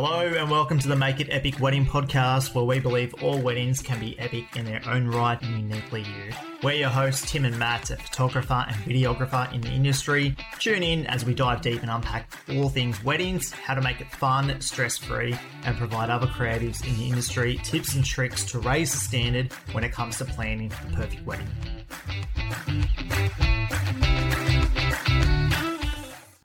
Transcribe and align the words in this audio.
Hello 0.00 0.20
and 0.20 0.48
welcome 0.48 0.78
to 0.78 0.86
the 0.86 0.94
Make 0.94 1.18
It 1.18 1.26
Epic 1.28 1.58
Wedding 1.58 1.84
podcast, 1.84 2.54
where 2.54 2.62
we 2.62 2.78
believe 2.78 3.12
all 3.14 3.36
weddings 3.36 3.82
can 3.82 3.98
be 3.98 4.16
epic 4.20 4.44
in 4.54 4.64
their 4.64 4.80
own 4.86 5.08
right 5.08 5.42
and 5.42 5.58
uniquely 5.68 6.02
you. 6.02 6.32
We're 6.62 6.74
your 6.74 6.88
hosts, 6.88 7.28
Tim 7.28 7.44
and 7.44 7.58
Matt, 7.58 7.90
a 7.90 7.96
photographer 7.96 8.64
and 8.68 8.76
videographer 8.76 9.52
in 9.52 9.60
the 9.60 9.72
industry. 9.72 10.36
Tune 10.60 10.84
in 10.84 11.04
as 11.08 11.24
we 11.24 11.34
dive 11.34 11.62
deep 11.62 11.82
and 11.82 11.90
unpack 11.90 12.32
all 12.48 12.68
things 12.68 13.02
weddings, 13.02 13.50
how 13.50 13.74
to 13.74 13.82
make 13.82 14.00
it 14.00 14.08
fun, 14.12 14.60
stress 14.60 14.96
free, 14.96 15.36
and 15.64 15.76
provide 15.76 16.10
other 16.10 16.28
creatives 16.28 16.86
in 16.86 16.96
the 16.96 17.08
industry 17.08 17.58
tips 17.64 17.96
and 17.96 18.04
tricks 18.04 18.44
to 18.44 18.60
raise 18.60 18.92
the 18.92 18.98
standard 18.98 19.52
when 19.72 19.82
it 19.82 19.90
comes 19.90 20.18
to 20.18 20.24
planning 20.24 20.68
the 20.68 20.94
perfect 20.94 21.26
wedding. 21.26 21.48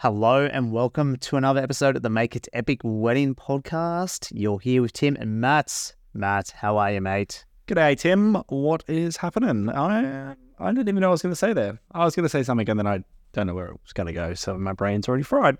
Hello 0.03 0.45
and 0.45 0.73
welcome 0.73 1.15
to 1.15 1.37
another 1.37 1.61
episode 1.61 1.95
of 1.95 2.01
the 2.01 2.09
Make 2.09 2.35
It 2.35 2.49
Epic 2.51 2.81
Wedding 2.83 3.35
podcast. 3.35 4.33
You're 4.35 4.59
here 4.59 4.81
with 4.81 4.91
Tim 4.91 5.15
and 5.17 5.39
Matt. 5.39 5.95
Matt, 6.13 6.49
how 6.57 6.75
are 6.75 6.91
you, 6.91 6.99
mate? 6.99 7.45
G'day, 7.69 7.97
Tim. 7.97 8.35
What 8.49 8.83
is 8.89 9.15
happening? 9.15 9.69
I 9.69 10.35
I 10.59 10.71
didn't 10.73 10.89
even 10.89 10.95
know 10.99 11.07
what 11.07 11.11
I 11.11 11.13
was 11.13 11.21
going 11.21 11.31
to 11.31 11.37
say 11.37 11.53
there. 11.53 11.79
I 11.93 12.03
was 12.03 12.17
going 12.17 12.25
to 12.25 12.29
say 12.29 12.43
something 12.43 12.69
and 12.69 12.77
then 12.77 12.85
I 12.85 13.05
don't 13.31 13.47
know 13.47 13.53
where 13.53 13.67
it 13.67 13.79
was 13.81 13.93
going 13.93 14.07
to 14.07 14.11
go, 14.11 14.33
so 14.33 14.57
my 14.57 14.73
brain's 14.73 15.07
already 15.07 15.23
fried. 15.23 15.57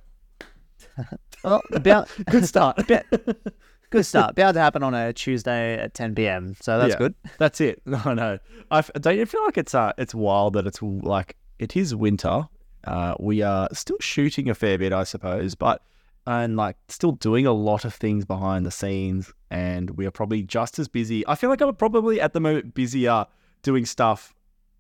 well, 1.45 1.62
about 1.71 2.09
good 2.29 2.45
start. 2.45 2.79
About, 2.79 3.05
good 3.91 4.05
start. 4.05 4.31
About 4.31 4.55
to 4.55 4.59
happen 4.59 4.84
on 4.84 4.93
a 4.93 5.13
Tuesday 5.13 5.75
at 5.79 5.93
10 5.93 6.15
p.m. 6.15 6.57
So 6.59 6.77
that's 6.79 6.95
Yeah. 6.95 6.98
good. 6.98 7.15
That's 7.37 7.62
it. 7.62 7.81
No, 7.85 8.13
no. 8.13 8.39
I 8.70 8.81
don't 8.81 9.15
you 9.17 9.25
feel 9.25 9.45
like 9.45 9.57
it's 9.57 9.73
uh 9.73 9.93
it's 9.98 10.13
wild 10.13 10.55
that 10.55 10.67
it's 10.67 10.81
like 10.81 11.37
it 11.59 11.77
is 11.77 11.95
winter. 11.95 12.49
Uh, 12.85 13.15
we 13.19 13.41
are 13.41 13.69
still 13.73 13.97
shooting 13.99 14.49
a 14.49 14.55
fair 14.55 14.77
bit, 14.77 14.93
I 14.93 15.03
suppose, 15.03 15.55
but 15.55 15.81
and 16.25 16.55
like 16.55 16.77
still 16.87 17.13
doing 17.13 17.45
a 17.45 17.51
lot 17.51 17.85
of 17.85 17.93
things 17.93 18.25
behind 18.25 18.65
the 18.65 18.71
scenes, 18.71 19.31
and 19.51 19.91
we 19.91 20.05
are 20.05 20.12
probably 20.12 20.43
just 20.43 20.79
as 20.79 20.87
busy. 20.87 21.25
I 21.27 21.35
feel 21.35 21.49
like 21.49 21.62
I'm 21.62 21.75
probably 21.75 22.21
at 22.21 22.34
the 22.34 22.40
moment 22.40 22.73
busier 22.73 23.25
doing 23.62 23.85
stuff 23.85 24.34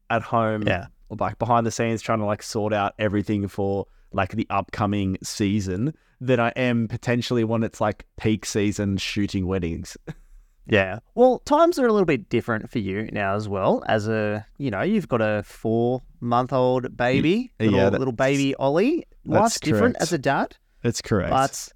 at 0.09 0.21
home, 0.21 0.63
Yeah. 0.67 0.87
Or 1.09 1.17
like 1.19 1.37
behind 1.39 1.65
the 1.65 1.71
scenes, 1.71 2.01
trying 2.01 2.19
to 2.19 2.25
like 2.25 2.43
sort 2.43 2.73
out 2.73 2.93
everything 2.97 3.47
for 3.47 3.87
like 4.11 4.31
the 4.31 4.47
upcoming 4.49 5.17
season 5.23 5.93
than 6.21 6.39
I 6.39 6.49
am 6.55 6.87
potentially 6.87 7.43
when 7.43 7.63
it's 7.63 7.81
like 7.81 8.05
peak 8.17 8.45
season 8.45 8.97
shooting 8.97 9.47
weddings. 9.47 9.97
Yeah. 10.65 10.99
Well, 11.15 11.39
times 11.39 11.77
are 11.77 11.85
a 11.85 11.91
little 11.91 12.05
bit 12.05 12.29
different 12.29 12.69
for 12.69 12.79
you 12.79 13.09
now 13.11 13.35
as 13.35 13.49
well. 13.49 13.83
As 13.87 14.07
a, 14.07 14.45
you 14.57 14.71
know, 14.71 14.81
you've 14.81 15.07
got 15.07 15.21
a 15.21 15.43
four 15.43 16.01
month 16.21 16.53
old 16.53 16.95
baby, 16.95 17.51
little, 17.59 17.89
little 17.89 18.13
baby 18.13 18.55
Ollie. 18.55 19.05
Life's 19.25 19.59
different 19.59 19.97
as 19.99 20.11
a 20.13 20.17
dad, 20.17 20.55
That's 20.81 21.01
correct. 21.01 21.29
but 21.31 21.69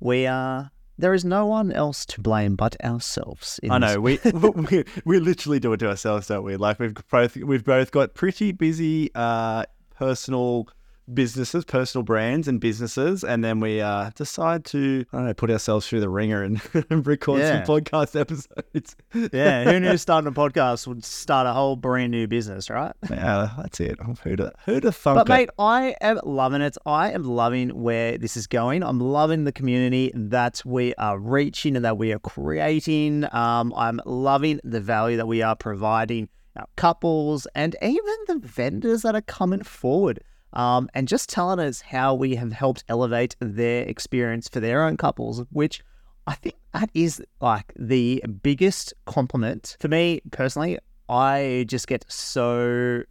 we 0.00 0.26
are, 0.26 0.70
there 0.98 1.14
is 1.14 1.24
no 1.24 1.46
one 1.46 1.72
else 1.72 2.06
to 2.06 2.20
blame 2.20 2.56
but 2.56 2.76
ourselves. 2.84 3.60
In 3.62 3.70
I 3.70 3.78
know 3.78 4.00
we, 4.00 4.18
we 4.34 4.84
we 5.04 5.18
literally 5.20 5.58
do 5.60 5.72
it 5.72 5.78
to 5.78 5.88
ourselves, 5.88 6.28
don't 6.28 6.44
we? 6.44 6.56
Like 6.56 6.78
we've 6.78 6.94
both 7.10 7.36
we've 7.36 7.64
both 7.64 7.90
got 7.90 8.14
pretty 8.14 8.52
busy 8.52 9.10
uh, 9.14 9.64
personal 9.96 10.68
businesses, 11.12 11.64
personal 11.64 12.02
brands 12.02 12.48
and 12.48 12.60
businesses, 12.60 13.22
and 13.24 13.44
then 13.44 13.60
we 13.60 13.80
uh, 13.80 14.10
decide 14.14 14.64
to 14.66 15.04
I 15.12 15.16
don't 15.18 15.26
know 15.26 15.34
put 15.34 15.50
ourselves 15.50 15.86
through 15.86 16.00
the 16.00 16.08
ringer 16.08 16.42
and, 16.42 16.60
and 16.90 17.06
record 17.06 17.40
Yeah. 17.40 17.64
some 17.64 17.76
podcast 17.76 18.18
episodes. 18.20 18.96
yeah, 19.32 19.64
who 19.64 19.80
knew 19.80 19.96
starting 19.98 20.28
a 20.28 20.32
podcast 20.32 20.86
would 20.86 21.04
start 21.04 21.46
a 21.46 21.52
whole 21.52 21.76
brand 21.76 22.10
new 22.10 22.26
business, 22.26 22.70
right? 22.70 22.92
yeah, 23.10 23.50
that's 23.58 23.80
it. 23.80 23.98
Who'd 24.22 24.38
have, 24.38 24.52
who'd 24.64 24.84
have 24.84 24.96
thunk 24.96 25.16
But 25.18 25.28
mate, 25.28 25.50
I 25.58 25.94
am 26.00 26.20
loving 26.24 26.62
it. 26.62 26.76
I 26.86 27.10
am 27.12 27.24
loving 27.24 27.70
where 27.70 28.16
this 28.16 28.36
is 28.36 28.46
going. 28.46 28.82
I'm 28.82 29.00
loving 29.00 29.44
the 29.44 29.52
community 29.52 30.10
that 30.14 30.62
we 30.64 30.94
are 30.96 31.18
reaching 31.18 31.76
and 31.76 31.84
that 31.84 31.98
we 31.98 32.12
are 32.12 32.18
creating. 32.18 33.24
Um, 33.34 33.72
I'm 33.76 34.00
loving 34.06 34.60
the 34.64 34.80
value 34.80 35.16
that 35.16 35.26
we 35.26 35.42
are 35.42 35.56
providing 35.56 36.28
our 36.56 36.66
couples 36.76 37.46
and 37.54 37.74
even 37.82 38.14
the 38.28 38.38
vendors 38.38 39.02
that 39.02 39.14
are 39.16 39.20
coming 39.22 39.62
forward. 39.62 40.20
Um, 40.54 40.88
and 40.94 41.08
just 41.08 41.28
telling 41.28 41.58
us 41.58 41.80
how 41.80 42.14
we 42.14 42.36
have 42.36 42.52
helped 42.52 42.84
elevate 42.88 43.36
their 43.40 43.84
experience 43.84 44.48
for 44.48 44.60
their 44.60 44.84
own 44.84 44.96
couples, 44.96 45.42
which 45.50 45.82
I 46.26 46.34
think 46.34 46.54
that 46.72 46.90
is 46.94 47.22
like 47.40 47.72
the 47.76 48.22
biggest 48.42 48.94
compliment 49.04 49.76
for 49.80 49.88
me 49.88 50.20
personally. 50.30 50.78
I 51.08 51.66
just 51.68 51.86
get 51.86 52.04
so 52.08 53.02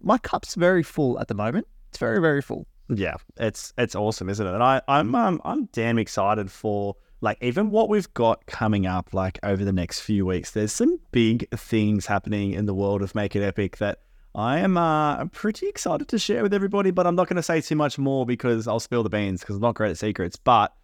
my 0.00 0.18
cup's 0.18 0.54
very 0.54 0.82
full 0.82 1.18
at 1.20 1.28
the 1.28 1.34
moment. 1.34 1.66
It's 1.90 1.98
very, 1.98 2.20
very 2.20 2.42
full. 2.42 2.66
Yeah, 2.88 3.16
it's 3.36 3.72
it's 3.76 3.94
awesome, 3.94 4.28
isn't 4.28 4.46
it? 4.46 4.52
And 4.52 4.62
I 4.62 4.80
I'm 4.88 5.14
um, 5.14 5.40
I'm 5.44 5.66
damn 5.66 5.98
excited 5.98 6.50
for 6.50 6.96
like 7.20 7.38
even 7.42 7.70
what 7.70 7.88
we've 7.88 8.12
got 8.14 8.46
coming 8.46 8.86
up 8.86 9.12
like 9.12 9.38
over 9.42 9.64
the 9.64 9.72
next 9.72 10.00
few 10.00 10.24
weeks. 10.24 10.52
There's 10.52 10.72
some 10.72 10.98
big 11.12 11.48
things 11.50 12.06
happening 12.06 12.52
in 12.52 12.66
the 12.66 12.74
world 12.74 13.02
of 13.02 13.14
Make 13.14 13.36
It 13.36 13.42
Epic 13.42 13.76
that 13.78 14.00
I 14.34 14.58
am 14.58 14.76
uh, 14.76 15.26
pretty 15.26 15.68
excited 15.68 16.08
to 16.08 16.18
share 16.18 16.42
with 16.42 16.54
everybody. 16.54 16.90
But 16.90 17.06
I'm 17.06 17.16
not 17.16 17.28
going 17.28 17.36
to 17.36 17.42
say 17.42 17.60
too 17.60 17.76
much 17.76 17.98
more 17.98 18.26
because 18.26 18.68
I'll 18.68 18.80
spill 18.80 19.02
the 19.02 19.10
beans 19.10 19.40
because 19.40 19.56
I'm 19.56 19.62
not 19.62 19.74
great 19.74 19.90
at 19.90 19.98
secrets. 19.98 20.36
But 20.36 20.74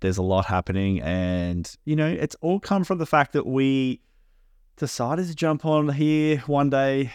there's 0.00 0.18
a 0.18 0.22
lot 0.22 0.46
happening, 0.46 1.00
and 1.00 1.70
you 1.84 1.96
know 1.96 2.08
it's 2.08 2.36
all 2.40 2.60
come 2.60 2.84
from 2.84 2.98
the 2.98 3.06
fact 3.06 3.32
that 3.32 3.46
we 3.46 4.00
decided 4.76 5.26
to 5.26 5.34
jump 5.34 5.64
on 5.64 5.88
here 5.88 6.38
one 6.46 6.68
day, 6.70 7.12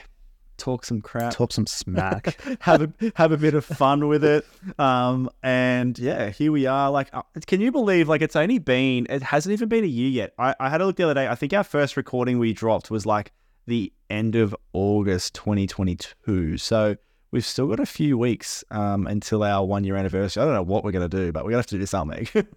talk 0.57 0.85
some 0.85 1.01
crap, 1.01 1.34
Talk 1.34 1.51
some 1.51 1.67
smack. 1.67 2.40
have 2.61 2.81
a 2.81 3.11
have 3.16 3.31
a 3.31 3.38
bit 3.38 3.53
of 3.53 3.66
fun 3.66 4.07
with 4.07 4.23
it. 4.23 4.45
Um, 4.79 5.29
and 5.44 5.97
yeah, 5.97 6.29
here 6.29 6.51
we 6.51 6.66
are. 6.66 6.90
Like, 6.90 7.09
uh, 7.13 7.23
can 7.47 7.61
you 7.61 7.72
believe? 7.72 8.07
Like, 8.07 8.22
it's 8.22 8.35
only 8.35 8.59
been 8.59 9.07
it 9.09 9.23
hasn't 9.23 9.53
even 9.53 9.69
been 9.69 9.84
a 9.84 9.88
year 9.88 10.09
yet. 10.09 10.34
I, 10.38 10.56
I 10.59 10.69
had 10.69 10.81
a 10.81 10.85
look 10.85 10.95
the 10.95 11.03
other 11.03 11.13
day. 11.13 11.28
I 11.28 11.35
think 11.35 11.53
our 11.53 11.63
first 11.63 11.97
recording 11.97 12.40
we 12.40 12.53
dropped 12.53 12.90
was 12.90 13.06
like 13.06 13.31
the 13.67 13.91
end 14.11 14.35
of 14.35 14.55
August 14.73 15.33
2022. 15.35 16.57
So 16.57 16.95
we've 17.31 17.45
still 17.45 17.67
got 17.67 17.79
a 17.79 17.85
few 17.85 18.17
weeks 18.17 18.63
um, 18.72 19.07
until 19.07 19.44
our 19.44 19.66
one 19.66 19.83
year 19.83 19.95
anniversary. 19.95 20.41
I 20.44 20.45
don't 20.45 20.53
know 20.55 20.61
what 20.63 20.83
we're 20.83 20.91
gonna 20.91 21.07
do, 21.09 21.31
but 21.31 21.44
we're 21.44 21.51
gonna 21.51 21.59
have 21.59 21.67
to 21.67 21.79
do 21.79 21.85
something. 21.85 22.27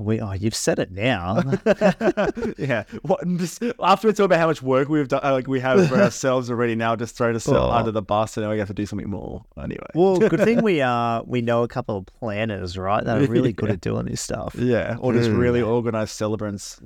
we, 0.00 0.20
oh, 0.20 0.32
you've 0.32 0.54
said 0.56 0.78
it 0.80 0.90
now. 0.90 1.40
yeah. 2.58 2.82
What, 3.02 3.20
just, 3.36 3.62
after 3.80 4.08
we 4.08 4.12
talk 4.14 4.24
about 4.26 4.40
how 4.40 4.48
much 4.48 4.60
work 4.60 4.88
we've 4.88 5.06
done, 5.08 5.20
like 5.22 5.46
we 5.46 5.60
have 5.60 5.88
for 5.88 5.94
ourselves 6.02 6.50
already 6.50 6.74
now, 6.74 6.96
just 6.96 7.16
throw 7.16 7.32
us 7.34 7.48
Oh. 7.48 7.70
under 7.70 7.92
the 7.92 8.02
bus, 8.02 8.36
and 8.36 8.44
now 8.44 8.50
we 8.52 8.58
have 8.58 8.66
to 8.68 8.74
do 8.74 8.86
something 8.86 9.08
more. 9.08 9.44
Anyway. 9.56 9.86
well, 9.94 10.18
good 10.18 10.40
thing 10.40 10.62
we 10.62 10.80
uh 10.80 11.22
we 11.24 11.40
know 11.42 11.62
a 11.62 11.68
couple 11.68 11.96
of 11.96 12.06
planners, 12.06 12.76
right? 12.76 13.04
That 13.04 13.18
are 13.22 13.26
really 13.26 13.52
good 13.52 13.68
Yeah. 13.68 13.74
at 13.74 13.80
doing 13.80 14.06
this 14.06 14.20
stuff. 14.20 14.54
Yeah, 14.56 14.96
or 15.00 15.12
just 15.12 15.30
Mm. 15.30 15.38
really 15.38 15.62
organized 15.62 16.10
celebrants. 16.10 16.80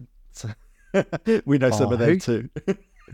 We 1.44 1.58
know 1.58 1.70
some 1.70 1.88
Oh, 1.88 1.92
of 1.92 1.98
them 1.98 2.08
who- 2.10 2.18
too. 2.18 2.48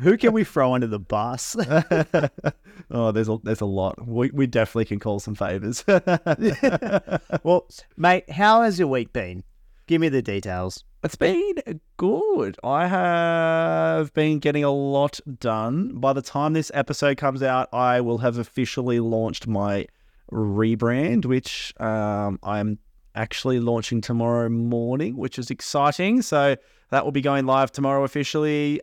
Who 0.01 0.17
can 0.17 0.33
we 0.33 0.45
throw 0.45 0.75
under 0.75 0.87
the 0.87 0.99
bus? 0.99 1.57
oh, 2.91 3.13
there's 3.13 3.29
a 3.29 3.39
there's 3.43 3.61
a 3.61 3.67
lot. 3.67 4.07
We 4.07 4.31
we 4.33 4.47
definitely 4.47 4.87
can 4.87 4.99
call 4.99 5.21
some 5.21 5.35
favors. 5.35 5.85
well, 7.43 7.69
mate, 7.97 8.31
how 8.31 8.63
has 8.63 8.79
your 8.79 8.89
week 8.89 9.13
been? 9.13 9.45
Give 9.87 10.01
me 10.01 10.09
the 10.09 10.23
details. 10.23 10.83
it's 11.03 11.15
been 11.15 11.81
good. 11.99 12.57
I 12.65 12.87
have 12.87 14.15
been 14.15 14.39
getting 14.39 14.65
a 14.65 14.71
lot 14.71 15.21
done. 15.39 15.99
By 16.01 16.15
the 16.15 16.23
time 16.23 16.55
this 16.55 16.71
episode 16.73 17.19
comes 17.19 17.43
out, 17.43 17.69
I 17.73 18.01
will 18.01 18.19
have 18.19 18.39
officially 18.39 18.99
launched 19.01 19.47
my 19.47 19.87
rebrand, 20.33 21.27
which 21.27 21.75
um, 21.79 22.39
I'm 22.43 22.79
actually 23.15 23.61
launching 23.61 24.01
tomorrow 24.01 24.49
morning, 24.49 25.17
which 25.17 25.39
is 25.39 25.51
exciting. 25.51 26.23
So 26.23 26.57
that 26.91 27.05
will 27.05 27.13
be 27.13 27.21
going 27.21 27.45
live 27.47 27.71
tomorrow 27.71 28.05
officially. 28.05 28.81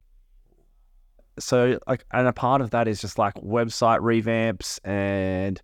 So 1.40 1.80
like, 1.88 2.06
and 2.12 2.28
a 2.28 2.34
part 2.34 2.62
of 2.62 2.72
that 2.72 2.88
is 2.88 3.02
just 3.02 3.18
like 3.18 3.34
website 3.36 4.00
revamps 4.00 4.80
and 4.84 5.62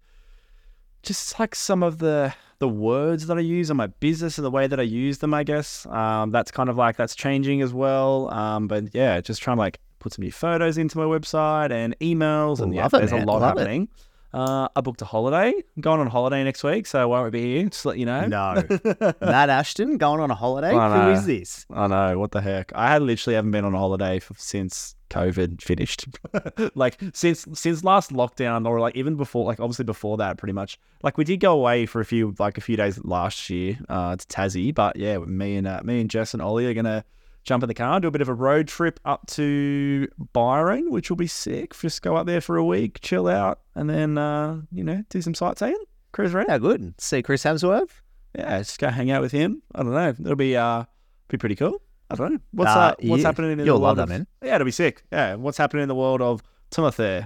just 1.03 1.39
like 1.39 1.55
some 1.55 1.83
of 1.83 1.99
the 1.99 2.33
the 2.59 2.67
words 2.67 3.27
that 3.27 3.37
I 3.37 3.41
use 3.41 3.69
in 3.69 3.77
my 3.77 3.87
business 3.87 4.37
and 4.37 4.45
the 4.45 4.51
way 4.51 4.65
that 4.67 4.79
I 4.79 4.83
use 4.83 5.19
them. 5.19 5.33
I 5.33 5.43
guess 5.43 5.85
um, 5.87 6.31
that's 6.31 6.51
kind 6.51 6.69
of 6.69 6.77
like 6.77 6.97
that's 6.97 7.15
changing 7.15 7.61
as 7.61 7.73
well. 7.73 8.33
Um, 8.33 8.67
but 8.67 8.93
yeah, 8.93 9.21
just 9.21 9.41
trying 9.41 9.57
to 9.57 9.61
like 9.61 9.79
put 9.99 10.13
some 10.13 10.23
new 10.23 10.31
photos 10.31 10.77
into 10.77 10.97
my 10.97 11.05
website 11.05 11.71
and 11.71 11.97
emails, 11.99 12.59
and 12.59 12.73
yeah, 12.73 12.83
Love 12.83 12.93
it, 12.95 12.97
there's 12.97 13.11
a 13.11 13.17
lot 13.17 13.41
Love 13.41 13.57
it. 13.59 13.89
Uh, 14.33 14.67
I 14.75 14.81
booked 14.81 15.01
a 15.01 15.05
holiday. 15.05 15.53
I'm 15.75 15.81
going 15.81 15.99
on 15.99 16.07
holiday 16.07 16.43
next 16.43 16.63
week, 16.63 16.85
so 16.85 17.01
I 17.01 17.05
won't 17.05 17.25
we 17.25 17.29
be 17.31 17.55
here. 17.55 17.69
Just 17.69 17.85
let 17.85 17.97
you 17.97 18.05
know. 18.05 18.27
No. 18.27 18.63
Matt 19.21 19.49
Ashton 19.49 19.97
going 19.97 20.19
on 20.19 20.31
a 20.31 20.35
holiday? 20.35 20.73
Who 20.73 21.11
is 21.11 21.25
this? 21.25 21.65
I 21.71 21.87
know 21.87 22.19
what 22.19 22.31
the 22.31 22.41
heck. 22.41 22.71
I 22.75 22.89
had 22.91 23.01
literally 23.01 23.35
haven't 23.35 23.51
been 23.51 23.65
on 23.65 23.73
a 23.73 23.77
holiday 23.77 24.17
f 24.17 24.31
since 24.37 24.95
COVID 25.09 25.61
finished. 25.61 26.07
like 26.75 26.99
since 27.13 27.45
since 27.53 27.83
last 27.83 28.11
lockdown, 28.11 28.67
or 28.67 28.79
like 28.79 28.95
even 28.95 29.15
before, 29.15 29.45
like 29.45 29.59
obviously 29.59 29.85
before 29.85 30.17
that, 30.17 30.37
pretty 30.37 30.53
much. 30.53 30.77
Like 31.03 31.17
we 31.17 31.23
did 31.23 31.39
go 31.39 31.53
away 31.53 31.85
for 31.85 32.01
a 32.01 32.05
few 32.05 32.35
like 32.37 32.57
a 32.57 32.61
few 32.61 32.75
days 32.75 33.03
last 33.03 33.49
year 33.49 33.79
uh, 33.87 34.17
to 34.17 34.27
Tassie, 34.27 34.73
but 34.73 34.97
yeah, 34.97 35.17
me 35.19 35.55
and 35.55 35.67
uh, 35.67 35.81
me 35.83 36.01
and 36.01 36.09
Jess 36.09 36.33
and 36.33 36.41
Ollie 36.41 36.65
are 36.65 36.73
gonna 36.73 37.05
jump 37.47 37.63
in 37.63 37.67
the 37.67 37.73
car 37.73 37.99
do 37.99 38.07
a 38.07 38.11
bit 38.11 38.21
of 38.21 38.29
a 38.29 38.33
road 38.33 38.67
trip 38.67 38.99
up 39.05 39.25
to 39.27 40.07
Byron, 40.33 40.91
which 40.91 41.09
will 41.09 41.17
be 41.17 41.25
sick. 41.27 41.73
Just 41.79 42.01
go 42.03 42.15
up 42.15 42.27
there 42.27 42.41
for 42.41 42.57
a 42.57 42.63
week, 42.65 42.99
chill 43.01 43.27
out, 43.27 43.61
and 43.73 43.89
then 43.89 44.17
uh, 44.17 44.61
you 44.71 44.83
know 44.83 45.03
do 45.09 45.21
some 45.21 45.33
sightseeing, 45.33 45.81
cruise 46.11 46.35
around. 46.35 46.47
Yeah, 46.49 46.57
good. 46.59 46.93
See 47.01 47.23
Chris 47.23 47.43
Hemsworth? 47.43 47.89
yeah, 48.37 48.59
just 48.59 48.77
go 48.79 48.89
hang 48.89 49.09
out 49.09 49.21
with 49.23 49.31
him. 49.31 49.63
I 49.73 49.81
don't 49.81 49.93
know. 49.93 50.09
It'll 50.09 50.35
be 50.35 50.55
uh 50.55 50.83
be 51.29 51.37
pretty 51.37 51.55
cool. 51.55 51.81
I 52.11 52.15
don't 52.15 52.33
know. 52.33 52.39
What's 52.51 52.71
Uh, 52.71 52.79
uh, 52.79 52.95
what's 53.01 53.21
you- 53.21 53.25
happening 53.25 53.51
in 53.53 53.57
the 53.57 53.65
you'll 53.65 53.81
world 53.81 53.97
love 53.97 53.97
that, 53.97 54.03
of, 54.03 54.09
man. 54.09 54.27
Yeah, 54.43 54.55
it'll 54.55 54.65
be 54.65 54.71
sick. 54.71 55.03
Yeah, 55.11 55.35
what's 55.35 55.57
happening 55.57 55.83
in 55.83 55.89
the 55.89 55.95
world 55.95 56.21
of 56.21 56.41
Timothy? 56.69 57.25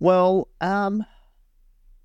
Well, 0.00 0.48
um, 0.60 1.04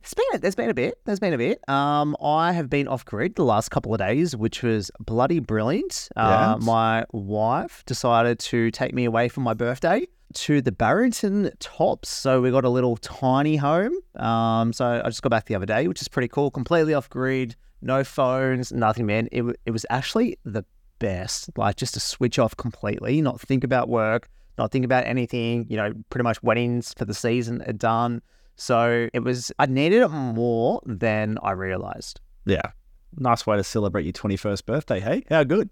there's 0.04 0.14
been 0.14 0.42
there's 0.42 0.56
been 0.56 0.70
a 0.70 0.74
bit. 0.74 1.00
There's 1.06 1.20
been 1.20 1.34
a 1.34 1.38
bit. 1.38 1.68
Um, 1.70 2.16
I 2.22 2.52
have 2.52 2.70
been 2.70 2.88
off 2.88 3.06
grid 3.06 3.36
the 3.36 3.46
last 3.46 3.70
couple 3.70 3.94
of 3.94 4.00
days, 4.00 4.36
which 4.36 4.62
was 4.62 4.92
bloody 5.00 5.40
brilliant. 5.40 6.10
Uh, 6.16 6.56
Yes. 6.58 6.66
my 6.66 7.06
wife 7.14 7.84
decided 7.86 8.40
to 8.40 8.70
take 8.72 8.94
me 8.94 9.06
away 9.06 9.30
for 9.30 9.40
my 9.42 9.54
birthday 9.54 10.06
to 10.36 10.62
the 10.62 10.72
Barrington 10.72 11.52
Tops. 11.60 12.10
So 12.10 12.42
we 12.42 12.52
got 12.52 12.66
a 12.66 12.70
little 12.70 12.98
tiny 12.98 13.56
home. 13.56 13.94
Um, 14.16 14.74
so 14.74 15.02
I 15.04 15.08
just 15.08 15.22
got 15.22 15.30
back 15.30 15.46
the 15.46 15.56
other 15.56 15.66
day, 15.66 15.88
which 15.88 16.02
is 16.02 16.08
pretty 16.08 16.28
cool. 16.28 16.52
Completely 16.52 16.94
off 16.94 17.10
grid, 17.10 17.56
no 17.82 18.04
phones, 18.04 18.72
nothing, 18.74 19.06
man. 19.06 19.30
It 19.32 19.44
it 19.66 19.72
was 19.72 19.86
actually 19.90 20.38
the 20.44 20.66
best. 21.00 21.50
Like 21.58 21.76
just 21.78 21.94
to 21.94 22.00
switch 22.00 22.40
off 22.40 22.58
completely, 22.58 23.22
not 23.22 23.40
think 23.40 23.64
about 23.64 23.88
work, 23.90 24.28
not 24.58 24.72
think 24.72 24.84
about 24.86 25.06
anything. 25.06 25.66
You 25.70 25.78
know, 25.78 25.94
pretty 26.10 26.24
much 26.24 26.42
weddings 26.44 26.94
for 26.98 27.06
the 27.06 27.14
season 27.14 27.62
are 27.68 27.74
done. 27.74 28.22
So 28.56 29.10
it 29.14 29.20
was, 29.20 29.52
I 29.60 29.66
needed 29.66 30.02
it 30.02 30.10
more 30.10 30.82
than 30.86 31.38
I 31.42 31.52
realized. 31.52 32.20
Yeah. 32.46 32.72
Nice 33.16 33.46
way 33.46 33.58
to 33.58 33.64
celebrate 33.64 34.04
your 34.04 34.14
21st 34.14 34.66
birthday, 34.66 35.00
hey? 35.00 35.24
How 35.30 35.44
good. 35.44 35.70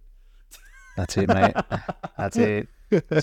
That's 0.98 1.18
it, 1.18 1.28
mate. 1.28 1.56
That's 2.18 2.38
it. 2.38 2.68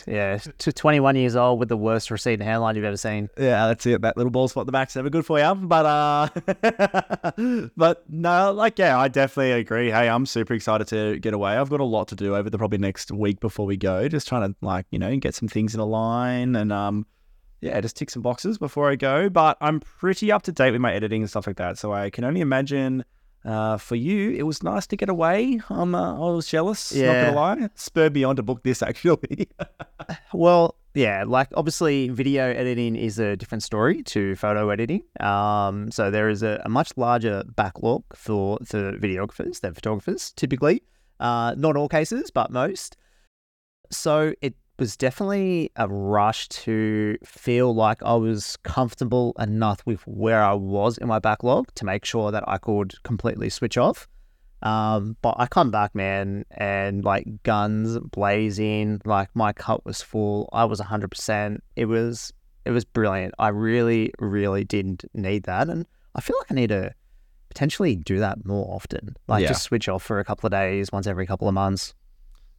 Yeah, 0.07 0.39
to 0.39 0.73
21 0.73 1.17
years 1.17 1.37
old 1.37 1.61
with 1.61 1.69
the 1.69 1.77
worst 1.77 2.11
receding 2.11 2.45
hairline 2.47 2.77
you've 2.77 2.87
ever 2.87 2.97
seen. 2.97 3.29
Yeah, 3.37 3.67
that's 3.67 3.85
it. 3.85 4.01
That 4.01 4.17
little 4.17 4.31
bald 4.31 4.51
spot 4.51 4.63
in 4.63 4.67
the 4.67 4.73
back's 4.73 4.97
never 4.97 5.11
good 5.11 5.27
for 5.27 5.39
you. 5.39 5.55
But 5.55 5.85
uh 5.85 7.69
but 7.77 8.05
no, 8.09 8.53
like 8.53 8.79
yeah, 8.79 8.99
I 8.99 9.09
definitely 9.09 9.53
agree. 9.53 9.91
Hey, 9.91 10.09
I'm 10.09 10.25
super 10.25 10.55
excited 10.55 10.89
to 10.89 11.19
get 11.19 11.35
away. 11.35 11.57
I've 11.57 11.69
got 11.69 11.81
a 11.81 11.85
lot 11.85 12.09
to 12.09 12.17
do 12.17 12.35
over 12.35 12.49
the 12.49 12.57
probably 12.57 12.79
next 12.79 13.13
week 13.13 13.41
before 13.41 13.67
we 13.67 13.77
go. 13.77 14.09
Just 14.09 14.27
trying 14.27 14.49
to 14.49 14.57
like, 14.63 14.87
you 14.91 14.99
know, 14.99 15.15
get 15.19 15.35
some 15.35 15.49
things 15.49 15.75
in 15.75 15.81
a 15.81 15.87
line 15.87 16.57
and 16.57 16.73
um 16.73 17.07
yeah, 17.61 17.81
just 17.81 17.97
tick 17.97 18.11
some 18.11 18.23
boxes 18.23 18.59
before 18.59 18.91
I 18.91 18.97
go. 18.97 19.29
But 19.29 19.57
I'm 19.61 19.81
pretty 19.81 20.31
up 20.33 20.43
to 20.43 20.53
date 20.53 20.73
with 20.73 20.81
my 20.81 20.93
editing 20.93 21.23
and 21.23 21.31
stuff 21.31 21.47
like 21.47 21.57
that. 21.57 21.79
So 21.79 21.93
I 21.93 22.11
can 22.11 22.25
only 22.25 22.41
imagine 22.41 23.05
uh, 23.45 23.77
for 23.79 23.97
you, 23.97 24.31
it 24.33 24.43
was 24.43 24.63
nice 24.63 24.87
to 24.89 24.97
get 24.97 25.09
away. 25.09 25.61
I'm, 25.71 25.95
uh, 25.95 26.15
I 26.15 26.31
was 26.33 26.47
jealous. 26.47 26.93
yeah. 26.93 27.07
Not 27.07 27.25
gonna 27.25 27.37
lie, 27.37 27.71
spurred 27.75 28.15
me 28.15 28.25
on 28.25 28.37
to 28.37 28.43
book 28.43 28.63
this 28.63 28.83
actually. 28.91 29.49
Well, 30.33 30.77
yeah, 30.95 31.25
like 31.27 31.49
obviously 31.55 32.09
video 32.09 32.45
editing 32.45 32.97
is 32.97 33.19
a 33.19 33.37
different 33.37 33.63
story 33.63 34.03
to 34.05 34.37
photo 34.37 34.71
editing. 34.71 35.03
Um, 35.21 35.91
so 35.91 36.11
there 36.11 36.29
is 36.29 36.43
a, 36.43 36.63
a 36.65 36.69
much 36.69 36.93
larger 36.97 37.45
backlog 37.57 38.05
for 38.15 38.59
for 38.65 38.93
videographers 38.99 39.61
than 39.61 39.75
photographers 39.75 40.33
typically. 40.33 40.83
Uh, 41.21 41.55
not 41.57 41.77
all 41.77 41.89
cases, 41.89 42.31
but 42.31 42.51
most. 42.51 42.97
So 43.91 44.35
it 44.41 44.55
was 44.79 44.97
definitely 44.97 45.71
a 45.77 45.89
rush 45.89 46.49
to 46.49 47.17
feel 47.25 47.75
like 47.75 48.03
I 48.03 48.15
was 48.15 48.57
comfortable 48.63 49.35
enough 49.39 49.85
with 49.85 50.07
where 50.07 50.43
I 50.43 50.55
was 50.55 50.99
in 50.99 51.09
my 51.09 51.19
backlog 51.19 51.73
to 51.75 51.85
make 51.85 52.05
sure 52.05 52.31
that 52.31 52.45
I 52.47 52.59
could 52.59 53.03
completely 53.03 53.51
switch 53.51 53.77
off. 53.77 54.09
Um, 54.63 55.17
but 55.23 55.35
I 55.39 55.47
come 55.47 55.71
back, 55.71 55.95
man, 55.95 56.45
and 56.51 57.05
like 57.05 57.27
guns 57.45 57.99
blazing, 57.99 59.01
like 59.05 59.29
my 59.35 59.53
cup 59.53 59.83
was 59.85 60.03
full. 60.03 60.49
I 60.53 60.65
was 60.65 60.81
100%. 60.81 61.59
It 61.77 61.85
was, 61.87 62.33
it 62.65 62.71
was 62.73 62.85
brilliant. 62.85 63.35
I 63.39 63.49
really, 63.49 64.13
really 64.19 64.65
didn't 64.65 65.05
need 65.15 65.45
that. 65.45 65.69
And 65.69 65.87
I 66.15 66.21
feel 66.21 66.37
like 66.39 66.51
I 66.51 66.55
need 66.55 66.69
to 66.71 66.93
potentially 67.51 67.97
do 67.97 68.19
that 68.19 68.45
more 68.45 68.67
often. 68.75 69.17
Like 69.29 69.43
Yeah. 69.43 69.49
just 69.49 69.63
switch 69.63 69.89
off 69.89 70.03
for 70.03 70.19
a 70.19 70.25
couple 70.25 70.47
of 70.49 70.53
days, 70.53 70.91
once 70.93 71.07
every 71.07 71.27
couple 71.27 71.49
of 71.49 71.55
months. 71.55 71.95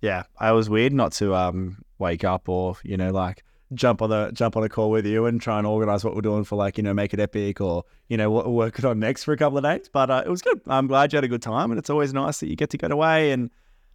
Yeah, 0.01 0.24
I 0.40 0.51
was 0.51 0.69
weird 0.69 0.94
not 0.94 1.12
to 1.13 1.36
um 1.36 1.84
wake 1.98 2.24
up 2.24 2.48
or 2.48 2.75
you 2.84 2.98
know 2.98 3.12
like 3.12 3.44
jump 3.74 4.01
on 4.01 4.10
the 4.10 4.31
jump 4.34 4.57
on 4.57 4.63
a 4.63 4.69
call 4.69 4.90
with 4.90 5.06
you 5.06 5.25
and 5.25 5.40
try 5.40 5.57
and 5.60 5.68
organize 5.68 6.04
what 6.04 6.16
we're 6.16 6.22
doing 6.22 6.44
for 6.44 6.56
like 6.56 6.78
you 6.78 6.84
know 6.84 6.94
make 6.94 7.13
it 7.13 7.19
epic 7.19 7.62
or 7.62 7.84
you 8.07 8.18
know 8.18 8.31
what 8.31 8.46
we're 8.46 8.51
working 8.51 8.86
on 8.86 9.00
next 9.00 9.24
for 9.24 9.34
a 9.34 9.38
couple 9.38 9.57
of 9.57 9.63
days. 9.63 9.90
But 9.92 10.10
uh, 10.10 10.24
it 10.25 10.30
was 10.30 10.42
good. 10.42 10.62
I'm 10.68 10.88
glad 10.88 11.13
you 11.13 11.18
had 11.18 11.24
a 11.24 11.28
good 11.30 11.42
time, 11.42 11.72
and 11.72 11.78
it's 11.78 11.90
always 11.90 12.13
nice 12.13 12.40
that 12.40 12.48
you 12.48 12.56
get 12.56 12.69
to 12.72 12.78
get 12.78 12.92
away 12.92 13.31
and 13.31 13.51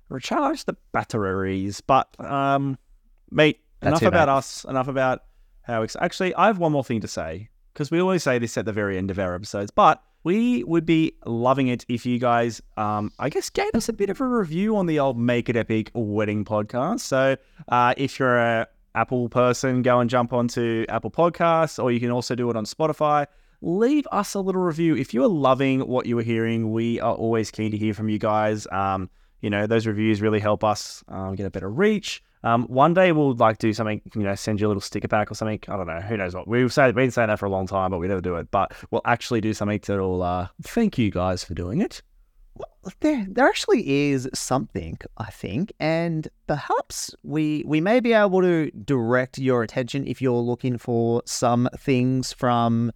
recharge 0.08 0.64
the 0.64 0.76
batteries. 0.92 1.80
But 1.80 2.08
um, 2.20 2.78
mate, 3.30 3.60
That's 3.80 3.88
enough 3.90 4.02
it, 4.02 4.06
about 4.06 4.28
mate. 4.28 4.34
us. 4.34 4.64
Enough 4.64 4.88
about 4.88 5.22
how. 5.62 5.82
Ex- 5.82 5.96
Actually, 6.00 6.34
I 6.34 6.46
have 6.46 6.58
one 6.58 6.72
more 6.72 6.84
thing 6.84 7.00
to 7.00 7.08
say 7.08 7.48
because 7.72 7.90
we 7.90 8.00
always 8.00 8.22
say 8.22 8.38
this 8.38 8.56
at 8.56 8.66
the 8.66 8.72
very 8.72 8.96
end 8.98 9.10
of 9.10 9.18
our 9.18 9.34
episodes, 9.34 9.70
but. 9.70 10.02
We 10.24 10.64
would 10.64 10.86
be 10.86 11.12
loving 11.26 11.68
it 11.68 11.84
if 11.86 12.06
you 12.06 12.18
guys, 12.18 12.62
um, 12.78 13.12
I 13.18 13.28
guess, 13.28 13.50
gave 13.50 13.74
us 13.74 13.90
a 13.90 13.92
bit 13.92 14.08
of 14.08 14.22
a 14.22 14.26
review 14.26 14.74
on 14.74 14.86
the 14.86 14.98
old 14.98 15.18
Make 15.18 15.50
It 15.50 15.56
Epic 15.56 15.90
wedding 15.94 16.46
podcast. 16.46 17.00
So, 17.00 17.36
uh, 17.68 17.92
if 17.98 18.18
you're 18.18 18.38
a 18.38 18.66
Apple 18.94 19.28
person, 19.28 19.82
go 19.82 20.00
and 20.00 20.08
jump 20.08 20.32
onto 20.32 20.86
Apple 20.88 21.10
Podcasts, 21.10 21.82
or 21.82 21.92
you 21.92 22.00
can 22.00 22.10
also 22.10 22.34
do 22.34 22.48
it 22.48 22.56
on 22.56 22.64
Spotify. 22.64 23.26
Leave 23.60 24.06
us 24.12 24.32
a 24.32 24.40
little 24.40 24.62
review 24.62 24.96
if 24.96 25.12
you 25.12 25.22
are 25.22 25.28
loving 25.28 25.80
what 25.80 26.06
you 26.06 26.18
are 26.18 26.22
hearing. 26.22 26.72
We 26.72 27.00
are 27.00 27.14
always 27.14 27.50
keen 27.50 27.70
to 27.72 27.76
hear 27.76 27.92
from 27.92 28.08
you 28.08 28.18
guys. 28.18 28.66
Um, 28.72 29.10
you 29.42 29.50
know, 29.50 29.66
those 29.66 29.86
reviews 29.86 30.22
really 30.22 30.40
help 30.40 30.64
us 30.64 31.04
um, 31.08 31.34
get 31.34 31.44
a 31.44 31.50
better 31.50 31.70
reach. 31.70 32.22
Um, 32.44 32.64
one 32.64 32.92
day 32.92 33.10
we'll 33.10 33.34
like 33.34 33.56
do 33.56 33.72
something, 33.72 34.02
you 34.14 34.22
know, 34.22 34.34
send 34.34 34.60
you 34.60 34.66
a 34.66 34.68
little 34.68 34.82
sticker 34.82 35.08
pack 35.08 35.32
or 35.32 35.34
something. 35.34 35.58
I 35.66 35.76
don't 35.78 35.86
know. 35.86 36.00
Who 36.00 36.18
knows 36.18 36.34
what? 36.34 36.46
We've 36.46 36.72
said, 36.72 36.94
been 36.94 37.10
saying 37.10 37.28
that 37.28 37.38
for 37.38 37.46
a 37.46 37.50
long 37.50 37.66
time, 37.66 37.90
but 37.90 37.98
we 37.98 38.06
never 38.06 38.20
do 38.20 38.36
it. 38.36 38.50
But 38.50 38.72
we'll 38.90 39.00
actually 39.06 39.40
do 39.40 39.54
something 39.54 39.80
that'll 39.84 40.22
uh, 40.22 40.48
thank 40.62 40.98
you 40.98 41.10
guys 41.10 41.42
for 41.42 41.54
doing 41.54 41.80
it. 41.80 42.02
Well, 42.56 42.68
there, 43.00 43.26
there 43.28 43.48
actually 43.48 44.10
is 44.10 44.28
something, 44.34 44.98
I 45.16 45.30
think, 45.30 45.72
and 45.80 46.28
perhaps 46.46 47.14
we 47.24 47.64
we 47.66 47.80
may 47.80 47.98
be 47.98 48.12
able 48.12 48.42
to 48.42 48.70
direct 48.70 49.38
your 49.38 49.62
attention 49.62 50.06
if 50.06 50.22
you're 50.22 50.34
looking 50.34 50.78
for 50.78 51.22
some 51.26 51.68
things 51.76 52.32
from 52.32 52.92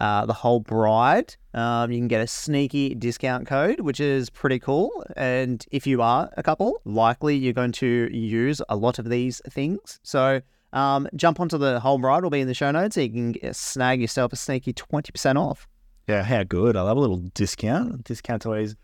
uh, 0.00 0.26
the 0.26 0.32
whole 0.32 0.60
bride. 0.60 1.34
Um, 1.54 1.90
you 1.90 1.98
can 1.98 2.08
get 2.08 2.20
a 2.20 2.26
sneaky 2.26 2.94
discount 2.94 3.46
code, 3.46 3.80
which 3.80 4.00
is 4.00 4.30
pretty 4.30 4.58
cool. 4.58 5.04
And 5.16 5.64
if 5.72 5.86
you 5.86 6.02
are 6.02 6.30
a 6.36 6.42
couple, 6.42 6.80
likely 6.84 7.36
you're 7.36 7.52
going 7.52 7.72
to 7.72 8.08
use 8.12 8.62
a 8.68 8.76
lot 8.76 8.98
of 8.98 9.08
these 9.08 9.40
things. 9.50 9.98
So 10.02 10.40
um, 10.72 11.08
jump 11.16 11.40
onto 11.40 11.58
the 11.58 11.80
whole 11.80 11.98
bride. 11.98 12.22
Will 12.22 12.30
be 12.30 12.40
in 12.40 12.46
the 12.48 12.54
show 12.54 12.70
notes. 12.70 12.94
So 12.94 13.00
you 13.00 13.10
can 13.10 13.32
get, 13.32 13.56
snag 13.56 14.00
yourself 14.00 14.32
a 14.32 14.36
sneaky 14.36 14.72
twenty 14.72 15.10
percent 15.12 15.38
off. 15.38 15.66
Yeah, 16.06 16.22
how 16.22 16.42
good! 16.44 16.76
I 16.76 16.82
love 16.82 16.96
a 16.96 17.00
little 17.00 17.18
discount. 17.34 18.04
Discount's 18.04 18.46
always 18.46 18.76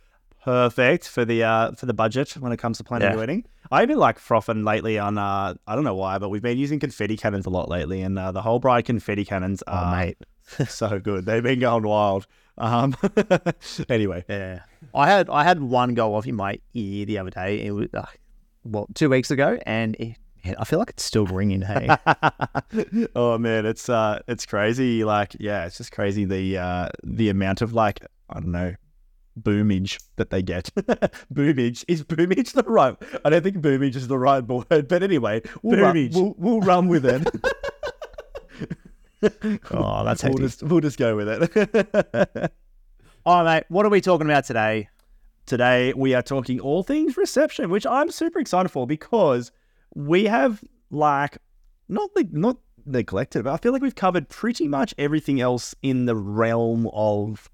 perfect 0.42 1.08
for 1.08 1.24
the 1.24 1.42
uh 1.42 1.72
for 1.72 1.86
the 1.86 1.94
budget 1.94 2.32
when 2.38 2.52
it 2.52 2.58
comes 2.58 2.76
to 2.78 2.84
planning 2.84 3.08
Yeah. 3.08 3.14
a 3.14 3.18
wedding. 3.18 3.44
I've 3.72 3.88
been 3.88 3.98
like 3.98 4.18
frothing 4.18 4.62
lately 4.64 4.98
on 4.98 5.16
uh 5.16 5.54
I 5.66 5.74
don't 5.74 5.84
know 5.84 5.94
why, 5.94 6.18
but 6.18 6.28
we've 6.28 6.42
been 6.42 6.58
using 6.58 6.78
confetti 6.80 7.16
cannons 7.16 7.46
a 7.46 7.50
lot 7.50 7.68
lately, 7.68 8.02
and 8.02 8.18
uh, 8.18 8.32
the 8.32 8.42
whole 8.42 8.58
bride 8.58 8.84
confetti 8.84 9.24
cannons 9.24 9.62
Oh, 9.66 9.72
are 9.72 9.96
mate. 9.96 10.18
so 10.68 10.98
good. 10.98 11.26
They've 11.26 11.42
been 11.42 11.60
going 11.60 11.84
wild. 11.84 12.26
Um, 12.56 12.96
anyway, 13.88 14.24
Yeah, 14.28 14.60
I 14.94 15.08
had 15.08 15.28
I 15.28 15.44
had 15.44 15.60
one 15.60 15.94
go 15.94 16.14
off 16.14 16.26
in 16.26 16.36
my 16.36 16.60
ear 16.74 17.04
the 17.06 17.18
other 17.18 17.30
day. 17.30 17.64
It 17.64 17.72
was 17.72 17.88
uh, 17.94 18.06
well 18.64 18.86
two 18.94 19.10
weeks 19.10 19.30
ago, 19.30 19.58
and 19.66 19.96
it, 19.96 20.16
I 20.58 20.64
feel 20.64 20.78
like 20.78 20.90
it's 20.90 21.02
still 21.04 21.26
ringing. 21.26 21.62
Hey, 21.62 21.88
oh 23.16 23.38
man, 23.38 23.66
it's 23.66 23.88
uh 23.88 24.20
it's 24.28 24.46
crazy. 24.46 25.04
Like 25.04 25.36
yeah, 25.40 25.66
it's 25.66 25.78
just 25.78 25.90
crazy 25.90 26.24
the 26.24 26.58
uh 26.58 26.88
the 27.02 27.28
amount 27.28 27.60
of 27.60 27.72
like 27.72 28.00
I 28.30 28.34
don't 28.34 28.52
know 28.52 28.74
boomage 29.36 29.98
that 30.16 30.30
they 30.30 30.42
get. 30.42 30.70
boomage 31.30 31.84
is 31.88 32.04
boomage 32.04 32.52
the 32.52 32.62
right? 32.64 32.96
I 33.24 33.30
don't 33.30 33.42
think 33.42 33.60
boomage 33.60 33.96
is 33.96 34.08
the 34.08 34.18
right 34.18 34.44
word, 34.44 34.88
but 34.88 35.02
anyway, 35.02 35.42
we'll 35.62 35.80
run, 35.80 36.10
we'll, 36.12 36.34
we'll 36.38 36.60
run 36.60 36.88
with 36.88 37.04
it. 37.04 37.26
oh, 39.70 40.04
that's 40.04 40.22
we'll 40.24 40.34
just 40.38 40.62
we'll 40.62 40.80
just 40.80 40.98
go 40.98 41.16
with 41.16 41.28
it. 41.28 42.52
All 43.26 43.42
right, 43.42 43.54
mate. 43.56 43.64
What 43.68 43.86
are 43.86 43.90
we 43.90 44.00
talking 44.00 44.26
about 44.26 44.44
today? 44.44 44.88
Today 45.46 45.92
we 45.94 46.14
are 46.14 46.22
talking 46.22 46.58
all 46.60 46.82
things 46.82 47.16
reception, 47.18 47.68
which 47.70 47.84
I'm 47.86 48.10
super 48.10 48.38
excited 48.38 48.70
for 48.70 48.86
because 48.86 49.52
we 49.94 50.24
have 50.24 50.62
like 50.90 51.38
not 51.88 52.10
the 52.14 52.26
not 52.32 52.56
neglected, 52.86 53.44
but 53.44 53.52
I 53.52 53.56
feel 53.58 53.72
like 53.72 53.82
we've 53.82 53.94
covered 53.94 54.28
pretty 54.28 54.68
much 54.68 54.94
everything 54.98 55.40
else 55.40 55.74
in 55.82 56.06
the 56.06 56.16
realm 56.16 56.88
of 56.94 57.50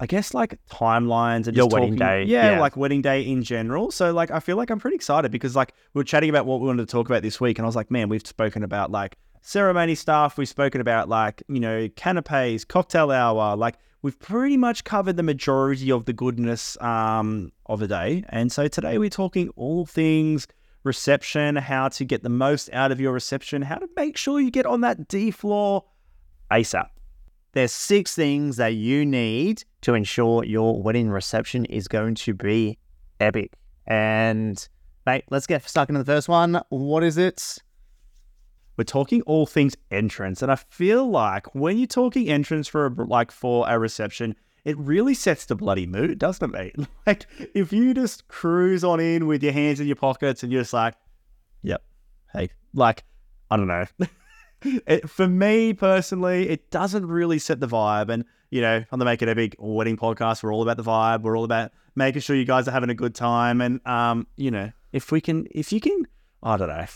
I 0.00 0.06
guess 0.06 0.32
like 0.34 0.58
timelines 0.70 1.46
and 1.46 1.56
Your 1.56 1.66
just 1.66 1.72
wedding 1.74 1.96
talking- 1.96 2.24
day, 2.26 2.30
Yeah, 2.32 2.52
yeah. 2.52 2.60
like 2.60 2.76
wedding 2.76 3.02
day 3.02 3.22
in 3.22 3.42
general. 3.42 3.90
So 3.90 4.12
like 4.12 4.30
I 4.30 4.38
feel 4.40 4.56
like 4.56 4.70
I'm 4.70 4.78
pretty 4.80 4.96
excited 4.96 5.30
because 5.32 5.56
like 5.56 5.72
we 5.92 6.00
are 6.00 6.04
chatting 6.04 6.30
about 6.30 6.46
what 6.46 6.60
we 6.60 6.66
wanted 6.66 6.86
to 6.86 6.92
talk 6.92 7.08
about 7.08 7.22
this 7.22 7.40
week 7.40 7.58
and 7.58 7.64
I 7.64 7.68
was 7.68 7.76
like, 7.76 7.90
man, 7.90 8.08
we've 8.08 8.26
spoken 8.26 8.62
about 8.64 8.90
like 8.92 9.16
ceremony 9.44 9.94
stuff, 9.94 10.38
we've 10.38 10.48
spoken 10.48 10.80
about 10.80 11.08
like, 11.08 11.42
you 11.48 11.60
know, 11.60 11.88
canapes, 11.96 12.64
cocktail 12.64 13.10
hour, 13.10 13.54
like 13.56 13.76
we've 14.00 14.18
pretty 14.18 14.56
much 14.56 14.84
covered 14.84 15.16
the 15.16 15.22
majority 15.22 15.92
of 15.92 16.06
the 16.06 16.12
goodness 16.12 16.80
um, 16.80 17.52
of 17.66 17.78
the 17.78 17.86
day. 17.86 18.24
And 18.30 18.50
so 18.50 18.66
today 18.68 18.98
we're 18.98 19.10
talking 19.10 19.50
all 19.50 19.86
things 19.86 20.48
reception, 20.82 21.56
how 21.56 21.88
to 21.88 22.04
get 22.04 22.22
the 22.22 22.28
most 22.30 22.70
out 22.72 22.90
of 22.90 23.00
your 23.00 23.12
reception, 23.12 23.62
how 23.62 23.76
to 23.76 23.88
make 23.96 24.16
sure 24.16 24.40
you 24.40 24.50
get 24.50 24.66
on 24.66 24.80
that 24.80 25.08
D 25.08 25.30
floor 25.30 25.84
ASAP. 26.50 26.88
there's 27.52 27.72
six 27.72 28.14
things 28.14 28.56
that 28.56 28.74
you 28.74 29.04
need 29.06 29.62
to 29.82 29.94
ensure 29.94 30.44
your 30.44 30.82
wedding 30.82 31.10
reception 31.10 31.64
is 31.66 31.86
going 31.86 32.14
to 32.14 32.34
be 32.34 32.78
epic. 33.20 33.52
And 33.86 34.66
mate, 35.04 35.24
let's 35.30 35.46
get 35.46 35.68
stuck 35.68 35.90
into 35.90 35.98
the 36.02 36.10
first 36.10 36.28
one. 36.28 36.60
What 36.70 37.04
is 37.04 37.18
it? 37.18 37.62
We're 38.76 38.84
talking 38.84 39.22
all 39.22 39.46
things 39.46 39.76
entrance, 39.90 40.42
and 40.42 40.50
I 40.50 40.56
feel 40.56 41.08
like 41.08 41.54
when 41.54 41.78
you're 41.78 41.86
talking 41.86 42.28
entrance 42.28 42.68
for 42.68 42.86
a, 42.86 43.04
like 43.04 43.30
for 43.30 43.68
a 43.68 43.78
reception, 43.78 44.34
it 44.64 44.76
really 44.78 45.14
sets 45.14 45.44
the 45.44 45.54
bloody 45.54 45.86
mood, 45.86 46.18
doesn't 46.18 46.44
it, 46.44 46.52
mate? 46.52 46.88
Like 47.06 47.26
if 47.54 47.72
you 47.72 47.94
just 47.94 48.28
cruise 48.28 48.82
on 48.82 48.98
in 48.98 49.26
with 49.26 49.42
your 49.42 49.52
hands 49.52 49.78
in 49.78 49.86
your 49.86 49.96
pockets 49.96 50.42
and 50.42 50.50
you're 50.50 50.62
just 50.62 50.72
like, 50.72 50.94
"Yep, 51.62 51.82
hey," 52.32 52.48
like 52.72 53.04
I 53.50 53.56
don't 53.56 53.68
know. 53.68 53.86
it, 54.86 55.08
for 55.08 55.28
me 55.28 55.72
personally, 55.74 56.48
it 56.48 56.70
doesn't 56.70 57.06
really 57.06 57.38
set 57.38 57.60
the 57.60 57.68
vibe. 57.68 58.08
And, 58.08 58.24
you 58.50 58.60
know, 58.60 58.84
on 58.90 58.98
the 58.98 59.04
Make 59.04 59.22
It 59.22 59.28
Epic 59.28 59.56
wedding 59.58 59.96
podcast, 59.96 60.42
we're 60.42 60.52
all 60.52 60.62
about 60.62 60.76
the 60.76 60.82
vibe. 60.82 61.22
We're 61.22 61.36
all 61.36 61.44
about 61.44 61.72
making 61.94 62.22
sure 62.22 62.36
you 62.36 62.44
guys 62.44 62.66
are 62.68 62.72
having 62.72 62.90
a 62.90 62.94
good 62.94 63.14
time. 63.14 63.60
And, 63.60 63.86
um, 63.86 64.26
you 64.36 64.50
know, 64.50 64.72
if 64.92 65.12
we 65.12 65.20
can, 65.20 65.46
if 65.50 65.72
you 65.72 65.80
can, 65.80 66.06
I 66.42 66.56
don't 66.56 66.68
know. 66.68 66.86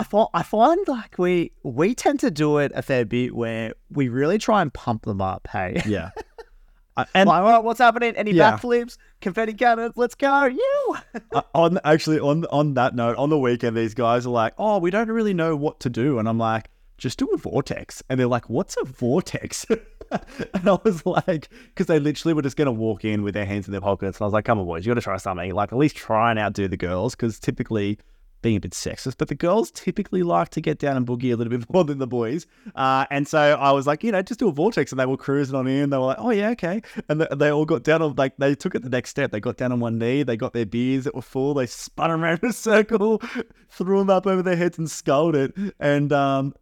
I 0.00 0.02
find, 0.02 0.28
I 0.32 0.42
find 0.42 0.88
like 0.88 1.18
we 1.18 1.52
we 1.62 1.94
tend 1.94 2.20
to 2.20 2.30
do 2.30 2.58
it 2.58 2.72
a 2.74 2.80
fair 2.80 3.04
bit 3.04 3.34
where 3.34 3.74
we 3.90 4.08
really 4.08 4.38
try 4.38 4.62
and 4.62 4.72
pump 4.72 5.02
them 5.02 5.20
up. 5.20 5.46
Hey, 5.52 5.82
yeah. 5.84 6.10
and 7.14 7.28
like, 7.28 7.42
all 7.42 7.50
right, 7.50 7.62
what's 7.62 7.80
happening? 7.80 8.16
Any 8.16 8.32
yeah. 8.32 8.56
backflips, 8.56 8.96
confetti 9.20 9.52
cannons? 9.52 9.94
Let's 9.96 10.14
go, 10.14 10.46
you! 10.46 10.96
uh, 11.34 11.42
on 11.54 11.78
actually 11.84 12.18
on 12.18 12.46
on 12.46 12.74
that 12.74 12.94
note, 12.94 13.16
on 13.18 13.28
the 13.28 13.38
weekend, 13.38 13.76
these 13.76 13.92
guys 13.92 14.26
are 14.26 14.30
like, 14.30 14.54
"Oh, 14.56 14.78
we 14.78 14.90
don't 14.90 15.08
really 15.08 15.34
know 15.34 15.54
what 15.54 15.80
to 15.80 15.90
do," 15.90 16.18
and 16.18 16.26
I'm 16.26 16.38
like, 16.38 16.70
just 17.00 17.18
do 17.18 17.26
a 17.32 17.36
vortex. 17.36 18.02
And 18.08 18.20
they're 18.20 18.26
like, 18.26 18.48
what's 18.48 18.76
a 18.80 18.84
vortex? 18.84 19.66
and 20.10 20.68
I 20.68 20.78
was 20.84 21.04
like, 21.04 21.48
because 21.68 21.86
they 21.86 21.98
literally 21.98 22.34
were 22.34 22.42
just 22.42 22.56
going 22.56 22.66
to 22.66 22.72
walk 22.72 23.04
in 23.04 23.22
with 23.22 23.34
their 23.34 23.46
hands 23.46 23.66
in 23.66 23.72
their 23.72 23.80
pockets. 23.80 24.18
And 24.18 24.22
I 24.22 24.26
was 24.26 24.32
like, 24.32 24.44
come 24.44 24.60
on, 24.60 24.66
boys, 24.66 24.86
you 24.86 24.90
got 24.90 25.00
to 25.00 25.00
try 25.00 25.16
something. 25.16 25.52
Like, 25.52 25.72
at 25.72 25.78
least 25.78 25.96
try 25.96 26.30
and 26.30 26.38
outdo 26.38 26.68
the 26.68 26.76
girls, 26.76 27.16
because 27.16 27.40
typically, 27.40 27.98
being 28.42 28.56
a 28.56 28.60
bit 28.60 28.72
sexist, 28.72 29.16
but 29.18 29.28
the 29.28 29.34
girls 29.34 29.70
typically 29.70 30.22
like 30.22 30.48
to 30.50 30.60
get 30.60 30.78
down 30.78 30.96
and 30.96 31.06
boogie 31.06 31.32
a 31.32 31.36
little 31.36 31.50
bit 31.50 31.68
more 31.72 31.84
than 31.84 31.98
the 31.98 32.06
boys. 32.06 32.46
Uh, 32.74 33.06
and 33.10 33.26
so 33.26 33.38
I 33.38 33.72
was 33.72 33.86
like, 33.86 34.02
you 34.04 34.12
know, 34.12 34.22
just 34.22 34.40
do 34.40 34.48
a 34.48 34.52
vortex. 34.52 34.92
And 34.92 35.00
they 35.00 35.06
were 35.06 35.16
cruising 35.16 35.54
on 35.54 35.66
in. 35.66 35.90
They 35.90 35.98
were 35.98 36.06
like, 36.06 36.18
oh, 36.18 36.30
yeah, 36.30 36.50
okay. 36.50 36.82
And 37.08 37.20
they 37.20 37.50
all 37.50 37.64
got 37.64 37.82
down 37.82 38.02
on, 38.02 38.14
like, 38.16 38.36
they 38.38 38.54
took 38.54 38.74
it 38.74 38.82
the 38.82 38.88
next 38.88 39.10
step. 39.10 39.30
They 39.30 39.40
got 39.40 39.56
down 39.56 39.72
on 39.72 39.80
one 39.80 39.98
knee. 39.98 40.22
They 40.22 40.36
got 40.36 40.52
their 40.52 40.66
beers 40.66 41.04
that 41.04 41.14
were 41.14 41.22
full. 41.22 41.54
They 41.54 41.66
spun 41.66 42.10
around 42.10 42.40
in 42.42 42.50
a 42.50 42.52
circle, 42.52 43.22
threw 43.70 43.98
them 43.98 44.10
up 44.10 44.26
over 44.26 44.42
their 44.42 44.56
heads 44.56 44.78
and 44.78 44.90
sculled 44.90 45.36
it. 45.36 45.54
And 45.78 46.12
um, 46.12 46.54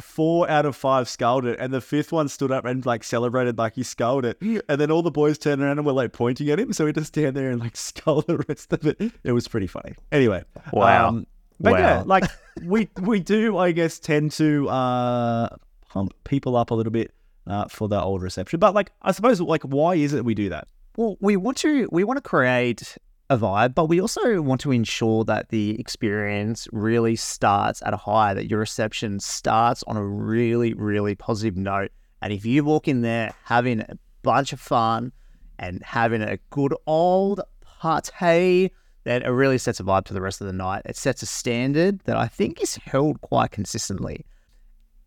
four 0.00 0.48
out 0.50 0.66
of 0.66 0.76
five 0.76 1.08
sculled 1.08 1.44
it, 1.44 1.58
and 1.58 1.72
the 1.72 1.80
fifth 1.80 2.12
one 2.12 2.28
stood 2.28 2.50
up 2.50 2.64
and 2.64 2.84
like 2.84 3.04
celebrated 3.04 3.58
like 3.58 3.74
he 3.74 3.82
sculled 3.82 4.24
it. 4.24 4.40
And 4.40 4.80
then 4.80 4.90
all 4.90 5.02
the 5.02 5.10
boys 5.10 5.38
turned 5.38 5.62
around 5.62 5.78
and 5.78 5.86
were 5.86 5.92
like 5.92 6.12
pointing 6.12 6.48
at 6.50 6.58
him, 6.58 6.72
so 6.72 6.86
he 6.86 6.92
just 6.92 7.08
stand 7.08 7.36
there 7.36 7.50
and 7.50 7.60
like 7.60 7.76
scull 7.76 8.22
the 8.22 8.38
rest 8.48 8.72
of 8.72 8.86
it. 8.86 9.00
It 9.24 9.32
was 9.32 9.48
pretty 9.48 9.66
funny. 9.66 9.94
Anyway, 10.12 10.44
wow. 10.72 11.08
Um, 11.08 11.26
but 11.60 11.72
wow. 11.72 11.78
yeah, 11.78 12.02
like 12.06 12.24
we 12.64 12.88
we 13.00 13.20
do, 13.20 13.58
I 13.58 13.72
guess, 13.72 13.98
tend 13.98 14.32
to 14.32 14.68
uh, 14.68 15.56
pump 15.88 16.14
people 16.24 16.56
up 16.56 16.70
a 16.70 16.74
little 16.74 16.92
bit 16.92 17.12
uh, 17.46 17.66
for 17.68 17.88
the 17.88 18.00
old 18.00 18.22
reception. 18.22 18.60
But 18.60 18.74
like, 18.74 18.92
I 19.02 19.12
suppose, 19.12 19.40
like, 19.40 19.62
why 19.62 19.94
is 19.94 20.14
it 20.14 20.24
we 20.24 20.34
do 20.34 20.48
that? 20.48 20.68
Well, 20.96 21.16
we 21.20 21.36
want 21.36 21.58
to 21.58 21.88
we 21.92 22.04
want 22.04 22.16
to 22.16 22.22
create 22.22 22.96
a 23.30 23.38
vibe, 23.38 23.76
but 23.76 23.86
we 23.86 24.00
also 24.00 24.42
want 24.42 24.60
to 24.60 24.72
ensure 24.72 25.24
that 25.24 25.50
the 25.50 25.78
experience 25.78 26.66
really 26.72 27.14
starts 27.14 27.80
at 27.86 27.94
a 27.94 27.96
high, 27.96 28.34
that 28.34 28.50
your 28.50 28.58
reception 28.58 29.20
starts 29.20 29.84
on 29.86 29.96
a 29.96 30.04
really, 30.04 30.74
really 30.74 31.14
positive 31.14 31.56
note. 31.56 31.92
And 32.20 32.32
if 32.32 32.44
you 32.44 32.64
walk 32.64 32.88
in 32.88 33.02
there 33.02 33.32
having 33.44 33.80
a 33.82 33.96
bunch 34.22 34.52
of 34.52 34.60
fun 34.60 35.12
and 35.60 35.80
having 35.84 36.22
a 36.22 36.38
good 36.50 36.74
old 36.88 37.40
party, 37.60 38.72
then 39.04 39.22
it 39.22 39.28
really 39.28 39.58
sets 39.58 39.78
a 39.78 39.84
vibe 39.84 40.06
to 40.06 40.12
the 40.12 40.20
rest 40.20 40.40
of 40.40 40.48
the 40.48 40.52
night. 40.52 40.82
It 40.84 40.96
sets 40.96 41.22
a 41.22 41.26
standard 41.26 42.00
that 42.00 42.16
I 42.16 42.26
think 42.26 42.60
is 42.60 42.74
held 42.84 43.20
quite 43.20 43.52
consistently. 43.52 44.26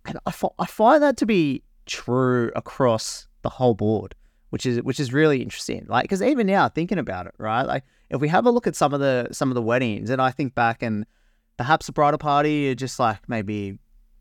And 0.06 0.18
I, 0.25 0.34
I 0.60 0.65
find 0.65 1.03
that 1.03 1.18
to 1.18 1.25
be 1.25 1.62
true 1.86 2.51
across 2.56 3.27
the 3.42 3.50
whole 3.50 3.74
board 3.74 4.15
which 4.53 4.67
is 4.67 4.83
which 4.83 5.00
is 5.00 5.12
really 5.12 5.41
interesting. 5.41 5.83
Like, 5.89 6.03
because 6.03 6.22
even 6.22 6.45
now, 6.45 6.69
thinking 6.69 7.00
about 7.00 7.25
it, 7.25 7.33
right? 7.39 7.63
Like, 7.63 7.86
if 8.12 8.22
we 8.22 8.27
have 8.27 8.45
a 8.45 8.51
look 8.51 8.67
at 8.67 8.75
some 8.75 8.93
of 8.93 9.00
the 9.00 9.29
some 9.31 9.50
of 9.50 9.55
the 9.55 9.63
weddings, 9.63 10.12
and 10.12 10.22
I 10.22 10.29
think 10.29 10.53
back 10.53 10.83
and 10.83 11.07
perhaps 11.57 11.88
the 11.88 11.91
bridal 11.91 12.19
party 12.19 12.69
are 12.69 12.75
just 12.75 13.00
like 13.00 13.17
maybe 13.27 13.69
a 13.69 13.77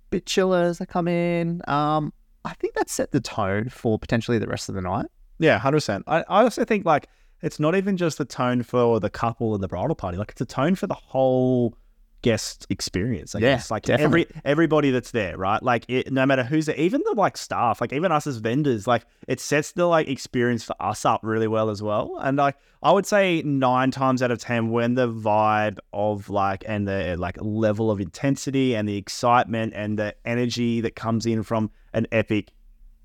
bit 0.09 0.25
chillers 0.25 0.79
that 0.79 0.87
come 0.87 1.07
in. 1.07 1.61
Um, 1.69 2.15
I 2.47 2.55
think 2.55 2.73
that 2.77 2.89
set 2.89 3.13
the 3.13 3.21
tone 3.21 3.69
for 3.69 3.99
potentially 3.99 4.39
the 4.39 4.47
rest 4.47 4.71
of 4.71 4.75
the 4.75 4.81
night. 4.81 5.05
Yeah, 5.39 5.59
hundred 5.59 5.77
percent. 5.77 6.05
I, 6.07 6.21
I 6.21 6.45
also 6.45 6.65
think 6.65 6.87
like 6.87 7.09
it's 7.43 7.61
not 7.61 7.75
even 7.75 7.99
just 7.99 8.17
the 8.17 8.25
tone 8.25 8.63
for 8.63 9.01
the 9.01 9.11
couple 9.11 9.53
and 9.53 9.63
the 9.63 9.69
bridal 9.69 9.95
party. 9.95 10.17
Like 10.17 10.31
it's 10.31 10.41
a 10.41 10.47
tone 10.47 10.77
for 10.77 10.87
the 10.87 10.95
whole 10.95 11.77
guest 12.23 12.67
experience. 12.71 13.35
I 13.35 13.41
yeah, 13.41 13.57
guess 13.57 13.71
like 13.71 13.83
definitely. 13.83 14.27
every 14.27 14.43
everybody 14.45 14.91
that's 14.91 15.11
there, 15.11 15.37
right? 15.37 15.63
Like 15.63 15.85
it, 15.89 16.13
no 16.13 16.25
matter 16.25 16.45
who's 16.45 16.67
there, 16.67 16.77
even 16.77 17.03
the 17.05 17.15
like 17.15 17.37
staff, 17.37 17.81
like 17.81 17.93
even 17.93 18.11
us 18.11 18.27
as 18.27 18.39
vendors, 18.39 18.87
like 18.87 19.05
it 19.29 19.41
sets 19.41 19.73
the 19.73 19.87
like 19.87 20.09
experience 20.09 20.65
for 20.65 20.75
us 20.81 21.05
up 21.05 21.21
really 21.23 21.49
well 21.49 21.69
as 21.69 21.83
well. 21.83 22.17
And 22.21 22.39
like 22.39 22.57
I 22.83 22.93
would 22.93 23.07
say 23.07 23.43
nine 23.43 23.91
times 23.91 24.23
out 24.23 24.31
of 24.31 24.39
ten, 24.39 24.71
when 24.71 24.95
the 24.95 25.09
vibe 25.09 25.79
of 25.93 26.31
like 26.31 26.65
and 26.67 26.89
the 26.89 27.17
like 27.19 27.37
level 27.41 27.91
of 27.91 28.01
intensity 28.01 28.75
and 28.75 28.89
the 28.89 28.97
excitement 28.97 29.73
and 29.75 29.99
the 29.99 30.15
energy 30.25 30.81
that 30.81 30.97
comes 30.97 31.27
in 31.27 31.43
from 31.43 31.71
an 31.93 32.07
epic 32.13 32.51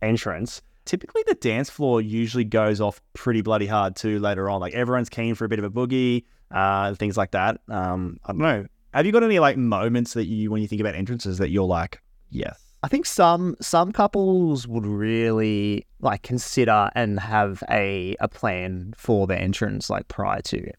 entrance. 0.01 0.61
Typically, 0.85 1.21
the 1.27 1.35
dance 1.35 1.69
floor 1.69 1.99
usually 1.99 2.45
goes 2.45 2.79
off 2.79 3.01
pretty 3.11 3.41
bloody 3.41 3.67
hard 3.67 3.97
too 3.97 4.19
later 4.19 4.49
on. 4.49 4.61
Like 4.61 4.73
everyone's 4.73 5.09
keen 5.09 5.35
for 5.35 5.43
a 5.43 5.49
bit 5.49 5.59
of 5.59 5.65
a 5.65 5.69
boogie, 5.69 6.23
uh, 6.49 6.93
things 6.95 7.17
like 7.17 7.31
that. 7.31 7.59
Um, 7.67 8.19
I 8.23 8.31
don't 8.31 8.37
know 8.37 8.67
have 8.93 9.05
you 9.05 9.11
got 9.11 9.23
any 9.23 9.39
like 9.39 9.57
moments 9.57 10.13
that 10.13 10.25
you, 10.25 10.51
when 10.51 10.61
you 10.61 10.67
think 10.67 10.81
about 10.81 10.95
entrances, 10.95 11.37
that 11.37 11.49
you're 11.49 11.65
like, 11.65 12.01
yes? 12.29 12.67
I 12.83 12.87
think 12.87 13.05
some 13.05 13.55
some 13.59 13.91
couples 13.91 14.67
would 14.67 14.85
really 14.85 15.85
like 15.99 16.21
consider 16.21 16.89
and 16.93 17.19
have 17.19 17.63
a 17.69 18.15
a 18.19 18.27
plan 18.27 18.93
for 18.95 19.25
their 19.25 19.39
entrance 19.39 19.89
like 19.89 20.07
prior 20.07 20.41
to, 20.43 20.71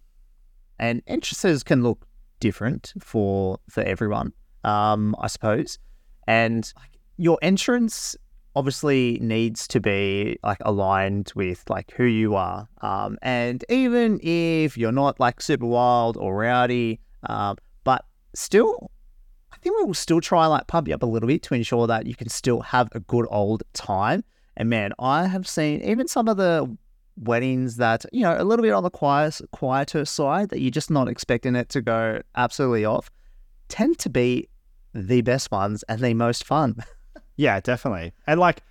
and 0.78 1.02
entrances 1.08 1.64
can 1.64 1.82
look 1.82 2.06
different 2.38 2.94
for 3.00 3.58
for 3.68 3.82
everyone, 3.82 4.32
um, 4.62 5.16
I 5.18 5.26
suppose, 5.26 5.78
and 6.28 6.72
your 7.16 7.36
entrance 7.42 8.16
obviously 8.54 9.18
needs 9.20 9.66
to 9.68 9.80
be 9.80 10.38
like 10.44 10.58
aligned 10.62 11.32
with 11.34 11.64
like 11.68 11.90
who 11.90 12.04
you 12.04 12.36
are, 12.36 12.68
um, 12.80 13.18
and 13.22 13.64
even 13.68 14.20
if 14.22 14.78
you're 14.78 14.92
not 14.92 15.18
like 15.18 15.40
super 15.40 15.66
wild 15.66 16.16
or 16.16 16.36
rowdy, 16.36 17.00
um, 17.24 17.56
still, 18.34 18.90
I 19.52 19.56
think 19.58 19.76
we 19.78 19.84
will 19.84 19.94
still 19.94 20.20
try 20.20 20.46
like 20.46 20.66
pump 20.66 20.88
you 20.88 20.94
up 20.94 21.02
a 21.02 21.06
little 21.06 21.26
bit 21.26 21.42
to 21.44 21.54
ensure 21.54 21.86
that 21.86 22.06
you 22.06 22.14
can 22.14 22.28
still 22.28 22.60
have 22.60 22.88
a 22.92 23.00
good 23.00 23.26
old 23.30 23.62
time. 23.72 24.24
And 24.56 24.68
man, 24.68 24.92
I 24.98 25.26
have 25.26 25.46
seen 25.46 25.82
even 25.82 26.08
some 26.08 26.28
of 26.28 26.36
the 26.36 26.76
weddings 27.16 27.76
that 27.76 28.04
you 28.12 28.22
know 28.22 28.36
a 28.38 28.44
little 28.44 28.62
bit 28.62 28.72
on 28.72 28.82
the 28.82 28.90
quiet, 28.90 29.40
quieter 29.52 30.04
side 30.04 30.50
that 30.50 30.60
you're 30.60 30.70
just 30.70 30.90
not 30.90 31.08
expecting 31.08 31.56
it 31.56 31.68
to 31.70 31.80
go 31.80 32.20
absolutely 32.36 32.84
off, 32.84 33.10
tend 33.68 33.98
to 34.00 34.10
be 34.10 34.48
the 34.94 35.20
best 35.22 35.50
ones 35.50 35.84
and 35.88 36.00
the 36.00 36.14
most 36.14 36.44
fun. 36.44 36.76
yeah, 37.36 37.60
definitely. 37.60 38.12
And 38.26 38.40
like, 38.40 38.62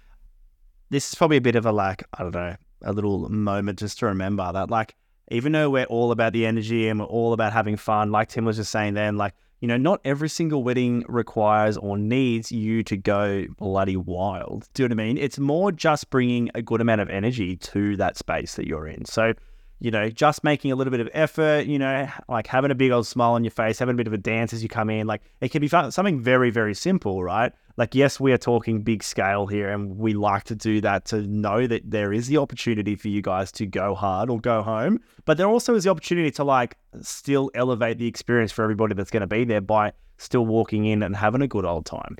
this 0.89 1.09
is 1.09 1.15
probably 1.15 1.37
a 1.37 1.41
bit 1.41 1.55
of 1.55 1.65
a 1.65 1.71
like 1.71 2.03
I 2.13 2.23
don't 2.23 2.33
know 2.33 2.55
a 2.83 2.93
little 2.93 3.27
moment 3.29 3.79
just 3.79 3.99
to 3.99 4.05
remember 4.05 4.51
that 4.53 4.69
like 4.69 4.95
even 5.29 5.51
though 5.51 5.69
we're 5.69 5.85
all 5.85 6.11
about 6.11 6.33
the 6.33 6.45
energy 6.45 6.87
and 6.87 6.99
we're 6.99 7.05
all 7.05 7.33
about 7.33 7.51
having 7.51 7.75
fun, 7.75 8.11
like 8.11 8.29
Tim 8.29 8.45
was 8.45 8.57
just 8.57 8.71
saying 8.71 8.93
then, 8.93 9.17
like 9.17 9.33
you 9.59 9.67
know, 9.67 9.77
not 9.77 9.99
every 10.05 10.29
single 10.29 10.63
wedding 10.63 11.03
requires 11.07 11.77
or 11.77 11.97
needs 11.97 12.51
you 12.51 12.83
to 12.83 12.95
go 12.95 13.45
bloody 13.57 13.97
wild. 13.97 14.67
Do 14.73 14.83
you 14.83 14.89
know 14.89 14.95
what 14.95 15.01
I 15.01 15.05
mean? 15.07 15.17
It's 15.17 15.39
more 15.39 15.71
just 15.71 16.09
bringing 16.09 16.49
a 16.53 16.61
good 16.61 16.81
amount 16.81 17.01
of 17.01 17.09
energy 17.09 17.55
to 17.57 17.97
that 17.97 18.17
space 18.17 18.55
that 18.55 18.67
you're 18.67 18.87
in. 18.87 19.05
So, 19.05 19.33
you 19.79 19.91
know, 19.91 20.09
just 20.09 20.43
making 20.43 20.71
a 20.71 20.75
little 20.75 20.91
bit 20.91 20.99
of 20.99 21.09
effort, 21.13 21.65
you 21.65 21.77
know, 21.77 22.07
like 22.27 22.47
having 22.47 22.71
a 22.71 22.75
big 22.75 22.91
old 22.91 23.05
smile 23.05 23.33
on 23.33 23.43
your 23.43 23.51
face, 23.51 23.79
having 23.79 23.93
a 23.93 23.97
bit 23.97 24.07
of 24.07 24.13
a 24.13 24.17
dance 24.17 24.53
as 24.53 24.63
you 24.63 24.69
come 24.69 24.89
in. 24.89 25.07
Like 25.07 25.21
it 25.41 25.51
can 25.51 25.61
be 25.61 25.67
fun, 25.67 25.91
something 25.91 26.19
very, 26.19 26.49
very 26.49 26.73
simple, 26.73 27.23
right? 27.23 27.51
like 27.77 27.93
yes 27.93 28.19
we 28.19 28.33
are 28.33 28.37
talking 28.37 28.81
big 28.81 29.03
scale 29.03 29.47
here 29.47 29.69
and 29.69 29.97
we 29.97 30.13
like 30.13 30.43
to 30.43 30.55
do 30.55 30.81
that 30.81 31.05
to 31.05 31.21
know 31.21 31.65
that 31.65 31.89
there 31.89 32.11
is 32.11 32.27
the 32.27 32.37
opportunity 32.37 32.95
for 32.95 33.07
you 33.07 33.21
guys 33.21 33.51
to 33.51 33.65
go 33.65 33.95
hard 33.95 34.29
or 34.29 34.39
go 34.41 34.61
home 34.61 34.99
but 35.25 35.37
there 35.37 35.47
also 35.47 35.75
is 35.75 35.85
the 35.85 35.89
opportunity 35.89 36.31
to 36.31 36.43
like 36.43 36.75
still 37.01 37.49
elevate 37.53 37.97
the 37.99 38.07
experience 38.07 38.51
for 38.51 38.63
everybody 38.63 38.93
that's 38.93 39.11
going 39.11 39.21
to 39.21 39.27
be 39.27 39.45
there 39.45 39.61
by 39.61 39.93
still 40.17 40.45
walking 40.45 40.85
in 40.85 41.03
and 41.03 41.15
having 41.15 41.41
a 41.41 41.47
good 41.47 41.65
old 41.65 41.85
time 41.85 42.17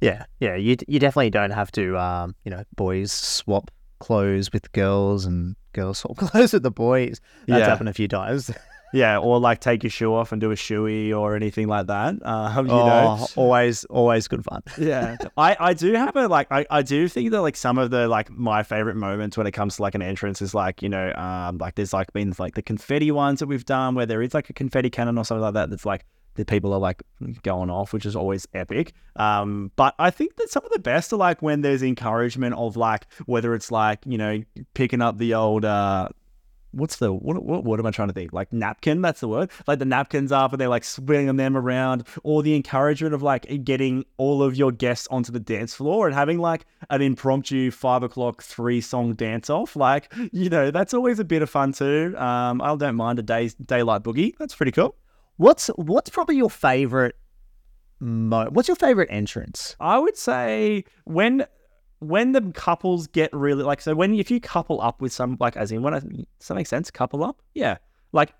yeah 0.00 0.24
yeah 0.38 0.54
you, 0.54 0.76
you 0.86 1.00
definitely 1.00 1.30
don't 1.30 1.50
have 1.50 1.72
to 1.72 1.98
um, 1.98 2.34
you 2.44 2.50
know 2.50 2.62
boys 2.76 3.10
swap 3.10 3.70
clothes 3.98 4.52
with 4.52 4.70
girls 4.72 5.24
and 5.24 5.56
girls 5.74 5.98
swap 5.98 6.16
clothes 6.16 6.52
with 6.52 6.62
the 6.62 6.70
boys 6.70 7.20
that's 7.46 7.60
yeah. 7.60 7.66
happened 7.66 7.88
a 7.88 7.92
few 7.92 8.08
times 8.08 8.50
yeah, 8.94 9.18
or 9.18 9.40
like 9.40 9.58
take 9.58 9.82
your 9.82 9.90
shoe 9.90 10.14
off 10.14 10.30
and 10.30 10.40
do 10.40 10.52
a 10.52 10.54
shoey 10.54 11.12
or 11.12 11.34
anything 11.34 11.66
like 11.66 11.88
that. 11.88 12.14
Um, 12.24 12.66
you 12.68 12.72
oh, 12.72 12.86
know, 12.86 13.26
always, 13.34 13.84
always 13.86 14.28
good 14.28 14.44
fun. 14.44 14.62
yeah, 14.78 15.16
I, 15.36 15.56
I 15.58 15.74
do 15.74 15.92
have 15.94 16.14
a 16.14 16.28
like 16.28 16.46
I, 16.52 16.64
I 16.70 16.82
do 16.82 17.08
think 17.08 17.32
that 17.32 17.42
like 17.42 17.56
some 17.56 17.76
of 17.76 17.90
the 17.90 18.06
like 18.06 18.30
my 18.30 18.62
favorite 18.62 18.94
moments 18.94 19.36
when 19.36 19.48
it 19.48 19.50
comes 19.50 19.76
to 19.76 19.82
like 19.82 19.96
an 19.96 20.02
entrance 20.02 20.40
is 20.40 20.54
like 20.54 20.80
you 20.80 20.88
know 20.88 21.12
um 21.14 21.58
like 21.58 21.74
there's 21.74 21.92
like 21.92 22.12
been 22.12 22.32
like 22.38 22.54
the 22.54 22.62
confetti 22.62 23.10
ones 23.10 23.40
that 23.40 23.46
we've 23.46 23.64
done 23.64 23.96
where 23.96 24.06
there 24.06 24.22
is 24.22 24.32
like 24.32 24.48
a 24.48 24.52
confetti 24.52 24.90
cannon 24.90 25.18
or 25.18 25.24
something 25.24 25.42
like 25.42 25.54
that 25.54 25.70
that's 25.70 25.84
like 25.84 26.06
the 26.34 26.44
people 26.44 26.72
are 26.72 26.80
like 26.80 27.02
going 27.42 27.70
off, 27.70 27.92
which 27.92 28.06
is 28.06 28.16
always 28.16 28.46
epic. 28.54 28.92
Um, 29.16 29.70
but 29.76 29.94
I 29.98 30.10
think 30.10 30.36
that 30.36 30.50
some 30.50 30.64
of 30.64 30.70
the 30.70 30.78
best 30.78 31.12
are 31.12 31.16
like 31.16 31.42
when 31.42 31.60
there's 31.60 31.82
encouragement 31.82 32.54
of 32.54 32.76
like 32.76 33.06
whether 33.26 33.54
it's 33.54 33.70
like 33.70 34.00
you 34.04 34.18
know 34.18 34.42
picking 34.74 35.00
up 35.00 35.18
the 35.18 35.34
old 35.34 35.64
uh 35.64 36.08
what's 36.74 36.96
the 36.96 37.12
what, 37.12 37.42
what 37.42 37.64
what 37.64 37.80
am 37.80 37.86
I 37.86 37.90
trying 37.90 38.08
to 38.08 38.14
think? 38.14 38.32
Like 38.32 38.52
napkin, 38.52 39.00
that's 39.00 39.20
the 39.20 39.28
word. 39.28 39.50
Like 39.66 39.78
the 39.78 39.84
napkins 39.84 40.32
up 40.32 40.52
and 40.52 40.60
they're 40.60 40.68
like 40.68 40.84
swinging 40.84 41.36
them 41.36 41.56
around, 41.56 42.06
or 42.22 42.42
the 42.42 42.54
encouragement 42.54 43.14
of 43.14 43.22
like 43.22 43.64
getting 43.64 44.04
all 44.16 44.42
of 44.42 44.56
your 44.56 44.72
guests 44.72 45.06
onto 45.10 45.32
the 45.32 45.40
dance 45.40 45.74
floor 45.74 46.06
and 46.06 46.14
having 46.14 46.38
like 46.38 46.66
an 46.90 47.02
impromptu 47.02 47.70
five 47.70 48.02
o'clock 48.02 48.42
three 48.42 48.80
song 48.80 49.14
dance 49.14 49.48
off. 49.48 49.76
Like 49.76 50.12
you 50.32 50.48
know 50.50 50.70
that's 50.70 50.94
always 50.94 51.18
a 51.18 51.24
bit 51.24 51.42
of 51.42 51.50
fun 51.50 51.72
too. 51.72 52.14
Um, 52.16 52.60
I 52.60 52.74
don't 52.76 52.96
mind 52.96 53.18
a 53.18 53.22
day 53.22 53.50
daylight 53.64 54.02
boogie. 54.02 54.34
That's 54.38 54.54
pretty 54.54 54.72
cool. 54.72 54.96
What's 55.36 55.68
what's 55.76 56.10
probably 56.10 56.36
your 56.36 56.50
favorite? 56.50 57.16
Mo- 58.00 58.50
what's 58.50 58.68
your 58.68 58.76
favorite 58.76 59.08
entrance? 59.10 59.76
I 59.80 59.98
would 59.98 60.16
say 60.16 60.84
when 61.04 61.46
when 62.00 62.32
the 62.32 62.52
couples 62.54 63.06
get 63.06 63.32
really 63.32 63.64
like 63.64 63.80
so 63.80 63.94
when 63.94 64.14
if 64.14 64.30
you 64.30 64.40
couple 64.40 64.80
up 64.80 65.00
with 65.00 65.12
some 65.12 65.36
like 65.40 65.56
as 65.56 65.72
in 65.72 65.82
when 65.82 65.94
I, 65.94 66.00
does 66.00 66.48
that 66.48 66.54
make 66.54 66.66
sense 66.66 66.90
couple 66.90 67.24
up 67.24 67.40
yeah 67.54 67.78
like 68.12 68.34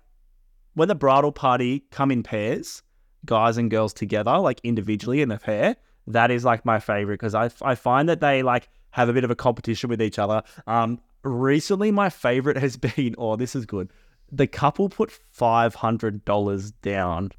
when 0.75 0.87
the 0.87 0.95
bridal 0.95 1.31
party 1.31 1.83
come 1.89 2.11
in 2.11 2.21
pairs 2.21 2.83
guys 3.25 3.57
and 3.57 3.71
girls 3.71 3.93
together 3.93 4.37
like 4.37 4.61
individually 4.63 5.21
in 5.21 5.31
a 5.31 5.39
pair 5.39 5.75
that 6.07 6.29
is 6.29 6.45
like 6.45 6.63
my 6.63 6.79
favorite 6.79 7.15
because 7.15 7.33
I, 7.33 7.49
I 7.61 7.73
find 7.75 8.07
that 8.09 8.19
they 8.19 8.43
like 8.43 8.69
have 8.91 9.09
a 9.09 9.13
bit 9.13 9.23
of 9.23 9.31
a 9.31 9.35
competition 9.35 9.89
with 9.89 10.01
each 10.01 10.19
other 10.19 10.43
um 10.67 10.99
recently 11.23 11.91
my 11.91 12.09
favorite 12.09 12.57
has 12.57 12.77
been 12.77 13.15
oh 13.17 13.35
this 13.35 13.55
is 13.55 13.65
good 13.65 13.89
the 14.31 14.47
couple 14.47 14.89
put 14.89 15.11
$500 15.37 16.73
down 16.81 17.31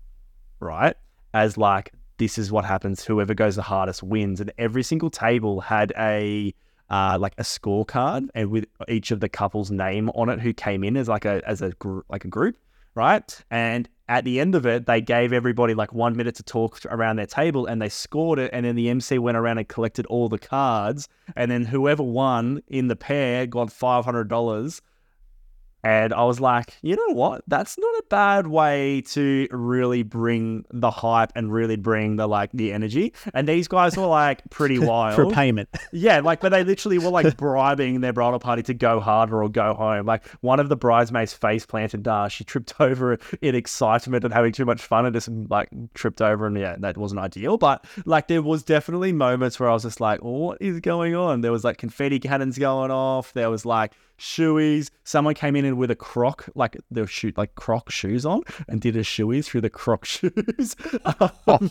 right 0.60 0.96
as 1.34 1.58
like 1.58 1.92
this 2.18 2.38
is 2.38 2.50
what 2.50 2.64
happens. 2.64 3.04
Whoever 3.04 3.34
goes 3.34 3.56
the 3.56 3.62
hardest 3.62 4.02
wins. 4.02 4.40
And 4.40 4.52
every 4.58 4.82
single 4.82 5.10
table 5.10 5.60
had 5.60 5.92
a 5.98 6.54
uh, 6.88 7.18
like 7.20 7.34
a 7.36 7.42
scorecard 7.42 8.28
and 8.34 8.50
with 8.50 8.64
each 8.88 9.10
of 9.10 9.20
the 9.20 9.28
couple's 9.28 9.70
name 9.70 10.08
on 10.10 10.28
it 10.28 10.40
who 10.40 10.52
came 10.52 10.84
in 10.84 10.96
as 10.96 11.08
like 11.08 11.24
a 11.24 11.42
as 11.46 11.60
a 11.60 11.70
gr- 11.70 12.00
like 12.08 12.24
a 12.24 12.28
group, 12.28 12.56
right? 12.94 13.44
And 13.50 13.88
at 14.08 14.24
the 14.24 14.38
end 14.38 14.54
of 14.54 14.66
it, 14.66 14.86
they 14.86 15.00
gave 15.00 15.32
everybody 15.32 15.74
like 15.74 15.92
one 15.92 16.16
minute 16.16 16.36
to 16.36 16.44
talk 16.44 16.78
around 16.86 17.16
their 17.16 17.26
table 17.26 17.66
and 17.66 17.82
they 17.82 17.88
scored 17.88 18.38
it. 18.38 18.50
And 18.52 18.64
then 18.64 18.76
the 18.76 18.88
MC 18.88 19.18
went 19.18 19.36
around 19.36 19.58
and 19.58 19.68
collected 19.68 20.06
all 20.06 20.28
the 20.28 20.38
cards. 20.38 21.08
And 21.34 21.50
then 21.50 21.64
whoever 21.64 22.04
won 22.04 22.62
in 22.68 22.86
the 22.86 22.96
pair 22.96 23.46
got 23.46 23.68
$500 23.68 24.80
and 25.86 26.12
I 26.12 26.24
was 26.24 26.40
like, 26.40 26.72
you 26.82 26.96
know 26.96 27.14
what? 27.14 27.42
That's 27.46 27.78
not 27.78 27.94
a 28.00 28.02
bad 28.10 28.48
way 28.48 29.02
to 29.02 29.46
really 29.52 30.02
bring 30.02 30.64
the 30.72 30.90
hype 30.90 31.30
and 31.36 31.52
really 31.52 31.76
bring 31.76 32.16
the 32.16 32.26
like 32.26 32.50
the 32.50 32.72
energy. 32.72 33.12
And 33.32 33.48
these 33.48 33.68
guys 33.68 33.96
were 33.96 34.06
like 34.06 34.42
pretty 34.50 34.78
wild. 34.80 35.14
For 35.14 35.30
payment. 35.30 35.68
Yeah, 35.92 36.18
like 36.18 36.40
but 36.40 36.48
they 36.48 36.64
literally 36.64 36.98
were 36.98 37.10
like 37.10 37.36
bribing 37.36 38.00
their 38.00 38.12
bridal 38.12 38.40
party 38.40 38.64
to 38.64 38.74
go 38.74 38.98
harder 38.98 39.40
or 39.40 39.48
go 39.48 39.74
home. 39.74 40.06
Like 40.06 40.26
one 40.40 40.58
of 40.58 40.68
the 40.68 40.74
bridesmaids 40.74 41.32
face 41.32 41.64
planted 41.64 42.08
uh, 42.08 42.26
she 42.26 42.42
tripped 42.42 42.74
over 42.80 43.16
in 43.40 43.54
excitement 43.54 44.24
and 44.24 44.34
having 44.34 44.50
too 44.50 44.64
much 44.64 44.82
fun 44.82 45.06
and 45.06 45.14
just 45.14 45.28
like 45.28 45.68
tripped 45.94 46.20
over 46.20 46.48
and 46.48 46.58
yeah, 46.58 46.74
that 46.80 46.98
wasn't 46.98 47.20
ideal. 47.20 47.58
But 47.58 47.84
like 48.04 48.26
there 48.26 48.42
was 48.42 48.64
definitely 48.64 49.12
moments 49.12 49.60
where 49.60 49.70
I 49.70 49.72
was 49.72 49.84
just 49.84 50.00
like, 50.00 50.24
well, 50.24 50.32
what 50.32 50.58
is 50.60 50.80
going 50.80 51.14
on? 51.14 51.42
There 51.42 51.52
was 51.52 51.62
like 51.62 51.78
confetti 51.78 52.18
cannons 52.18 52.58
going 52.58 52.90
off. 52.90 53.32
There 53.34 53.50
was 53.50 53.64
like 53.64 53.92
shoeies. 54.18 54.90
Someone 55.04 55.34
came 55.34 55.56
in 55.56 55.76
with 55.76 55.90
a 55.90 55.96
croc, 55.96 56.48
like 56.54 56.76
the 56.90 57.06
shoot, 57.06 57.36
like 57.36 57.54
croc 57.54 57.90
shoes 57.90 58.26
on, 58.26 58.42
and 58.68 58.80
did 58.80 58.96
a 58.96 59.00
shoey 59.00 59.44
through 59.44 59.62
the 59.62 59.70
croc 59.70 60.04
shoes. 60.04 60.76
um, 61.46 61.70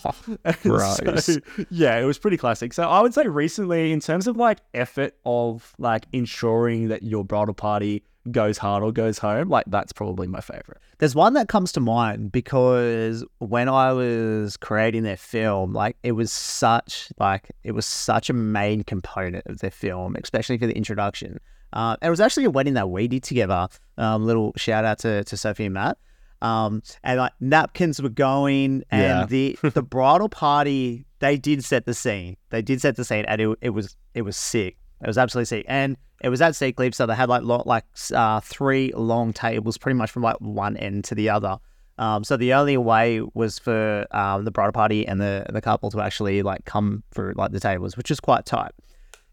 so, 1.20 1.38
yeah, 1.70 1.98
it 2.00 2.06
was 2.06 2.18
pretty 2.18 2.38
classic. 2.38 2.74
So 2.74 2.90
I 2.90 3.02
would 3.02 3.14
say 3.14 3.28
recently, 3.28 3.92
in 3.92 4.00
terms 4.00 4.28
of 4.28 4.38
like 4.38 4.60
effort 4.74 5.16
of 5.26 5.74
like 5.78 6.06
ensuring 6.12 6.90
that 6.90 7.04
your 7.04 7.24
bridal 7.24 7.54
party 7.54 8.04
goes 8.32 8.58
hard 8.58 8.84
or 8.84 8.92
goes 8.92 9.18
home, 9.18 9.50
like 9.50 9.66
that's 9.68 9.94
probably 9.94 10.28
my 10.28 10.42
favorite. 10.42 10.80
There's 10.98 11.16
one 11.16 11.34
that 11.34 11.48
comes 11.48 11.72
to 11.74 11.80
mind 11.80 12.32
because 12.32 13.24
when 13.40 13.70
I 13.70 13.94
was 13.94 14.58
creating 14.58 15.04
their 15.04 15.18
film, 15.18 15.74
like 15.74 15.98
it 16.04 16.14
was 16.14 16.32
such 16.32 17.10
like 17.20 17.52
it 17.64 17.74
was 17.74 17.86
such 17.86 18.30
a 18.30 18.34
main 18.34 18.84
component 18.84 19.46
of 19.48 19.60
their 19.60 19.72
film, 19.72 20.16
especially 20.22 20.58
for 20.58 20.68
the 20.68 20.76
introduction. 20.76 21.40
Uh, 21.76 21.98
it 22.02 22.10
was 22.10 22.22
actually 22.22 22.46
a 22.46 22.50
wedding 22.50 22.74
that 22.74 22.90
we 22.90 23.08
did 23.08 23.22
together. 23.22 23.68
Um, 23.98 24.26
little 24.26 24.54
shout 24.56 24.86
out 24.86 25.00
to, 25.00 25.24
to 25.26 25.38
Sophie 25.38 25.66
and 25.66 25.74
Matt. 25.74 25.98
Um, 26.42 26.82
and 27.04 27.20
like 27.20 27.34
napkins 27.40 28.02
were 28.02 28.10
going, 28.10 28.84
and 28.92 29.02
yeah. 29.02 29.26
the 29.26 29.58
the 29.70 29.82
bridal 29.84 30.30
party 30.30 31.06
they 31.20 31.38
did 31.38 31.64
set 31.64 31.86
the 31.86 31.94
scene. 31.94 32.38
They 32.50 32.62
did 32.62 32.82
set 32.82 32.96
the 32.96 33.06
scene, 33.06 33.26
and 33.26 33.42
it, 33.42 33.58
it 33.62 33.70
was 33.70 33.96
it 34.14 34.22
was 34.22 34.38
sick. 34.38 34.78
It 35.02 35.08
was 35.08 35.18
absolutely 35.18 35.46
sick, 35.46 35.66
and 35.68 35.98
it 36.22 36.30
was 36.30 36.42
at 36.42 36.56
Sea 36.56 36.72
Cliff, 36.72 36.94
so 36.94 37.06
they 37.06 37.16
had 37.16 37.30
like 37.30 37.44
like 37.44 37.86
uh, 38.14 38.40
three 38.42 38.92
long 38.96 39.34
tables, 39.34 39.78
pretty 39.78 39.98
much 39.98 40.12
from 40.12 40.24
like 40.24 40.40
one 40.40 40.78
end 40.78 41.04
to 41.06 41.16
the 41.16 41.30
other. 41.30 41.58
Um, 41.98 42.24
so 42.24 42.36
the 42.36 42.54
only 42.54 42.78
way 42.78 43.22
was 43.34 43.58
for 43.58 44.06
um, 44.12 44.44
the 44.44 44.52
bridal 44.52 44.74
party 44.74 45.08
and 45.08 45.20
the 45.20 45.46
the 45.50 45.62
couple 45.62 45.90
to 45.92 46.02
actually 46.02 46.42
like 46.42 46.66
come 46.66 47.04
through 47.12 47.34
like 47.38 47.52
the 47.52 47.60
tables, 47.60 47.98
which 47.98 48.12
is 48.12 48.20
quite 48.20 48.46
tight. 48.46 48.72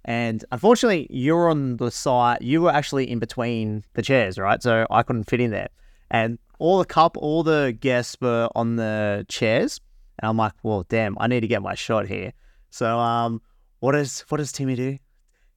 And 0.05 0.45
unfortunately, 0.51 1.07
you 1.11 1.35
were 1.35 1.49
on 1.49 1.77
the 1.77 1.91
side, 1.91 2.38
you 2.41 2.62
were 2.62 2.71
actually 2.71 3.09
in 3.11 3.19
between 3.19 3.85
the 3.95 4.03
chairs, 4.03 4.38
right? 4.38 4.62
So 4.62 4.87
I 4.91 5.03
couldn't 5.03 5.25
fit 5.25 5.41
in 5.41 5.51
there. 5.51 5.69
And 6.11 6.38
all 6.59 6.79
the 6.79 6.85
cup, 6.85 7.17
all 7.17 7.43
the 7.43 7.77
guests 7.79 8.17
were 8.21 8.49
on 8.55 8.77
the 8.77 9.25
chairs. 9.29 9.81
And 10.19 10.29
I'm 10.29 10.37
like, 10.37 10.53
well, 10.62 10.85
damn, 10.88 11.17
I 11.21 11.27
need 11.27 11.41
to 11.41 11.47
get 11.47 11.62
my 11.62 11.75
shot 11.75 12.07
here. 12.07 12.33
So 12.71 12.99
um, 12.99 13.41
what 13.81 13.93
does 13.93 14.21
what 14.29 14.38
does 14.38 14.53
Timmy 14.53 14.75
do? 14.75 14.99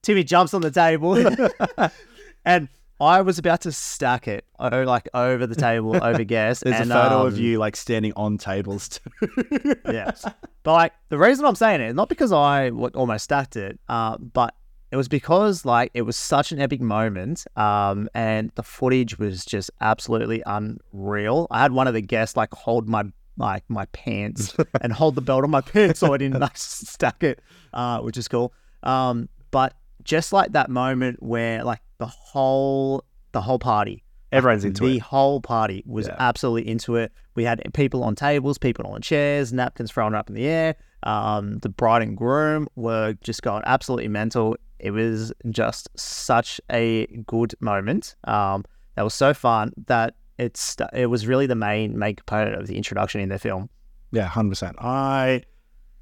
Timmy 0.02 0.22
jumps 0.22 0.54
on 0.54 0.62
the 0.62 0.70
table 0.70 1.16
and 2.44 2.68
I 3.00 3.20
was 3.20 3.38
about 3.38 3.60
to 3.62 3.72
stack 3.72 4.26
it, 4.26 4.44
oh, 4.58 4.82
like 4.82 5.08
over 5.12 5.46
the 5.46 5.54
table, 5.54 6.02
over 6.02 6.24
guests. 6.24 6.64
There's 6.64 6.80
and, 6.80 6.90
a 6.90 6.94
photo 6.94 7.20
um, 7.20 7.26
of 7.26 7.38
you 7.38 7.58
like 7.58 7.76
standing 7.76 8.12
on 8.16 8.38
tables 8.38 8.88
too. 8.88 9.74
yes, 9.84 10.24
but 10.62 10.72
like 10.72 10.92
the 11.10 11.18
reason 11.18 11.44
I'm 11.44 11.56
saying 11.56 11.82
it, 11.82 11.94
not 11.94 12.08
because 12.08 12.32
I 12.32 12.70
almost 12.70 13.24
stacked 13.24 13.56
it, 13.56 13.78
uh, 13.88 14.16
but 14.16 14.54
it 14.90 14.96
was 14.96 15.08
because 15.08 15.66
like 15.66 15.90
it 15.92 16.02
was 16.02 16.16
such 16.16 16.52
an 16.52 16.60
epic 16.60 16.80
moment, 16.80 17.44
um, 17.56 18.08
and 18.14 18.50
the 18.54 18.62
footage 18.62 19.18
was 19.18 19.44
just 19.44 19.70
absolutely 19.82 20.42
unreal. 20.46 21.48
I 21.50 21.60
had 21.60 21.72
one 21.72 21.86
of 21.86 21.94
the 21.94 22.00
guests 22.02 22.36
like 22.36 22.52
hold 22.54 22.88
my 22.88 23.04
like 23.36 23.64
my 23.68 23.84
pants 23.86 24.56
and 24.80 24.90
hold 24.92 25.16
the 25.16 25.20
belt 25.20 25.44
on 25.44 25.50
my 25.50 25.60
pants 25.60 26.00
so 26.00 26.14
I 26.14 26.16
didn't 26.16 26.40
like, 26.40 26.56
stack 26.56 27.22
it, 27.22 27.40
uh, 27.74 28.00
which 28.00 28.16
is 28.16 28.26
cool. 28.28 28.54
Um, 28.82 29.28
but 29.50 29.74
just 30.02 30.32
like 30.32 30.52
that 30.52 30.70
moment 30.70 31.22
where 31.22 31.62
like 31.64 31.80
the 31.98 32.06
whole 32.06 33.04
the 33.32 33.40
whole 33.40 33.58
party. 33.58 34.02
Everyone's 34.32 34.64
into 34.64 34.84
the 34.84 34.90
it. 34.90 34.94
The 34.94 34.98
whole 35.00 35.40
party 35.40 35.84
was 35.86 36.08
yeah. 36.08 36.16
absolutely 36.18 36.70
into 36.70 36.96
it. 36.96 37.12
We 37.34 37.44
had 37.44 37.62
people 37.74 38.02
on 38.02 38.14
tables, 38.14 38.58
people 38.58 38.86
on 38.86 39.00
chairs, 39.00 39.52
napkins 39.52 39.90
thrown 39.90 40.14
up 40.14 40.28
in 40.28 40.34
the 40.34 40.46
air. 40.46 40.76
Um, 41.04 41.58
the 41.58 41.68
bride 41.68 42.02
and 42.02 42.16
groom 42.16 42.66
were 42.74 43.14
just 43.22 43.42
going 43.42 43.62
absolutely 43.66 44.08
mental. 44.08 44.56
It 44.78 44.90
was 44.90 45.32
just 45.50 45.88
such 45.96 46.60
a 46.70 47.06
good 47.26 47.54
moment. 47.60 48.16
Um, 48.24 48.64
that 48.96 49.02
was 49.02 49.14
so 49.14 49.32
fun 49.32 49.72
that 49.86 50.14
it's 50.38 50.76
it 50.92 51.06
was 51.06 51.26
really 51.26 51.46
the 51.46 51.54
main 51.54 51.98
main 51.98 52.16
component 52.16 52.60
of 52.60 52.66
the 52.66 52.76
introduction 52.76 53.20
in 53.20 53.28
the 53.28 53.38
film. 53.38 53.70
Yeah, 54.12 54.24
hundred 54.24 54.50
percent. 54.50 54.76
I 54.80 55.42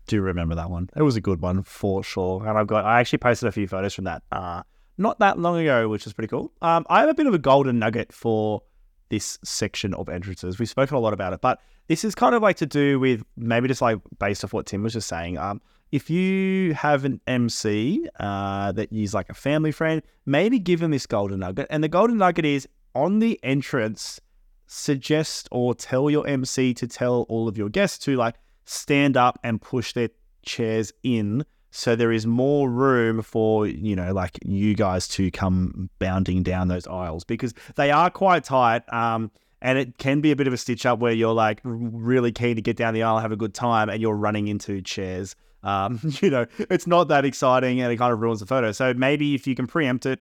do 0.07 0.21
remember 0.21 0.55
that 0.55 0.71
one. 0.71 0.91
It 0.97 1.03
was 1.03 1.17
a 1.17 1.21
good 1.21 1.41
one 1.41 1.63
for 1.63 2.03
sure. 2.03 2.47
And 2.47 2.59
I've 2.59 2.67
got 2.67 2.85
I 2.85 3.01
actually 3.01 3.19
posted 3.19 3.49
a 3.49 3.53
few 3.53 3.67
photos 3.69 3.95
from 3.95 4.05
that 4.05 4.23
uh, 4.33 4.63
not 4.99 5.19
that 5.19 5.39
long 5.39 5.59
ago, 5.59 5.89
which 5.89 6.07
is 6.07 6.13
pretty 6.13 6.29
cool. 6.29 6.53
Um, 6.63 6.87
I 6.89 7.01
have 7.01 7.09
a 7.09 7.15
bit 7.15 7.27
of 7.27 7.35
a 7.35 7.39
golden 7.39 7.79
nugget 7.79 8.13
for 8.13 8.63
this 9.09 9.39
section 9.45 9.95
of 9.95 10.09
entrances. 10.09 10.59
We've 10.59 10.69
spoken 10.69 10.97
a 10.97 11.01
lot 11.01 11.13
about 11.13 11.33
it, 11.33 11.41
but 11.41 11.61
this 11.89 12.05
is 12.05 12.15
kind 12.15 12.35
of 12.35 12.43
like 12.43 12.57
to 12.57 12.67
do 12.67 12.99
with 12.99 13.23
maybe 13.37 13.69
just 13.69 13.83
like 13.83 13.99
based 14.19 14.45
off 14.45 14.53
what 14.53 14.67
Tim 14.67 14.83
was 14.83 14.93
just 14.93 15.09
saying. 15.09 15.39
Um, 15.39 15.61
if 15.93 16.11
you 16.11 16.75
have 16.75 17.05
an 17.05 17.21
MC 17.27 18.09
uh, 18.19 18.73
that 18.73 18.93
is 18.93 19.15
like 19.15 19.29
a 19.31 19.35
family 19.35 19.71
friend, 19.71 20.03
maybe 20.27 20.59
give 20.59 20.81
them 20.81 20.91
this 20.91 21.07
golden 21.07 21.41
nugget. 21.41 21.67
And 21.71 21.85
the 21.85 21.89
golden 21.89 22.19
nugget 22.19 22.45
is 22.45 22.67
on 22.95 23.19
the 23.19 23.39
entrance, 23.43 24.21
suggest 24.67 25.49
or 25.53 25.75
tell 25.75 26.11
your 26.11 26.27
MC 26.27 26.75
to 26.75 26.87
tell 26.87 27.27
all 27.29 27.49
of 27.49 27.59
your 27.59 27.69
guests 27.69 27.99
to 28.07 28.17
like 28.17 28.37
stand 28.65 29.17
up 29.17 29.39
and 29.45 29.61
push 29.61 29.93
their 29.93 30.09
chairs 30.45 30.93
in 31.03 31.45
so 31.77 31.97
there 31.97 32.13
is 32.13 32.25
more 32.25 32.71
room 32.71 33.21
for, 33.21 33.67
you 33.67 33.97
know, 33.97 34.13
like 34.13 34.39
you 34.45 34.75
guys 34.75 35.09
to 35.09 35.29
come 35.33 35.91
bounding 35.99 36.45
down 36.45 36.69
those 36.69 36.87
aisles 36.87 37.25
because 37.25 37.53
they 37.75 37.91
are 37.91 38.11
quite 38.11 38.45
tight. 38.45 38.83
Um, 38.93 39.33
and 39.61 39.77
it 39.77 39.99
can 39.99 40.21
be 40.21 40.31
a 40.31 40.37
bit 40.37 40.47
of 40.47 40.53
a 40.53 40.57
stitch 40.57 40.87
up 40.87 41.01
where 41.01 41.13
you're 41.13 41.35
like 41.35 41.61
really 41.65 42.31
keen 42.31 42.55
to 42.55 42.63
get 42.63 42.77
down 42.77 42.95
the 42.95 43.03
aisle, 43.03 43.19
have 43.19 43.33
a 43.33 43.37
good 43.37 43.55
time, 43.55 43.89
and 43.89 44.01
you're 44.01 44.15
running 44.15 44.47
into 44.47 44.81
chairs. 44.83 45.35
Um, 45.65 45.99
you 46.23 46.31
know, 46.31 46.47
it's 46.59 46.87
not 46.87 47.09
that 47.09 47.25
exciting, 47.25 47.81
and 47.81 47.93
it 47.93 47.97
kind 47.97 48.13
of 48.13 48.21
ruins 48.21 48.39
the 48.39 48.47
photo. 48.47 48.71
So 48.71 48.95
maybe 48.95 49.35
if 49.35 49.45
you 49.49 49.57
can 49.57 49.67
preempt 49.67 50.07
it, 50.07 50.21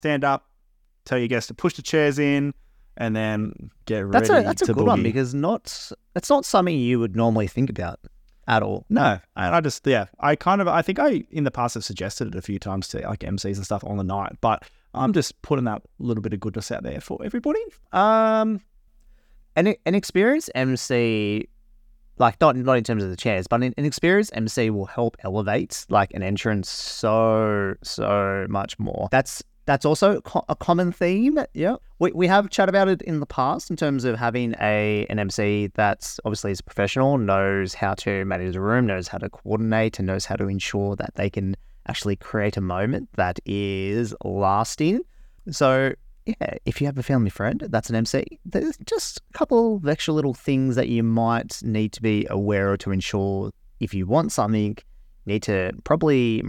stand 0.00 0.24
up, 0.24 0.48
tell 1.04 1.18
your 1.18 1.28
guests 1.28 1.48
to 1.48 1.54
push 1.54 1.74
the 1.74 1.82
chairs 1.82 2.18
in, 2.18 2.54
and 2.96 3.14
then 3.14 3.70
get 3.84 4.10
That's 4.10 4.30
ready. 4.30 4.42
a 4.42 4.48
that's 4.48 4.62
a 4.62 4.72
good 4.72 4.86
one 4.86 5.02
because 5.02 5.34
not 5.34 5.92
it's 6.16 6.30
not 6.30 6.46
something 6.46 6.78
you 6.78 6.98
would 6.98 7.14
normally 7.14 7.46
think 7.46 7.68
about 7.68 8.00
at 8.48 8.62
all. 8.62 8.84
No, 8.88 9.20
and 9.36 9.54
I 9.54 9.60
just 9.60 9.86
yeah, 9.86 10.06
I 10.18 10.34
kind 10.34 10.60
of 10.60 10.66
I 10.66 10.82
think 10.82 10.98
I 10.98 11.24
in 11.30 11.44
the 11.44 11.50
past 11.50 11.74
have 11.74 11.84
suggested 11.84 12.28
it 12.28 12.34
a 12.34 12.42
few 12.42 12.58
times 12.58 12.88
to 12.88 13.00
like 13.06 13.20
MCs 13.20 13.56
and 13.56 13.64
stuff 13.64 13.84
on 13.84 13.98
the 13.98 14.04
night, 14.04 14.32
but 14.40 14.64
I'm 14.94 15.12
just 15.12 15.40
putting 15.42 15.66
that 15.66 15.82
little 15.98 16.22
bit 16.22 16.32
of 16.32 16.40
goodness 16.40 16.72
out 16.72 16.82
there 16.82 17.00
for 17.00 17.20
everybody. 17.24 17.60
Um, 17.92 18.60
An 19.54 19.74
an 19.84 19.94
experienced 19.94 20.50
MC, 20.54 21.46
like 22.16 22.40
not 22.40 22.56
not 22.56 22.78
in 22.78 22.84
terms 22.84 23.04
of 23.04 23.10
the 23.10 23.16
chairs, 23.16 23.46
but 23.46 23.62
an, 23.62 23.74
an 23.76 23.84
experienced 23.84 24.32
MC 24.34 24.70
will 24.70 24.86
help 24.86 25.16
elevate 25.20 25.84
like 25.90 26.12
an 26.14 26.22
entrance 26.22 26.70
so 26.70 27.74
so 27.82 28.46
much 28.48 28.78
more. 28.78 29.08
That's 29.12 29.44
that's 29.68 29.84
also 29.84 30.22
co- 30.22 30.46
a 30.48 30.56
common 30.56 30.92
theme. 30.92 31.38
Yeah, 31.52 31.76
we 31.98 32.10
we 32.12 32.26
have 32.26 32.48
chat 32.48 32.70
about 32.70 32.88
it 32.88 33.02
in 33.02 33.20
the 33.20 33.26
past 33.26 33.68
in 33.68 33.76
terms 33.76 34.04
of 34.06 34.18
having 34.18 34.54
a 34.62 35.04
an 35.10 35.18
MC 35.18 35.66
that's 35.74 36.18
obviously 36.24 36.52
is 36.52 36.60
a 36.60 36.62
professional, 36.62 37.18
knows 37.18 37.74
how 37.74 37.92
to 37.96 38.24
manage 38.24 38.56
a 38.56 38.62
room, 38.62 38.86
knows 38.86 39.08
how 39.08 39.18
to 39.18 39.28
coordinate, 39.28 39.98
and 39.98 40.06
knows 40.06 40.24
how 40.24 40.36
to 40.36 40.48
ensure 40.48 40.96
that 40.96 41.14
they 41.16 41.28
can 41.28 41.54
actually 41.86 42.16
create 42.16 42.56
a 42.56 42.62
moment 42.62 43.10
that 43.16 43.40
is 43.44 44.14
lasting. 44.24 45.02
So 45.50 45.92
yeah, 46.24 46.54
if 46.64 46.80
you 46.80 46.86
have 46.86 46.96
a 46.96 47.02
family 47.02 47.30
friend 47.30 47.66
that's 47.68 47.90
an 47.90 47.96
MC, 47.96 48.24
there's 48.46 48.78
just 48.86 49.18
a 49.18 49.38
couple 49.38 49.76
of 49.76 49.86
extra 49.86 50.14
little 50.14 50.32
things 50.32 50.76
that 50.76 50.88
you 50.88 51.02
might 51.02 51.62
need 51.62 51.92
to 51.92 52.00
be 52.00 52.26
aware 52.30 52.72
of 52.72 52.78
to 52.78 52.90
ensure 52.90 53.50
if 53.80 53.92
you 53.92 54.06
want 54.06 54.32
something, 54.32 54.78
you 55.26 55.32
need 55.34 55.42
to 55.42 55.72
probably 55.84 56.42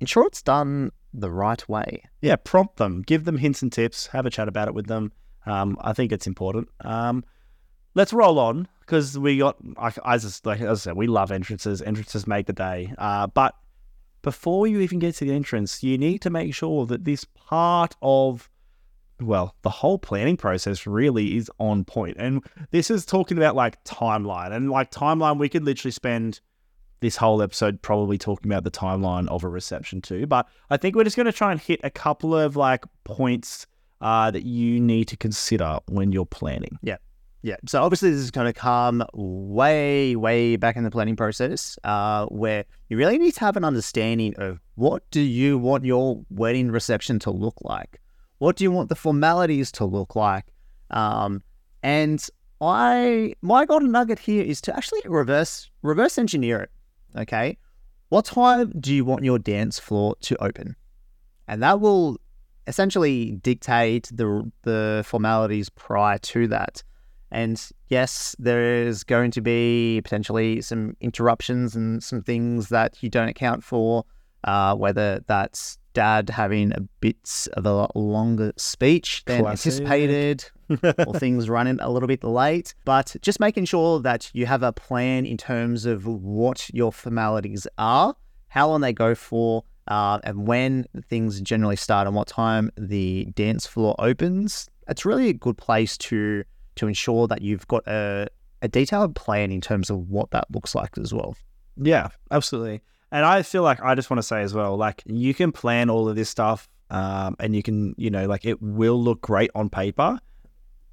ensure 0.00 0.26
it's 0.26 0.40
done 0.40 0.92
the 1.20 1.30
right 1.30 1.68
way. 1.68 2.02
yeah, 2.20 2.36
prompt 2.36 2.76
them, 2.76 3.02
give 3.02 3.24
them 3.24 3.38
hints 3.38 3.62
and 3.62 3.72
tips, 3.72 4.08
have 4.08 4.26
a 4.26 4.30
chat 4.30 4.48
about 4.48 4.68
it 4.68 4.74
with 4.74 4.86
them. 4.86 5.12
Um, 5.46 5.78
I 5.80 5.92
think 5.92 6.12
it's 6.12 6.26
important. 6.26 6.68
Um, 6.80 7.24
let's 7.94 8.12
roll 8.12 8.38
on 8.38 8.68
because 8.80 9.18
we 9.18 9.38
got 9.38 9.56
I, 9.78 9.88
s- 10.14 10.42
like 10.44 10.60
as 10.60 10.80
I 10.86 10.90
said, 10.90 10.96
we 10.96 11.06
love 11.06 11.30
entrances. 11.30 11.80
Entrances 11.82 12.26
make 12.26 12.46
the 12.46 12.52
day. 12.52 12.92
Uh, 12.98 13.26
but 13.28 13.54
before 14.22 14.66
you 14.66 14.80
even 14.80 14.98
get 14.98 15.14
to 15.16 15.24
the 15.24 15.32
entrance, 15.32 15.82
you 15.82 15.96
need 15.98 16.20
to 16.22 16.30
make 16.30 16.54
sure 16.54 16.84
that 16.86 17.04
this 17.04 17.24
part 17.24 17.94
of 18.02 18.50
well, 19.20 19.54
the 19.62 19.70
whole 19.70 19.98
planning 19.98 20.36
process 20.36 20.86
really 20.86 21.36
is 21.38 21.50
on 21.58 21.84
point. 21.84 22.16
And 22.18 22.44
this 22.70 22.90
is 22.90 23.06
talking 23.06 23.38
about 23.38 23.54
like 23.54 23.82
timeline. 23.84 24.52
And 24.52 24.70
like 24.70 24.90
timeline, 24.90 25.38
we 25.38 25.48
could 25.48 25.64
literally 25.64 25.92
spend 25.92 26.40
this 27.00 27.16
whole 27.16 27.42
episode 27.42 27.82
probably 27.82 28.18
talking 28.18 28.50
about 28.50 28.64
the 28.64 28.70
timeline 28.70 29.28
of 29.28 29.44
a 29.44 29.48
reception 29.48 30.00
too. 30.00 30.26
But 30.26 30.48
I 30.70 30.76
think 30.76 30.96
we're 30.96 31.04
just 31.04 31.16
going 31.16 31.26
to 31.26 31.32
try 31.32 31.52
and 31.52 31.60
hit 31.60 31.80
a 31.84 31.90
couple 31.90 32.36
of 32.36 32.56
like 32.56 32.84
points 33.04 33.66
uh, 34.00 34.30
that 34.30 34.44
you 34.44 34.80
need 34.80 35.08
to 35.08 35.16
consider 35.16 35.78
when 35.88 36.12
you're 36.12 36.26
planning. 36.26 36.78
Yeah. 36.82 36.96
Yeah. 37.42 37.56
So 37.66 37.82
obviously 37.82 38.10
this 38.10 38.20
is 38.20 38.30
going 38.30 38.46
to 38.46 38.52
come 38.52 39.04
way, 39.14 40.16
way 40.16 40.56
back 40.56 40.76
in 40.76 40.84
the 40.84 40.90
planning 40.90 41.16
process, 41.16 41.78
uh, 41.84 42.26
where 42.26 42.64
you 42.88 42.96
really 42.96 43.18
need 43.18 43.34
to 43.34 43.40
have 43.40 43.56
an 43.56 43.64
understanding 43.64 44.34
of 44.38 44.60
what 44.74 45.08
do 45.10 45.20
you 45.20 45.56
want 45.56 45.84
your 45.84 46.24
wedding 46.30 46.70
reception 46.70 47.18
to 47.20 47.30
look 47.30 47.54
like? 47.60 48.00
What 48.38 48.56
do 48.56 48.64
you 48.64 48.72
want 48.72 48.88
the 48.88 48.96
formalities 48.96 49.70
to 49.72 49.84
look 49.84 50.16
like? 50.16 50.46
Um, 50.90 51.42
and 51.82 52.26
I, 52.60 53.34
my 53.42 53.64
golden 53.64 53.92
nugget 53.92 54.18
here 54.18 54.42
is 54.42 54.60
to 54.62 54.76
actually 54.76 55.02
reverse 55.04 55.70
reverse 55.82 56.18
engineer 56.18 56.62
it. 56.62 56.70
Okay, 57.16 57.56
what 58.08 58.24
time 58.24 58.72
do 58.78 58.94
you 58.94 59.04
want 59.04 59.24
your 59.24 59.38
dance 59.38 59.78
floor 59.78 60.16
to 60.20 60.42
open? 60.42 60.76
And 61.48 61.62
that 61.62 61.80
will 61.80 62.18
essentially 62.66 63.32
dictate 63.42 64.10
the 64.12 64.50
the 64.62 65.02
formalities 65.06 65.68
prior 65.70 66.18
to 66.18 66.48
that. 66.48 66.82
And 67.30 67.60
yes, 67.88 68.36
there 68.38 68.82
is 68.86 69.02
going 69.02 69.32
to 69.32 69.40
be 69.40 70.00
potentially 70.04 70.60
some 70.60 70.96
interruptions 71.00 71.74
and 71.74 72.02
some 72.02 72.22
things 72.22 72.68
that 72.68 73.02
you 73.02 73.10
don't 73.10 73.28
account 73.28 73.64
for, 73.64 74.04
uh, 74.44 74.74
whether 74.76 75.20
that's 75.26 75.78
dad 75.96 76.28
having 76.28 76.72
a 76.72 76.82
bit 77.00 77.48
of 77.54 77.64
a 77.64 77.88
longer 77.98 78.52
speech 78.58 79.22
than 79.24 79.40
Classic. 79.40 79.72
anticipated, 79.72 80.44
or 80.98 81.14
things 81.18 81.48
running 81.48 81.78
a 81.80 81.90
little 81.90 82.06
bit 82.06 82.22
late. 82.22 82.74
But 82.84 83.16
just 83.22 83.40
making 83.40 83.64
sure 83.64 84.00
that 84.00 84.30
you 84.34 84.44
have 84.44 84.62
a 84.62 84.72
plan 84.72 85.24
in 85.24 85.38
terms 85.38 85.86
of 85.86 86.06
what 86.06 86.68
your 86.74 86.92
formalities 86.92 87.66
are, 87.78 88.14
how 88.48 88.68
long 88.68 88.82
they 88.82 88.92
go 88.92 89.14
for, 89.14 89.64
uh, 89.88 90.18
and 90.22 90.46
when 90.46 90.84
things 91.08 91.40
generally 91.40 91.76
start 91.76 92.06
and 92.06 92.14
what 92.14 92.28
time 92.28 92.70
the 92.76 93.24
dance 93.34 93.66
floor 93.66 93.94
opens. 93.98 94.68
It's 94.88 95.06
really 95.06 95.30
a 95.30 95.32
good 95.32 95.56
place 95.56 95.96
to 95.98 96.44
to 96.74 96.86
ensure 96.86 97.26
that 97.26 97.40
you've 97.40 97.66
got 97.68 97.88
a, 97.88 98.28
a 98.60 98.68
detailed 98.68 99.16
plan 99.16 99.50
in 99.50 99.62
terms 99.62 99.88
of 99.88 100.10
what 100.10 100.30
that 100.32 100.44
looks 100.50 100.74
like 100.74 100.98
as 100.98 101.14
well. 101.14 101.34
Yeah, 101.78 102.08
absolutely. 102.30 102.82
And 103.12 103.24
I 103.24 103.42
feel 103.42 103.62
like 103.62 103.80
I 103.82 103.94
just 103.94 104.10
want 104.10 104.18
to 104.18 104.22
say 104.26 104.42
as 104.42 104.52
well, 104.52 104.76
like 104.76 105.02
you 105.06 105.32
can 105.34 105.52
plan 105.52 105.90
all 105.90 106.08
of 106.08 106.16
this 106.16 106.28
stuff, 106.28 106.68
um, 106.90 107.36
and 107.38 107.54
you 107.54 107.62
can, 107.62 107.94
you 107.96 108.10
know, 108.10 108.26
like 108.26 108.44
it 108.44 108.60
will 108.60 109.00
look 109.02 109.20
great 109.20 109.50
on 109.54 109.70
paper. 109.70 110.18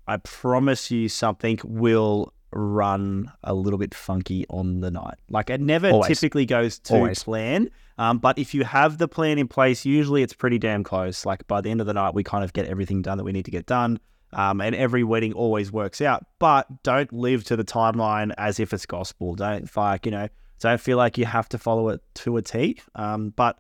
I 0.07 0.17
promise 0.17 0.91
you, 0.91 1.09
something 1.09 1.59
will 1.63 2.33
run 2.51 3.31
a 3.43 3.53
little 3.53 3.79
bit 3.79 3.95
funky 3.95 4.45
on 4.49 4.81
the 4.81 4.91
night. 4.91 5.15
Like 5.29 5.49
it 5.49 5.59
never 5.59 5.89
Always. 5.89 6.19
typically 6.19 6.45
goes 6.45 6.77
to 6.79 6.95
Always. 6.95 7.23
plan, 7.23 7.69
um, 7.97 8.19
but 8.19 8.37
if 8.37 8.53
you 8.53 8.63
have 8.63 8.99
the 8.99 9.07
plan 9.07 9.39
in 9.39 9.47
place, 9.47 9.85
usually 9.85 10.21
it's 10.21 10.33
pretty 10.33 10.59
damn 10.59 10.83
close. 10.83 11.25
Like 11.25 11.47
by 11.47 11.61
the 11.61 11.71
end 11.71 11.81
of 11.81 11.87
the 11.87 11.93
night, 11.93 12.13
we 12.13 12.23
kind 12.23 12.43
of 12.43 12.53
get 12.53 12.67
everything 12.67 13.01
done 13.01 13.17
that 13.17 13.23
we 13.23 13.31
need 13.31 13.45
to 13.45 13.51
get 13.51 13.65
done. 13.65 13.99
Um, 14.33 14.61
and 14.61 14.73
every 14.75 15.03
wedding 15.03 15.33
always 15.33 15.71
works 15.71 16.01
out, 16.01 16.25
but 16.39 16.65
don't 16.81 17.13
live 17.13 17.43
to 17.45 17.55
the 17.55 17.63
timeline 17.63 18.33
as 18.39 18.59
if 18.59 18.73
it's 18.73 18.87
gospel. 18.87 19.35
Don't 19.35 19.75
like, 19.77 20.07
you 20.07 20.11
know, 20.11 20.27
don't 20.69 20.81
feel 20.81 20.97
like 20.97 21.17
you 21.17 21.25
have 21.25 21.49
to 21.49 21.57
follow 21.57 21.89
it 21.89 22.01
to 22.15 22.37
a 22.37 22.41
T. 22.41 22.79
Um, 22.95 23.29
but 23.29 23.59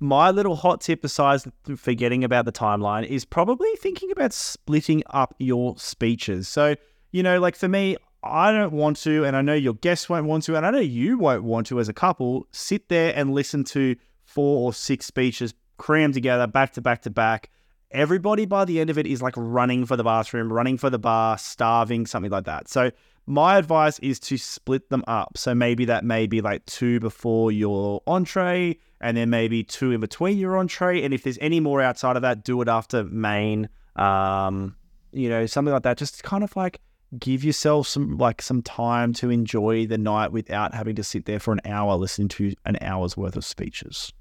my 0.00 0.30
little 0.30 0.56
hot 0.56 0.80
tip, 0.80 1.02
besides 1.02 1.46
forgetting 1.76 2.24
about 2.24 2.44
the 2.44 2.52
timeline, 2.52 3.06
is 3.06 3.24
probably 3.24 3.70
thinking 3.76 4.10
about 4.10 4.32
splitting 4.32 5.02
up 5.10 5.34
your 5.38 5.76
speeches. 5.78 6.48
So, 6.48 6.74
you 7.12 7.22
know, 7.22 7.40
like 7.40 7.56
for 7.56 7.68
me, 7.68 7.96
I 8.22 8.52
don't 8.52 8.72
want 8.72 8.96
to, 8.98 9.24
and 9.24 9.36
I 9.36 9.42
know 9.42 9.54
your 9.54 9.74
guests 9.74 10.08
won't 10.08 10.26
want 10.26 10.44
to, 10.44 10.56
and 10.56 10.64
I 10.64 10.70
know 10.70 10.80
you 10.80 11.18
won't 11.18 11.44
want 11.44 11.66
to 11.68 11.80
as 11.80 11.88
a 11.88 11.92
couple, 11.92 12.46
sit 12.52 12.88
there 12.88 13.12
and 13.14 13.34
listen 13.34 13.64
to 13.64 13.96
four 14.24 14.66
or 14.66 14.72
six 14.72 15.06
speeches 15.06 15.54
crammed 15.76 16.14
together, 16.14 16.46
back 16.46 16.72
to 16.72 16.80
back 16.80 17.02
to 17.02 17.10
back. 17.10 17.50
Everybody 17.90 18.44
by 18.46 18.64
the 18.64 18.80
end 18.80 18.90
of 18.90 18.98
it 18.98 19.06
is 19.06 19.22
like 19.22 19.34
running 19.36 19.86
for 19.86 19.96
the 19.96 20.04
bathroom, 20.04 20.52
running 20.52 20.78
for 20.78 20.90
the 20.90 20.98
bar, 20.98 21.38
starving, 21.38 22.06
something 22.06 22.30
like 22.30 22.44
that. 22.44 22.68
So, 22.68 22.90
my 23.26 23.56
advice 23.56 23.98
is 24.00 24.20
to 24.20 24.36
split 24.36 24.90
them 24.90 25.04
up. 25.06 25.38
So 25.38 25.54
maybe 25.54 25.86
that 25.86 26.04
may 26.04 26.26
be 26.26 26.40
like 26.40 26.64
two 26.66 27.00
before 27.00 27.50
your 27.50 28.02
entree, 28.06 28.78
and 29.00 29.16
then 29.16 29.30
maybe 29.30 29.64
two 29.64 29.92
in 29.92 30.00
between 30.00 30.38
your 30.38 30.58
entree. 30.58 31.02
And 31.02 31.14
if 31.14 31.22
there's 31.22 31.38
any 31.40 31.60
more 31.60 31.80
outside 31.80 32.16
of 32.16 32.22
that, 32.22 32.44
do 32.44 32.60
it 32.60 32.68
after 32.68 33.04
main. 33.04 33.68
Um, 33.96 34.76
you 35.12 35.28
know, 35.28 35.46
something 35.46 35.72
like 35.72 35.84
that. 35.84 35.96
Just 35.96 36.22
kind 36.22 36.44
of 36.44 36.54
like 36.56 36.80
give 37.18 37.44
yourself 37.44 37.86
some 37.86 38.18
like 38.18 38.42
some 38.42 38.60
time 38.60 39.12
to 39.14 39.30
enjoy 39.30 39.86
the 39.86 39.98
night 39.98 40.32
without 40.32 40.74
having 40.74 40.96
to 40.96 41.04
sit 41.04 41.26
there 41.26 41.38
for 41.38 41.52
an 41.52 41.60
hour 41.64 41.94
listening 41.94 42.28
to 42.28 42.52
an 42.64 42.76
hour's 42.80 43.16
worth 43.16 43.36
of 43.36 43.44
speeches. 43.44 44.12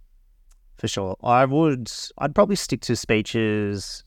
For 0.77 0.87
sure. 0.87 1.17
I 1.23 1.45
would 1.45 1.91
I'd 2.17 2.35
probably 2.35 2.55
stick 2.55 2.81
to 2.81 2.95
speeches 2.95 4.03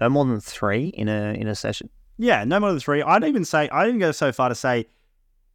no 0.00 0.08
more 0.08 0.24
than 0.24 0.40
three 0.40 0.86
in 0.88 1.08
a 1.08 1.34
in 1.34 1.48
a 1.48 1.54
session. 1.54 1.90
Yeah, 2.18 2.44
no 2.44 2.60
more 2.60 2.70
than 2.70 2.80
three. 2.80 3.02
I'd 3.02 3.24
even 3.24 3.44
say 3.44 3.68
I'd 3.70 3.88
even 3.88 4.00
go 4.00 4.12
so 4.12 4.32
far 4.32 4.48
to 4.48 4.54
say, 4.54 4.86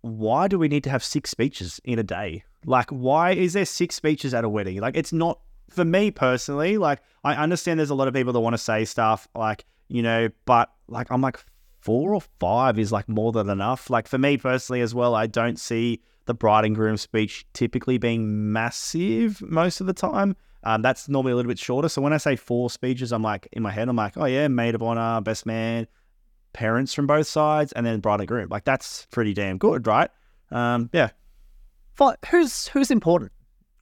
why 0.01 0.47
do 0.47 0.59
we 0.59 0.67
need 0.67 0.83
to 0.83 0.89
have 0.89 1.03
six 1.03 1.29
speeches 1.29 1.79
in 1.83 1.99
a 1.99 2.03
day? 2.03 2.43
Like, 2.65 2.89
why 2.89 3.31
is 3.31 3.53
there 3.53 3.65
six 3.65 3.95
speeches 3.95 4.33
at 4.33 4.43
a 4.43 4.49
wedding? 4.49 4.79
Like, 4.79 4.97
it's 4.97 5.13
not 5.13 5.39
for 5.69 5.85
me 5.85 6.11
personally. 6.11 6.77
Like, 6.77 7.01
I 7.23 7.35
understand 7.35 7.79
there's 7.79 7.89
a 7.89 7.95
lot 7.95 8.07
of 8.07 8.13
people 8.13 8.33
that 8.33 8.39
want 8.39 8.53
to 8.53 8.59
say 8.59 8.85
stuff, 8.85 9.27
like 9.35 9.65
you 9.89 10.01
know, 10.01 10.29
but 10.45 10.71
like 10.87 11.11
I'm 11.11 11.21
like 11.21 11.39
four 11.79 12.13
or 12.13 12.21
five 12.39 12.77
is 12.77 12.91
like 12.91 13.07
more 13.07 13.31
than 13.31 13.49
enough. 13.49 13.89
Like 13.89 14.07
for 14.07 14.17
me 14.17 14.37
personally 14.37 14.81
as 14.81 14.93
well, 14.93 15.15
I 15.15 15.27
don't 15.27 15.59
see 15.59 16.01
the 16.25 16.33
bride 16.33 16.65
and 16.65 16.75
groom 16.75 16.97
speech 16.97 17.45
typically 17.53 17.97
being 17.97 18.51
massive 18.51 19.41
most 19.41 19.79
of 19.79 19.87
the 19.87 19.93
time. 19.93 20.35
Um, 20.63 20.81
that's 20.81 21.07
normally 21.07 21.31
a 21.31 21.35
little 21.35 21.49
bit 21.49 21.59
shorter. 21.59 21.87
So 21.87 22.01
when 22.01 22.11
I 22.11 22.17
say 22.17 22.35
four 22.35 22.69
speeches, 22.69 23.13
I'm 23.13 23.21
like 23.21 23.47
in 23.53 23.63
my 23.63 23.71
head, 23.71 23.87
I'm 23.87 23.95
like, 23.95 24.17
oh 24.17 24.25
yeah, 24.25 24.47
maid 24.49 24.75
of 24.75 24.83
honor, 24.83 25.21
best 25.21 25.45
man, 25.45 25.87
parents 26.57 26.93
from 26.93 27.05
both 27.05 27.27
sides, 27.27 27.71
and 27.73 27.85
then 27.85 27.99
bride 27.99 28.19
and 28.19 28.27
groom. 28.27 28.47
Like 28.49 28.65
that's 28.65 29.07
pretty 29.11 29.33
damn 29.33 29.57
good, 29.57 29.85
right? 29.85 30.09
Um, 30.51 30.89
yeah, 30.91 31.09
Fi- 31.95 32.15
Who's 32.31 32.67
who's 32.69 32.91
important? 32.91 33.31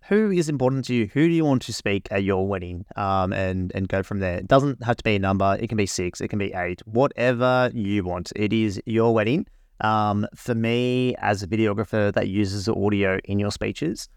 who 0.08 0.30
is 0.30 0.50
important 0.50 0.86
to 0.86 0.94
you? 0.94 1.10
Who 1.14 1.28
do 1.28 1.34
you 1.34 1.44
want 1.44 1.64
to 1.64 1.74
speak 1.74 2.08
at 2.12 2.24
your 2.24 2.48
wedding? 2.48 2.86
Um, 2.96 3.34
and 3.34 3.72
and 3.74 3.88
go 3.88 4.04
from 4.04 4.20
there. 4.20 4.38
It 4.38 4.48
doesn't 4.48 4.84
have 4.84 4.98
to 4.98 5.04
be 5.04 5.16
a 5.16 5.20
number. 5.20 5.58
It 5.60 5.68
can 5.68 5.78
be 5.78 5.88
six. 5.88 6.22
It 6.22 6.28
can 6.28 6.40
be 6.40 6.54
eight. 6.54 6.82
Whatever 6.86 7.72
you 7.74 8.04
want. 8.04 8.32
It 8.36 8.54
is 8.54 8.80
your 8.86 9.14
wedding. 9.14 9.48
Um, 9.82 10.28
for 10.36 10.56
me, 10.56 11.16
as 11.18 11.44
a 11.44 11.48
videographer 11.48 12.14
that 12.14 12.28
uses 12.28 12.70
audio 12.70 13.20
in 13.26 13.40
your 13.40 13.52
speeches, 13.52 14.08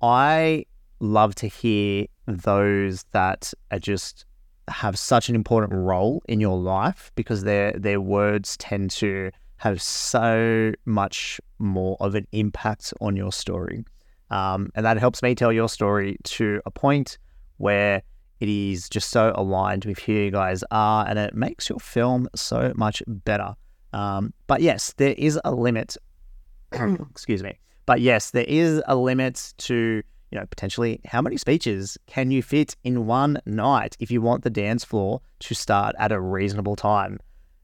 I 0.00 0.66
love 1.00 1.34
to 1.36 1.48
hear 1.48 2.06
those 2.26 3.04
that 3.12 3.52
are 3.70 3.78
just 3.78 4.26
have 4.72 4.98
such 4.98 5.28
an 5.28 5.34
important 5.34 5.72
role 5.72 6.22
in 6.28 6.40
your 6.40 6.58
life 6.58 7.12
because 7.14 7.44
their 7.44 7.72
their 7.72 8.00
words 8.00 8.56
tend 8.56 8.90
to 8.92 9.30
have 9.56 9.80
so 9.80 10.72
much 10.84 11.40
more 11.58 11.96
of 12.00 12.14
an 12.14 12.26
impact 12.32 12.92
on 13.00 13.14
your 13.14 13.30
story. 13.30 13.84
Um, 14.30 14.70
and 14.74 14.84
that 14.84 14.96
helps 14.96 15.22
me 15.22 15.34
tell 15.34 15.52
your 15.52 15.68
story 15.68 16.16
to 16.24 16.60
a 16.66 16.70
point 16.70 17.18
where 17.58 18.02
it 18.40 18.48
is 18.48 18.88
just 18.88 19.10
so 19.10 19.32
aligned 19.36 19.84
with 19.84 20.00
who 20.00 20.12
you 20.12 20.30
guys 20.32 20.64
are 20.72 21.06
and 21.06 21.16
it 21.16 21.32
makes 21.32 21.68
your 21.68 21.78
film 21.78 22.28
so 22.34 22.72
much 22.74 23.02
better. 23.06 23.54
Um, 23.92 24.32
but 24.48 24.62
yes, 24.62 24.94
there 24.96 25.14
is 25.16 25.38
a 25.44 25.52
limit. 25.52 25.96
excuse 26.72 27.42
me. 27.42 27.58
But 27.86 28.00
yes, 28.00 28.30
there 28.30 28.46
is 28.48 28.82
a 28.86 28.96
limit 28.96 29.54
to 29.58 30.02
you 30.32 30.38
know, 30.38 30.46
potentially 30.46 30.98
how 31.04 31.20
many 31.20 31.36
speeches 31.36 31.98
can 32.06 32.30
you 32.30 32.42
fit 32.42 32.74
in 32.82 33.06
one 33.06 33.40
night 33.44 33.96
if 34.00 34.10
you 34.10 34.22
want 34.22 34.42
the 34.42 34.50
dance 34.50 34.82
floor 34.82 35.20
to 35.40 35.54
start 35.54 35.94
at 35.98 36.10
a 36.10 36.18
reasonable 36.18 36.74
time? 36.74 37.20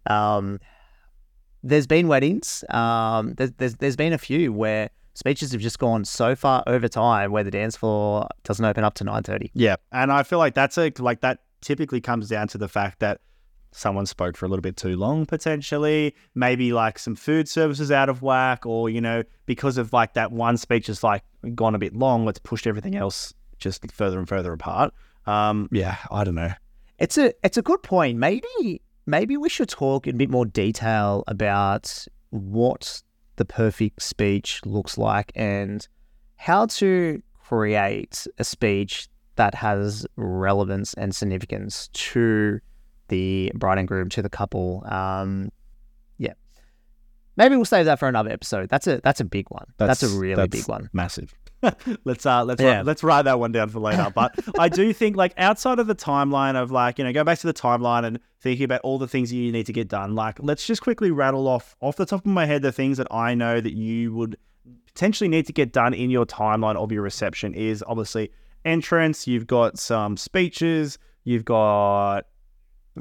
Um, 0.06 0.60
there's 1.62 1.86
been 1.86 2.08
weddings, 2.08 2.62
um, 2.68 3.34
there's, 3.34 3.52
there's, 3.52 3.74
there's 3.76 3.96
been 3.96 4.12
a 4.12 4.18
few 4.18 4.52
where 4.52 4.90
speeches 5.14 5.50
have 5.52 5.62
just 5.62 5.78
gone 5.78 6.04
so 6.04 6.36
far 6.36 6.62
over 6.66 6.88
time 6.88 7.32
where 7.32 7.42
the 7.42 7.50
dance 7.50 7.74
floor 7.74 8.28
doesn't 8.44 8.64
open 8.64 8.84
up 8.84 8.94
to 8.94 9.04
9.30. 9.04 9.50
Yeah. 9.54 9.76
And 9.90 10.12
I 10.12 10.22
feel 10.22 10.38
like 10.38 10.54
that's 10.54 10.76
a, 10.76 10.92
like 10.98 11.22
that 11.22 11.40
typically 11.62 12.02
comes 12.02 12.28
down 12.28 12.48
to 12.48 12.58
the 12.58 12.68
fact 12.68 13.00
that 13.00 13.20
someone 13.70 14.06
spoke 14.06 14.36
for 14.36 14.46
a 14.46 14.48
little 14.48 14.62
bit 14.62 14.76
too 14.76 14.96
long 14.96 15.26
potentially. 15.26 16.14
Maybe 16.34 16.72
like 16.72 16.98
some 16.98 17.14
food 17.14 17.48
services 17.48 17.90
out 17.90 18.08
of 18.08 18.22
whack 18.22 18.66
or 18.66 18.90
you 18.90 19.00
know 19.00 19.22
because 19.46 19.78
of 19.78 19.92
like 19.92 20.14
that 20.14 20.32
one 20.32 20.56
speech 20.56 20.88
is 20.88 21.02
like 21.02 21.22
gone 21.54 21.74
a 21.74 21.78
bit 21.78 21.94
long 21.94 22.24
let's 22.24 22.38
push 22.38 22.66
everything 22.66 22.96
else 22.96 23.32
just 23.58 23.90
further 23.92 24.18
and 24.18 24.28
further 24.28 24.52
apart. 24.52 24.92
Um 25.26 25.68
yeah 25.72 25.96
i 26.10 26.24
don't 26.24 26.34
know. 26.34 26.52
it's 26.98 27.18
a 27.18 27.32
it's 27.44 27.56
a 27.56 27.62
good 27.62 27.82
point. 27.82 28.18
Maybe 28.18 28.82
maybe 29.06 29.36
we 29.36 29.48
should 29.48 29.68
talk 29.68 30.06
in 30.06 30.14
a 30.14 30.18
bit 30.18 30.30
more 30.30 30.46
detail 30.46 31.24
about 31.26 32.06
what 32.30 33.02
the 33.36 33.44
perfect 33.44 34.02
speech 34.02 34.60
looks 34.64 34.98
like 34.98 35.32
and 35.34 35.88
how 36.36 36.66
to 36.66 37.22
create 37.48 38.26
a 38.38 38.44
speech 38.44 39.08
that 39.36 39.54
has 39.54 40.06
relevance 40.16 40.92
and 40.94 41.14
significance 41.14 41.88
to 41.92 42.60
the 43.08 43.52
bride 43.54 43.78
and 43.78 43.88
groom 43.88 44.08
to 44.10 44.22
the 44.22 44.28
couple. 44.28 44.84
Um, 44.86 45.50
yeah, 46.18 46.34
maybe 47.36 47.56
we'll 47.56 47.64
save 47.64 47.86
that 47.86 47.98
for 47.98 48.08
another 48.08 48.30
episode. 48.30 48.68
That's 48.68 48.86
a 48.86 49.00
that's 49.02 49.20
a 49.20 49.24
big 49.24 49.50
one. 49.50 49.66
That's, 49.76 50.00
that's 50.00 50.12
a 50.12 50.18
really 50.18 50.36
that's 50.36 50.50
big 50.50 50.68
one. 50.68 50.90
Massive. 50.92 51.34
let's 52.04 52.24
uh 52.24 52.44
let's 52.44 52.62
yeah. 52.62 52.76
write, 52.76 52.86
let's 52.86 53.02
write 53.02 53.22
that 53.22 53.40
one 53.40 53.52
down 53.52 53.68
for 53.68 53.80
later. 53.80 54.06
But 54.14 54.38
I 54.58 54.68
do 54.68 54.92
think 54.92 55.16
like 55.16 55.34
outside 55.38 55.78
of 55.78 55.86
the 55.86 55.94
timeline 55.94 56.54
of 56.54 56.70
like 56.70 56.98
you 56.98 57.04
know 57.04 57.12
go 57.12 57.24
back 57.24 57.38
to 57.40 57.46
the 57.46 57.54
timeline 57.54 58.04
and 58.04 58.20
thinking 58.40 58.64
about 58.64 58.80
all 58.82 58.98
the 58.98 59.08
things 59.08 59.30
that 59.30 59.36
you 59.36 59.50
need 59.50 59.66
to 59.66 59.72
get 59.72 59.88
done. 59.88 60.14
Like 60.14 60.38
let's 60.40 60.66
just 60.66 60.82
quickly 60.82 61.10
rattle 61.10 61.48
off 61.48 61.76
off 61.80 61.96
the 61.96 62.06
top 62.06 62.20
of 62.20 62.30
my 62.30 62.46
head 62.46 62.62
the 62.62 62.72
things 62.72 62.98
that 62.98 63.08
I 63.10 63.34
know 63.34 63.60
that 63.60 63.74
you 63.74 64.14
would 64.14 64.36
potentially 64.86 65.28
need 65.28 65.46
to 65.46 65.52
get 65.52 65.72
done 65.72 65.94
in 65.94 66.10
your 66.10 66.26
timeline 66.26 66.76
of 66.76 66.92
your 66.92 67.02
reception 67.02 67.54
is 67.54 67.84
obviously 67.86 68.30
entrance. 68.64 69.26
You've 69.26 69.46
got 69.46 69.78
some 69.78 70.16
speeches. 70.16 70.98
You've 71.24 71.44
got 71.44 72.26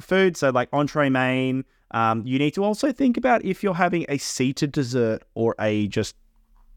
food. 0.03 0.37
So, 0.37 0.49
like 0.49 0.69
entree 0.73 1.09
main. 1.09 1.65
Um, 1.91 2.23
you 2.25 2.37
need 2.37 2.53
to 2.55 2.63
also 2.63 2.91
think 2.91 3.15
about 3.15 3.45
if 3.45 3.63
you're 3.63 3.73
having 3.73 4.05
a 4.09 4.17
seated 4.17 4.71
dessert 4.73 5.23
or 5.35 5.55
a 5.59 5.87
just, 5.87 6.15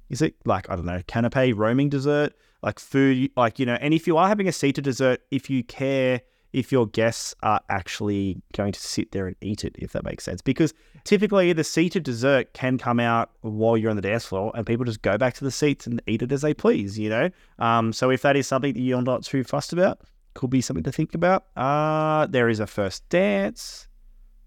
is 0.08 0.22
it 0.22 0.34
like, 0.44 0.70
I 0.70 0.76
don't 0.76 0.86
know, 0.86 1.02
canapé 1.08 1.52
roaming 1.56 1.88
dessert, 1.88 2.32
like 2.62 2.78
food, 2.78 3.30
like, 3.36 3.58
you 3.58 3.66
know, 3.66 3.76
and 3.80 3.92
if 3.92 4.06
you 4.06 4.16
are 4.16 4.28
having 4.28 4.46
a 4.46 4.52
seated 4.52 4.84
dessert, 4.84 5.20
if 5.30 5.50
you 5.50 5.64
care 5.64 6.20
if 6.52 6.72
your 6.72 6.86
guests 6.86 7.34
are 7.42 7.60
actually 7.68 8.42
going 8.54 8.72
to 8.72 8.80
sit 8.80 9.12
there 9.12 9.26
and 9.26 9.36
eat 9.40 9.64
it, 9.64 9.76
if 9.78 9.92
that 9.92 10.04
makes 10.04 10.24
sense. 10.24 10.42
Because 10.42 10.74
typically 11.04 11.52
the 11.52 11.64
seated 11.64 12.02
dessert 12.02 12.52
can 12.54 12.78
come 12.78 13.00
out 13.00 13.30
while 13.42 13.76
you're 13.76 13.90
on 13.90 13.96
the 13.96 14.02
dance 14.02 14.24
floor 14.24 14.52
and 14.54 14.66
people 14.66 14.84
just 14.84 15.02
go 15.02 15.16
back 15.16 15.34
to 15.34 15.44
the 15.44 15.50
seats 15.50 15.86
and 15.86 16.02
eat 16.06 16.22
it 16.22 16.32
as 16.32 16.42
they 16.42 16.54
please, 16.54 16.98
you 16.98 17.08
know? 17.08 17.30
Um, 17.58 17.92
so 17.92 18.10
if 18.10 18.22
that 18.22 18.36
is 18.36 18.46
something 18.46 18.74
that 18.74 18.80
you're 18.80 19.02
not 19.02 19.22
too 19.22 19.44
fussed 19.44 19.72
about, 19.72 20.00
could 20.34 20.50
be 20.50 20.60
something 20.60 20.84
to 20.84 20.92
think 20.92 21.14
about. 21.14 21.46
Uh, 21.56 22.26
there 22.26 22.48
is 22.48 22.60
a 22.60 22.66
first 22.66 23.08
dance. 23.08 23.88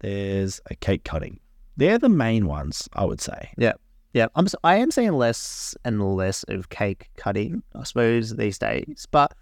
There's 0.00 0.60
a 0.70 0.74
cake 0.74 1.04
cutting. 1.04 1.40
They're 1.76 1.98
the 1.98 2.08
main 2.08 2.46
ones, 2.46 2.88
I 2.92 3.04
would 3.04 3.20
say. 3.20 3.50
Yeah. 3.56 3.72
Yeah, 4.12 4.28
I'm. 4.36 4.46
I 4.62 4.76
am 4.76 4.92
seeing 4.92 5.12
less 5.12 5.74
and 5.84 6.00
less 6.16 6.44
of 6.44 6.68
cake 6.68 7.10
cutting, 7.16 7.64
I 7.74 7.82
suppose, 7.82 8.36
these 8.36 8.58
days. 8.58 9.08
But 9.10 9.34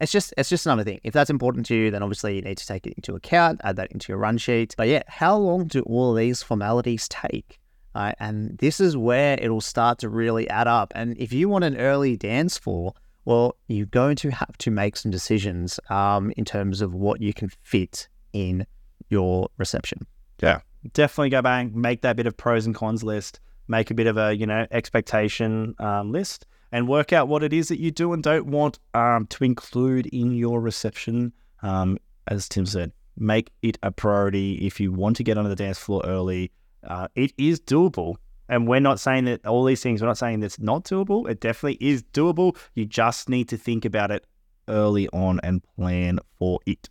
it's 0.00 0.10
just 0.10 0.32
it's 0.38 0.48
just 0.48 0.64
another 0.64 0.84
thing. 0.84 1.00
If 1.04 1.12
that's 1.12 1.28
important 1.28 1.66
to 1.66 1.74
you, 1.74 1.90
then 1.90 2.02
obviously 2.02 2.36
you 2.36 2.42
need 2.42 2.56
to 2.56 2.66
take 2.66 2.86
it 2.86 2.94
into 2.94 3.14
account, 3.14 3.60
add 3.62 3.76
that 3.76 3.92
into 3.92 4.10
your 4.10 4.18
run 4.18 4.38
sheet. 4.38 4.74
But 4.76 4.88
yeah, 4.88 5.02
how 5.06 5.36
long 5.36 5.66
do 5.66 5.82
all 5.82 6.14
these 6.14 6.42
formalities 6.42 7.08
take? 7.08 7.58
Uh, 7.94 8.12
and 8.18 8.56
this 8.58 8.80
is 8.80 8.96
where 8.96 9.38
it'll 9.40 9.60
start 9.60 9.98
to 9.98 10.08
really 10.08 10.48
add 10.50 10.66
up. 10.66 10.92
And 10.94 11.16
if 11.18 11.32
you 11.32 11.48
want 11.48 11.64
an 11.64 11.76
early 11.76 12.16
dance 12.16 12.58
floor, 12.58 12.94
well, 13.26 13.56
you're 13.66 13.86
going 13.86 14.16
to 14.16 14.30
have 14.30 14.56
to 14.58 14.70
make 14.70 14.96
some 14.96 15.10
decisions 15.10 15.78
um, 15.90 16.32
in 16.36 16.44
terms 16.44 16.80
of 16.80 16.94
what 16.94 17.20
you 17.20 17.34
can 17.34 17.50
fit 17.62 18.08
in 18.32 18.66
your 19.10 19.50
reception. 19.58 20.06
Yeah, 20.40 20.60
definitely 20.94 21.30
go 21.30 21.42
back, 21.42 21.74
make 21.74 22.02
that 22.02 22.16
bit 22.16 22.26
of 22.26 22.36
pros 22.36 22.66
and 22.66 22.74
cons 22.74 23.02
list, 23.02 23.40
make 23.68 23.90
a 23.90 23.94
bit 23.94 24.06
of 24.06 24.16
a 24.16 24.34
you 24.34 24.46
know 24.46 24.66
expectation 24.70 25.74
um, 25.80 26.12
list, 26.12 26.46
and 26.70 26.88
work 26.88 27.12
out 27.12 27.26
what 27.28 27.42
it 27.42 27.52
is 27.52 27.68
that 27.68 27.80
you 27.80 27.90
do 27.90 28.12
and 28.12 28.22
don't 28.22 28.46
want 28.46 28.78
um, 28.94 29.26
to 29.26 29.44
include 29.44 30.06
in 30.06 30.32
your 30.32 30.60
reception. 30.60 31.32
Um, 31.62 31.98
as 32.28 32.48
Tim 32.48 32.64
said, 32.64 32.92
make 33.16 33.50
it 33.62 33.76
a 33.82 33.90
priority 33.90 34.54
if 34.66 34.78
you 34.78 34.92
want 34.92 35.16
to 35.16 35.24
get 35.24 35.36
onto 35.36 35.48
the 35.48 35.56
dance 35.56 35.78
floor 35.78 36.02
early. 36.04 36.52
Uh, 36.84 37.08
it 37.16 37.32
is 37.38 37.60
doable. 37.60 38.16
And 38.48 38.68
we're 38.68 38.80
not 38.80 39.00
saying 39.00 39.24
that 39.24 39.44
all 39.46 39.64
these 39.64 39.82
things, 39.82 40.00
we're 40.00 40.08
not 40.08 40.18
saying 40.18 40.40
that's 40.40 40.58
not 40.58 40.84
doable. 40.84 41.28
It 41.28 41.40
definitely 41.40 41.78
is 41.80 42.02
doable. 42.12 42.56
You 42.74 42.84
just 42.84 43.28
need 43.28 43.48
to 43.48 43.56
think 43.56 43.84
about 43.84 44.10
it 44.10 44.26
early 44.68 45.08
on 45.08 45.40
and 45.42 45.62
plan 45.76 46.20
for 46.38 46.60
it. 46.66 46.88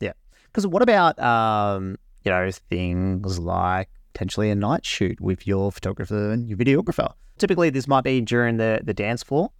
Yeah. 0.00 0.12
Because 0.44 0.66
what 0.66 0.82
about, 0.82 1.18
um, 1.18 1.96
you 2.24 2.30
know, 2.30 2.50
things 2.68 3.38
like 3.38 3.88
potentially 4.12 4.50
a 4.50 4.54
night 4.54 4.84
shoot 4.84 5.20
with 5.20 5.46
your 5.46 5.72
photographer 5.72 6.32
and 6.32 6.48
your 6.48 6.58
videographer? 6.58 7.12
Typically, 7.38 7.70
this 7.70 7.88
might 7.88 8.04
be 8.04 8.20
during 8.20 8.56
the, 8.56 8.80
the 8.84 8.94
dance 8.94 9.22
floor 9.22 9.50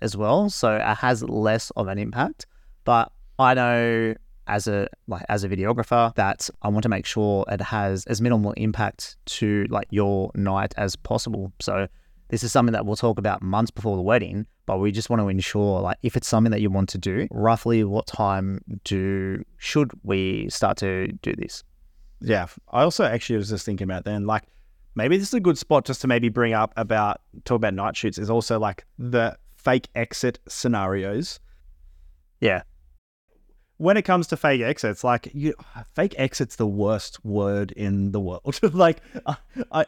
as 0.00 0.16
well. 0.16 0.50
So 0.50 0.76
it 0.76 0.96
has 0.96 1.22
less 1.24 1.70
of 1.72 1.88
an 1.88 1.98
impact. 1.98 2.46
But 2.84 3.10
I 3.38 3.54
know 3.54 4.14
as 4.46 4.66
a 4.66 4.88
like 5.06 5.24
as 5.28 5.44
a 5.44 5.48
videographer 5.48 6.14
that 6.14 6.48
I 6.62 6.68
want 6.68 6.82
to 6.84 6.88
make 6.88 7.06
sure 7.06 7.44
it 7.48 7.60
has 7.60 8.04
as 8.06 8.20
minimal 8.20 8.52
impact 8.52 9.16
to 9.26 9.66
like 9.68 9.88
your 9.90 10.30
night 10.34 10.74
as 10.76 10.96
possible. 10.96 11.52
So 11.60 11.88
this 12.28 12.42
is 12.42 12.52
something 12.52 12.72
that 12.72 12.86
we'll 12.86 12.96
talk 12.96 13.18
about 13.18 13.42
months 13.42 13.70
before 13.70 13.96
the 13.96 14.02
wedding, 14.02 14.46
but 14.66 14.78
we 14.78 14.90
just 14.92 15.10
want 15.10 15.20
to 15.20 15.28
ensure 15.28 15.80
like 15.80 15.98
if 16.02 16.16
it's 16.16 16.28
something 16.28 16.50
that 16.50 16.60
you 16.60 16.70
want 16.70 16.88
to 16.90 16.98
do, 16.98 17.28
roughly 17.30 17.84
what 17.84 18.06
time 18.06 18.60
do 18.84 19.42
should 19.58 19.90
we 20.02 20.48
start 20.48 20.76
to 20.78 21.08
do 21.22 21.34
this? 21.36 21.62
Yeah. 22.20 22.46
I 22.70 22.82
also 22.82 23.04
actually 23.04 23.36
was 23.36 23.50
just 23.50 23.66
thinking 23.66 23.84
about 23.84 24.04
then 24.04 24.26
like 24.26 24.44
maybe 24.94 25.16
this 25.16 25.28
is 25.28 25.34
a 25.34 25.40
good 25.40 25.58
spot 25.58 25.84
just 25.84 26.00
to 26.00 26.06
maybe 26.06 26.28
bring 26.28 26.52
up 26.52 26.72
about 26.76 27.20
talk 27.44 27.56
about 27.56 27.74
night 27.74 27.96
shoots 27.96 28.18
is 28.18 28.30
also 28.30 28.58
like 28.58 28.84
the 28.98 29.36
fake 29.56 29.88
exit 29.94 30.38
scenarios. 30.48 31.40
Yeah 32.40 32.62
when 33.78 33.96
it 33.96 34.02
comes 34.02 34.26
to 34.28 34.36
fake 34.36 34.62
exits, 34.62 35.04
like 35.04 35.30
you, 35.34 35.54
fake 35.94 36.14
exit's 36.18 36.56
the 36.56 36.66
worst 36.66 37.24
word 37.24 37.72
in 37.72 38.12
the 38.12 38.20
world. 38.20 38.58
like, 38.72 39.02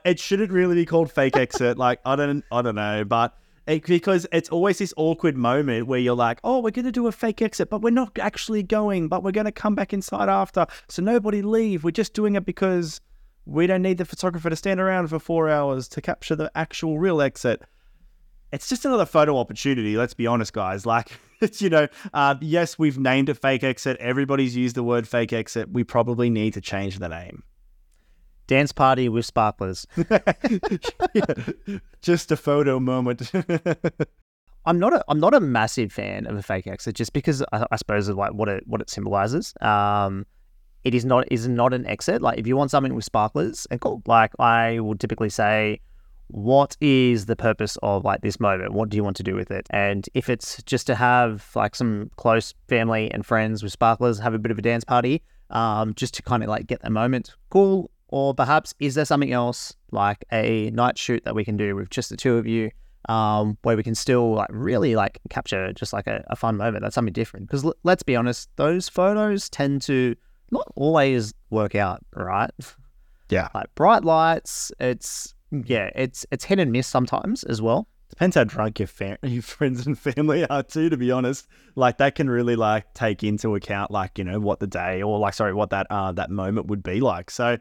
it 0.05 0.21
shouldn't 0.21 0.51
really 0.51 0.75
be 0.75 0.85
called 0.85 1.11
fake 1.11 1.37
exit. 1.37 1.79
like, 1.87 2.01
I 2.05 2.17
don't, 2.17 2.45
I 2.53 2.63
don't 2.63 2.75
know, 2.75 3.05
but 3.05 3.37
it, 3.67 3.87
because 3.87 4.27
it's 4.33 4.51
always 4.51 4.79
this 4.79 4.93
awkward 4.97 5.37
moment 5.37 5.87
where 5.87 5.99
you're 5.99 6.15
like, 6.15 6.39
oh, 6.45 6.61
we're 6.61 6.71
gonna 6.71 6.93
do 6.93 7.07
a 7.07 7.13
fake 7.13 7.41
exit, 7.41 7.71
but 7.71 7.81
we're 7.81 7.91
not 7.91 8.19
actually 8.19 8.63
going, 8.63 9.09
but 9.09 9.23
we're 9.23 9.33
gonna 9.33 9.53
come 9.53 9.75
back 9.75 9.93
inside 9.93 10.29
after, 10.29 10.67
so 10.89 11.03
nobody 11.03 11.43
leave. 11.43 11.85
We're 11.85 11.91
just 11.91 12.13
doing 12.13 12.37
it 12.37 12.45
because 12.45 13.01
we 13.47 13.67
don't 13.67 13.83
need 13.83 13.97
the 13.97 14.05
photographer 14.05 14.51
to 14.51 14.57
stand 14.57 14.81
around 14.81 15.09
for 15.09 15.19
four 15.19 15.49
hours 15.49 15.89
to 15.89 16.03
capture 16.03 16.37
the 16.37 16.51
actual 16.55 16.99
real 16.99 17.23
exit 17.23 17.63
it's 18.53 18.69
just 18.69 18.85
another 18.85 19.07
photo 19.07 19.39
opportunity. 19.39 19.97
Let's 19.97 20.15
be 20.15 20.27
honest, 20.27 20.53
guys. 20.53 20.87
Like, 20.87 21.19
you 21.59 21.71
know, 21.71 21.89
uh, 22.13 22.35
yes, 22.41 22.79
we've 22.79 22.99
named 22.99 23.29
it 23.29 23.35
fake 23.35 23.65
exit. 23.65 23.97
Everybody's 23.99 24.57
used 24.57 24.77
the 24.77 24.83
word 24.83 25.07
fake 25.07 25.33
exit. 25.33 25.71
We 25.71 25.85
probably 25.85 26.31
need 26.31 26.55
to 26.55 26.61
change 26.61 26.99
the 26.99 27.09
name. 27.09 27.43
Dance 28.47 28.73
party 28.73 29.09
with 29.09 29.27
sparklers. 29.27 29.87
yeah, 30.11 31.25
just 32.01 32.33
a 32.33 32.37
photo 32.37 32.81
moment. 32.81 33.31
I'm 34.65 34.79
not 34.79 34.95
a 34.95 35.05
I'm 35.09 35.21
not 35.21 35.35
a 35.35 35.41
massive 35.41 35.93
fan 35.93 36.27
of 36.27 36.37
a 36.37 36.43
fake 36.43 36.67
exit 36.67 36.95
just 36.95 37.13
because 37.13 37.43
I, 37.53 37.67
I 37.71 37.77
suppose 37.77 38.09
of 38.09 38.17
like 38.17 38.33
what 38.33 38.49
it 38.49 38.65
what 38.67 38.81
it 38.81 38.91
symbolizes. 38.91 39.55
Um, 39.61 40.27
it 40.85 40.95
is 40.95 41.05
not 41.05 41.31
is 41.31 41.47
not 41.47 41.75
an 41.75 41.87
exit. 41.87 42.23
Like 42.23 42.39
if 42.39 42.47
you 42.47 42.57
want 42.57 42.71
something 42.71 42.95
with 42.95 43.05
sparklers, 43.05 43.67
and 43.71 43.81
cool. 43.81 44.03
Like 44.07 44.33
I 44.39 44.81
would 44.81 45.01
typically 45.01 45.31
say, 45.31 45.81
what 46.29 46.77
is 46.81 47.27
the 47.27 47.37
purpose 47.37 47.77
of 47.83 48.05
like 48.05 48.21
this 48.21 48.39
moment? 48.39 48.73
What 48.73 48.89
do 48.89 48.97
you 48.97 49.05
want 49.05 49.17
to 49.17 49.23
do 49.23 49.35
with 49.35 49.51
it? 49.51 49.67
And 49.71 50.09
if 50.15 50.29
it's 50.29 50.63
just 50.63 50.87
to 50.87 50.95
have 50.95 51.51
like 51.55 51.75
some 51.75 52.11
close 52.17 52.55
family 52.69 53.11
and 53.11 53.25
friends 53.25 53.63
with 53.63 53.73
sparklers, 53.73 54.19
have 54.19 54.35
a 54.35 54.39
bit 54.39 54.51
of 54.51 54.59
a 54.59 54.63
dance 54.63 54.85
party, 54.85 55.23
um, 55.51 55.95
just 55.95 56.15
to 56.15 56.23
kind 56.23 56.43
of 56.43 56.49
like 56.49 56.67
get 56.67 56.83
the 56.83 56.91
moment, 56.91 57.35
cool. 57.51 57.91
Or 58.09 58.35
perhaps 58.35 58.75
is 58.79 58.95
there 58.95 59.05
something 59.05 59.33
else 59.33 59.75
like 59.91 60.25
a 60.33 60.71
night 60.71 60.97
shoot 60.97 61.25
that 61.25 61.35
we 61.35 61.45
can 61.45 61.57
do 61.57 61.77
with 61.77 61.91
just 61.91 62.09
the 62.11 62.17
two 62.17 62.37
of 62.37 62.47
you? 62.47 62.71
um, 63.09 63.57
where 63.63 63.77
we 63.77 63.83
can 63.83 63.95
still 63.95 64.35
like 64.35 64.51
really 64.51 64.95
like 64.95 65.19
capture 65.31 65.73
just 65.73 65.93
like 65.93 66.07
a, 66.07 66.25
a 66.29 66.37
fun 66.37 66.57
moment. 66.57 66.83
That's 66.83 66.95
something 66.95 67.13
different. 67.13 67.47
Because 67.47 67.65
l- 67.65 67.75
let's 67.83 68.03
be 68.03 68.17
honest, 68.17 68.51
those 68.57 68.89
photos 68.89 69.49
tend 69.49 69.83
to 69.83 70.15
not 70.51 70.67
always 70.77 71.33
work 71.51 71.75
out, 71.75 72.05
right? 72.15 72.51
Yeah. 73.31 73.49
Like 73.55 73.75
bright 73.75 74.05
lights, 74.05 74.73
it's 74.81 75.35
yeah, 75.51 75.91
it's 75.95 76.27
it's 76.31 76.45
hit 76.45 76.59
and 76.59 76.73
miss 76.73 76.87
sometimes 76.87 77.45
as 77.45 77.63
well. 77.63 77.89
Depends 78.11 78.37
how 78.37 78.45
drunk 78.45 78.79
your, 78.79 78.89
your 79.23 79.43
friends 79.43 79.87
and 79.87 79.99
family 79.99 80.47
are 80.47 80.63
too. 80.63 80.89
To 80.89 80.97
be 80.97 81.11
honest, 81.11 81.47
like 81.75 81.99
that 81.99 82.15
can 82.15 82.29
really 82.31 82.57
like 82.57 82.93
take 82.95 83.23
into 83.23 83.55
account 83.55 83.91
like 83.91 84.19
you 84.19 84.25
know 84.25 84.41
what 84.41 84.61
the 84.61 84.67
day 84.67 85.03
or 85.03 85.19
like 85.19 85.35
sorry 85.35 85.55
what 85.55 85.71
that 85.71 85.87
uh 85.91 86.13
that 86.13 86.31
moment 86.31 86.67
would 86.67 86.83
be 86.83 87.01
like. 87.01 87.31
So 87.31 87.59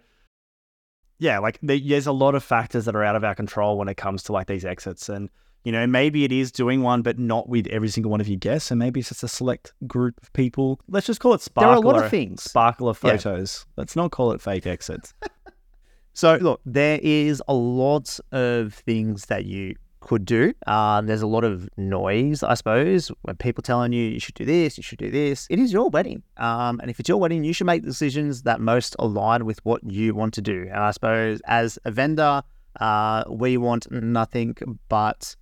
yeah, 1.19 1.39
like 1.39 1.59
there's 1.61 2.07
a 2.07 2.11
lot 2.11 2.35
of 2.35 2.43
factors 2.43 2.85
that 2.85 2.95
are 2.95 3.03
out 3.03 3.15
of 3.15 3.23
our 3.23 3.35
control 3.35 3.77
when 3.77 3.87
it 3.87 3.97
comes 3.97 4.23
to 4.23 4.31
like 4.31 4.47
these 4.47 4.65
exits. 4.65 5.09
And, 5.09 5.29
you 5.63 5.71
know, 5.71 5.87
maybe 5.87 6.23
it 6.23 6.31
is 6.31 6.51
doing 6.51 6.83
one, 6.83 7.01
but 7.01 7.17
not 7.17 7.49
with 7.49 7.67
every 7.67 7.89
single 7.89 8.11
one 8.11 8.21
of 8.21 8.27
your 8.27 8.37
guests. 8.37 8.69
And 8.69 8.77
maybe 8.79 8.99
it's 8.99 9.09
just 9.09 9.23
a 9.23 9.27
select 9.27 9.73
group 9.87 10.21
of 10.21 10.31
people. 10.33 10.79
Let's 10.87 11.07
just 11.07 11.19
call 11.19 11.33
it 11.33 11.41
sparkler. 11.41 11.71
There 11.71 11.75
are 11.75 11.83
a 11.83 11.97
lot 11.97 12.05
of 12.05 12.11
things. 12.11 12.43
Sparkler 12.43 12.93
photos. 12.93 13.65
Yeah. 13.65 13.73
Let's 13.77 13.95
not 13.95 14.11
call 14.11 14.31
it 14.31 14.41
fake 14.41 14.67
exits. 14.67 15.13
so, 16.17 16.35
look, 16.37 16.61
there 16.65 16.99
is 17.03 17.43
a 17.47 17.53
lot 17.53 18.19
of 18.31 18.73
things 18.73 19.27
that 19.27 19.45
you 19.45 19.75
could 19.99 20.25
do. 20.25 20.51
Um, 20.65 21.05
there's 21.05 21.21
a 21.21 21.27
lot 21.27 21.43
of 21.43 21.69
noise, 21.77 22.41
I 22.41 22.55
suppose, 22.55 23.11
when 23.21 23.35
people 23.35 23.61
telling 23.61 23.91
you 23.93 24.03
you 24.09 24.19
should 24.19 24.33
do 24.33 24.43
this, 24.43 24.77
you 24.77 24.81
should 24.81 24.97
do 24.97 25.11
this. 25.11 25.45
It 25.51 25.59
is 25.59 25.71
your 25.71 25.91
wedding, 25.91 26.23
um, 26.37 26.79
and 26.79 26.89
if 26.89 26.99
it's 26.99 27.07
your 27.07 27.19
wedding, 27.19 27.43
you 27.43 27.53
should 27.53 27.67
make 27.67 27.83
decisions 27.83 28.41
that 28.41 28.59
most 28.59 28.95
align 28.97 29.45
with 29.45 29.63
what 29.63 29.83
you 29.83 30.15
want 30.15 30.33
to 30.33 30.41
do. 30.41 30.63
And 30.63 30.79
I 30.79 30.89
suppose 30.89 31.39
as 31.45 31.77
a 31.85 31.91
vendor, 31.91 32.41
uh, 32.79 33.23
we 33.29 33.57
want 33.57 33.91
nothing 33.91 34.55
but 34.89 35.35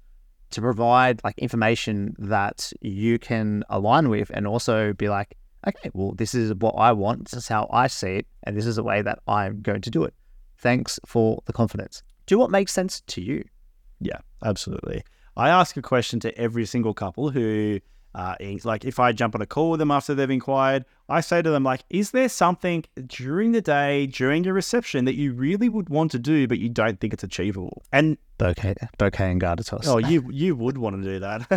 to 0.49 0.59
provide 0.59 1.23
like 1.23 1.37
information 1.37 2.17
that 2.19 2.73
you 2.81 3.17
can 3.17 3.63
align 3.69 4.09
with, 4.09 4.29
and 4.33 4.45
also 4.45 4.91
be 4.91 5.07
like, 5.07 5.37
okay, 5.65 5.89
well, 5.93 6.11
this 6.11 6.35
is 6.35 6.53
what 6.55 6.75
I 6.77 6.91
want. 6.91 7.31
This 7.31 7.43
is 7.43 7.47
how 7.47 7.69
I 7.71 7.87
see 7.87 8.17
it, 8.17 8.27
and 8.43 8.57
this 8.57 8.65
is 8.65 8.75
the 8.75 8.83
way 8.83 9.01
that 9.01 9.19
I'm 9.25 9.61
going 9.61 9.79
to 9.79 9.89
do 9.89 10.03
it. 10.03 10.13
Thanks 10.57 10.99
for 11.05 11.41
the 11.45 11.53
confidence. 11.53 12.03
Do 12.25 12.37
what 12.39 12.49
makes 12.49 12.73
sense 12.73 13.01
to 13.01 13.21
you. 13.21 13.45
Yeah, 13.99 14.19
absolutely. 14.43 15.03
I 15.37 15.49
ask 15.49 15.77
a 15.77 15.81
question 15.81 16.19
to 16.21 16.37
every 16.37 16.65
single 16.65 16.93
couple 16.93 17.29
who 17.29 17.79
uh, 18.15 18.35
like 18.63 18.85
if 18.85 18.97
I 18.97 19.11
jump 19.11 19.35
on 19.35 19.41
a 19.41 19.45
call 19.45 19.71
with 19.71 19.79
them 19.79 19.91
after 19.91 20.15
they've 20.15 20.29
inquired, 20.29 20.85
I 21.09 21.19
say 21.19 21.41
to 21.41 21.49
them 21.49 21.63
like, 21.63 21.83
"Is 21.89 22.11
there 22.11 22.29
something 22.29 22.85
during 23.07 23.51
the 23.51 23.61
day, 23.61 24.07
during 24.07 24.45
your 24.45 24.53
reception, 24.53 25.03
that 25.03 25.15
you 25.15 25.33
really 25.33 25.67
would 25.67 25.89
want 25.89 26.11
to 26.11 26.19
do, 26.19 26.47
but 26.47 26.57
you 26.57 26.69
don't 26.69 26.99
think 27.01 27.13
it's 27.13 27.25
achievable?" 27.25 27.83
And 27.91 28.17
bouquet, 28.37 28.75
bouquet 28.97 29.31
and 29.31 29.39
garter 29.39 29.63
toss. 29.63 29.87
Oh, 29.87 29.97
you 29.97 30.29
you 30.31 30.55
would 30.55 30.77
want 30.77 31.01
to 31.01 31.03
do 31.03 31.19
that, 31.19 31.47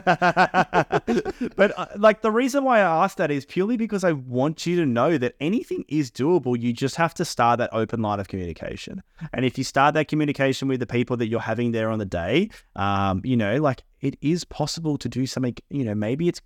but 1.57 1.79
uh, 1.79 1.87
like 1.97 2.23
the 2.23 2.31
reason 2.31 2.65
why 2.65 2.79
I 2.79 3.05
ask 3.05 3.17
that 3.19 3.31
is 3.31 3.45
purely 3.45 3.77
because 3.77 4.05
I 4.05 4.13
want 4.13 4.67
you 4.67 4.77
to 4.77 4.87
know 4.87 5.19
that 5.19 5.35
anything 5.41 5.85
is 5.89 6.11
doable. 6.11 6.61
You 6.61 6.73
just 6.73 6.97
have 6.97 7.15
to 7.15 7.25
start 7.25 7.59
that 7.59 7.71
open 7.73 8.03
line 8.03 8.21
of 8.21 8.29
communication, 8.29 9.03
and 9.33 9.45
if 9.45 9.59
you 9.59 9.65
start 9.65 9.95
that 9.95 10.09
communication 10.09 10.69
with 10.69 10.81
the 10.81 10.87
people 10.87 11.17
that 11.19 11.29
you're 11.29 11.41
having 11.41 11.73
there 11.73 11.91
on 11.91 11.99
the 11.99 12.07
day, 12.07 12.51
um, 12.77 13.21
you 13.25 13.37
know, 13.37 13.57
like 13.57 13.85
it 14.01 14.17
is 14.21 14.45
possible 14.45 14.97
to 14.99 15.09
do 15.09 15.27
something, 15.27 15.57
you 15.71 15.85
know, 15.85 15.95
maybe 15.95 16.29
it's 16.29 16.41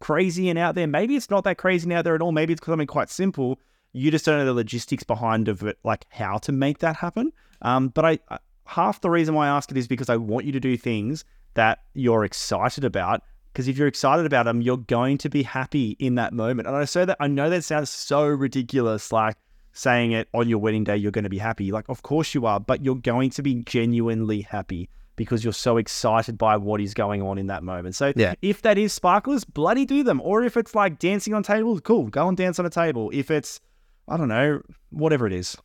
crazy 0.00 0.48
and 0.48 0.58
out 0.58 0.74
there. 0.74 0.86
Maybe 0.86 1.16
it's 1.16 1.30
not 1.30 1.44
that 1.44 1.58
crazy 1.58 1.84
and 1.84 1.92
out 1.92 2.04
there 2.04 2.14
at 2.14 2.22
all. 2.22 2.32
Maybe 2.32 2.52
it's 2.52 2.64
something 2.64 2.86
quite 2.86 3.10
simple. 3.10 3.58
You 3.92 4.10
just 4.10 4.24
don't 4.24 4.38
know 4.38 4.44
the 4.44 4.54
logistics 4.54 5.02
behind 5.02 5.48
of 5.48 5.62
it, 5.62 5.78
like 5.82 6.06
how 6.10 6.38
to 6.38 6.52
make 6.52 6.78
that 6.78 6.96
happen. 6.96 7.32
Um, 7.62 7.88
but 7.88 8.04
I 8.04 8.38
half 8.68 9.00
the 9.00 9.10
reason 9.10 9.34
why 9.34 9.46
I 9.46 9.56
ask 9.56 9.70
it 9.70 9.76
is 9.76 9.88
because 9.88 10.10
I 10.10 10.16
want 10.16 10.44
you 10.44 10.52
to 10.52 10.60
do 10.60 10.76
things 10.76 11.24
that 11.54 11.80
you're 11.94 12.24
excited 12.24 12.84
about. 12.84 13.22
Because 13.52 13.66
if 13.66 13.78
you're 13.78 13.88
excited 13.88 14.26
about 14.26 14.44
them, 14.44 14.60
you're 14.60 14.76
going 14.76 15.18
to 15.18 15.30
be 15.30 15.42
happy 15.42 15.96
in 15.98 16.14
that 16.16 16.32
moment. 16.32 16.68
And 16.68 16.76
I 16.76 16.84
say 16.84 17.04
that 17.06 17.16
I 17.18 17.26
know 17.26 17.48
that 17.50 17.64
sounds 17.64 17.90
so 17.90 18.26
ridiculous, 18.26 19.10
like 19.10 19.36
saying 19.72 20.12
it 20.12 20.28
on 20.34 20.48
your 20.48 20.58
wedding 20.58 20.84
day, 20.84 20.96
you're 20.96 21.10
going 21.10 21.24
to 21.24 21.30
be 21.30 21.38
happy. 21.38 21.72
Like, 21.72 21.88
of 21.88 22.02
course 22.02 22.34
you 22.34 22.44
are, 22.46 22.60
but 22.60 22.84
you're 22.84 22.94
going 22.94 23.30
to 23.30 23.42
be 23.42 23.54
genuinely 23.54 24.42
happy 24.42 24.90
because 25.16 25.42
you're 25.42 25.52
so 25.52 25.78
excited 25.78 26.36
by 26.36 26.56
what 26.56 26.80
is 26.80 26.94
going 26.94 27.22
on 27.22 27.38
in 27.38 27.46
that 27.46 27.62
moment. 27.62 27.94
So 27.94 28.12
yeah. 28.14 28.34
if 28.42 28.62
that 28.62 28.76
is 28.76 28.92
sparklers, 28.92 29.44
bloody 29.44 29.86
do 29.86 30.04
them. 30.04 30.20
Or 30.22 30.44
if 30.44 30.56
it's 30.56 30.74
like 30.74 30.98
dancing 30.98 31.32
on 31.32 31.42
tables, 31.42 31.80
cool, 31.80 32.08
go 32.08 32.28
and 32.28 32.36
dance 32.36 32.58
on 32.58 32.66
a 32.66 32.70
table. 32.70 33.10
If 33.14 33.30
it's, 33.30 33.60
I 34.06 34.18
don't 34.18 34.28
know, 34.28 34.60
whatever 34.90 35.26
it 35.26 35.32
is. 35.32 35.56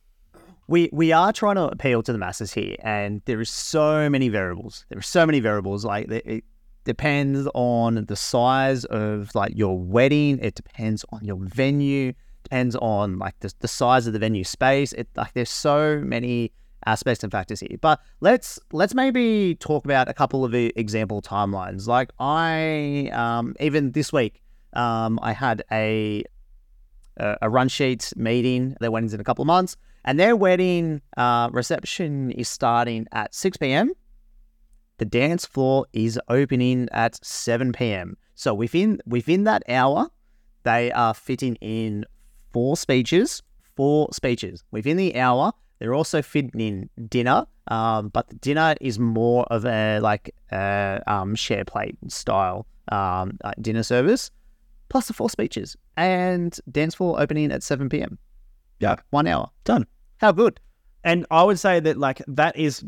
We 0.66 0.88
we 0.92 1.12
are 1.12 1.32
trying 1.32 1.56
to 1.56 1.64
appeal 1.64 2.02
to 2.02 2.12
the 2.12 2.18
masses 2.18 2.52
here, 2.52 2.76
and 2.80 3.20
there 3.26 3.40
is 3.40 3.50
so 3.50 4.08
many 4.08 4.28
variables. 4.28 4.86
There 4.88 4.98
are 4.98 5.02
so 5.02 5.26
many 5.26 5.40
variables. 5.40 5.84
Like 5.84 6.10
it 6.10 6.44
depends 6.84 7.48
on 7.54 8.06
the 8.06 8.16
size 8.16 8.84
of 8.86 9.34
like 9.34 9.52
your 9.54 9.78
wedding. 9.78 10.38
It 10.40 10.54
depends 10.54 11.04
on 11.10 11.24
your 11.24 11.38
venue. 11.40 12.12
Depends 12.44 12.76
on 12.76 13.18
like 13.18 13.38
the, 13.40 13.52
the 13.60 13.68
size 13.68 14.06
of 14.06 14.12
the 14.12 14.18
venue 14.18 14.44
space. 14.44 14.92
It 14.92 15.08
like 15.16 15.32
there's 15.34 15.50
so 15.50 16.00
many 16.00 16.52
aspects 16.86 17.22
and 17.22 17.32
factors 17.32 17.60
here. 17.60 17.76
But 17.80 18.00
let's 18.20 18.58
let's 18.72 18.94
maybe 18.94 19.56
talk 19.56 19.84
about 19.84 20.08
a 20.08 20.14
couple 20.14 20.44
of 20.44 20.54
example 20.54 21.22
timelines. 21.22 21.86
Like 21.86 22.10
I 22.18 23.10
um, 23.12 23.54
even 23.60 23.92
this 23.92 24.12
week 24.12 24.40
um, 24.74 25.18
I 25.22 25.32
had 25.32 25.62
a 25.70 26.24
a 27.16 27.48
run 27.48 27.68
sheet 27.68 28.12
meeting. 28.16 28.76
Their 28.80 28.90
wedding's 28.90 29.14
in 29.14 29.20
a 29.20 29.24
couple 29.24 29.42
of 29.42 29.46
months, 29.46 29.76
and 30.04 30.18
their 30.18 30.36
wedding 30.36 31.02
uh, 31.16 31.48
reception 31.52 32.30
is 32.32 32.48
starting 32.48 33.06
at 33.12 33.34
six 33.34 33.56
p.m. 33.56 33.92
The 34.98 35.04
dance 35.04 35.44
floor 35.46 35.86
is 35.92 36.20
opening 36.28 36.88
at 36.92 37.24
seven 37.24 37.72
p.m. 37.72 38.16
So 38.34 38.54
within 38.54 39.00
within 39.06 39.44
that 39.44 39.62
hour, 39.68 40.08
they 40.62 40.92
are 40.92 41.14
fitting 41.14 41.56
in 41.56 42.04
four 42.52 42.76
speeches. 42.76 43.42
Four 43.76 44.08
speeches 44.12 44.62
within 44.70 44.96
the 44.96 45.18
hour 45.18 45.52
they're 45.80 45.94
also 45.94 46.22
fitting 46.22 46.60
in 46.60 46.90
dinner, 47.08 47.44
um, 47.68 48.08
but 48.08 48.28
the 48.28 48.36
dinner 48.36 48.76
is 48.80 48.98
more 49.00 49.44
of 49.50 49.66
a 49.66 49.98
like 49.98 50.32
a 50.52 51.02
um, 51.08 51.34
share 51.34 51.64
plate 51.64 51.98
style 52.08 52.66
um, 52.92 53.36
uh, 53.42 53.50
dinner 53.60 53.82
service, 53.82 54.30
plus 54.88 55.08
the 55.08 55.12
four 55.12 55.28
speeches 55.28 55.76
and 55.96 56.58
dance 56.70 56.94
floor 56.94 57.20
opening 57.20 57.50
at 57.50 57.64
seven 57.64 57.88
p.m. 57.88 58.16
Yeah, 58.78 58.96
one 59.10 59.26
hour 59.26 59.50
done. 59.64 59.86
How 60.18 60.32
good! 60.32 60.60
And 61.02 61.26
I 61.30 61.42
would 61.42 61.58
say 61.58 61.80
that 61.80 61.98
like 61.98 62.22
that 62.26 62.56
is 62.56 62.84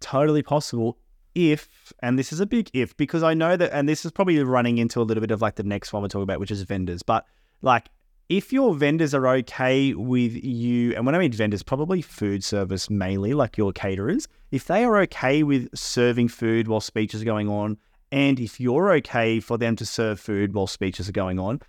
totally 0.00 0.42
possible 0.42 0.98
if, 1.34 1.92
and 2.02 2.18
this 2.18 2.32
is 2.32 2.40
a 2.40 2.46
big 2.46 2.70
if, 2.72 2.96
because 2.96 3.22
I 3.22 3.34
know 3.34 3.56
that, 3.56 3.72
and 3.72 3.88
this 3.88 4.04
is 4.04 4.10
probably 4.10 4.42
running 4.42 4.78
into 4.78 5.00
a 5.00 5.04
little 5.04 5.20
bit 5.20 5.30
of 5.30 5.42
like 5.42 5.56
the 5.56 5.62
next 5.62 5.92
one 5.92 6.02
we're 6.02 6.08
talking 6.08 6.22
about, 6.22 6.40
which 6.40 6.50
is 6.50 6.62
vendors, 6.62 7.02
but 7.02 7.26
like 7.62 7.90
if 8.28 8.52
your 8.52 8.74
vendors 8.74 9.14
are 9.14 9.26
okay 9.28 9.94
with 9.94 10.34
you, 10.42 10.94
and 10.96 11.06
when 11.06 11.14
I 11.14 11.18
mean 11.18 11.32
vendors, 11.32 11.62
probably 11.62 12.02
food 12.02 12.42
service 12.42 12.90
mainly, 12.90 13.34
like 13.34 13.56
your 13.56 13.72
caterers, 13.72 14.26
if 14.50 14.66
they 14.66 14.84
are 14.84 14.98
okay 15.02 15.42
with 15.42 15.68
serving 15.76 16.28
food 16.28 16.66
while 16.66 16.80
speeches 16.80 17.22
are 17.22 17.26
going 17.26 17.48
on, 17.48 17.76
and 18.10 18.40
if 18.40 18.58
you're 18.58 18.92
okay 18.94 19.38
for 19.38 19.58
them 19.58 19.76
to 19.76 19.86
serve 19.86 20.18
food 20.18 20.54
while 20.54 20.66
speeches 20.66 21.08
are 21.08 21.12
going 21.12 21.38
on, 21.38 21.60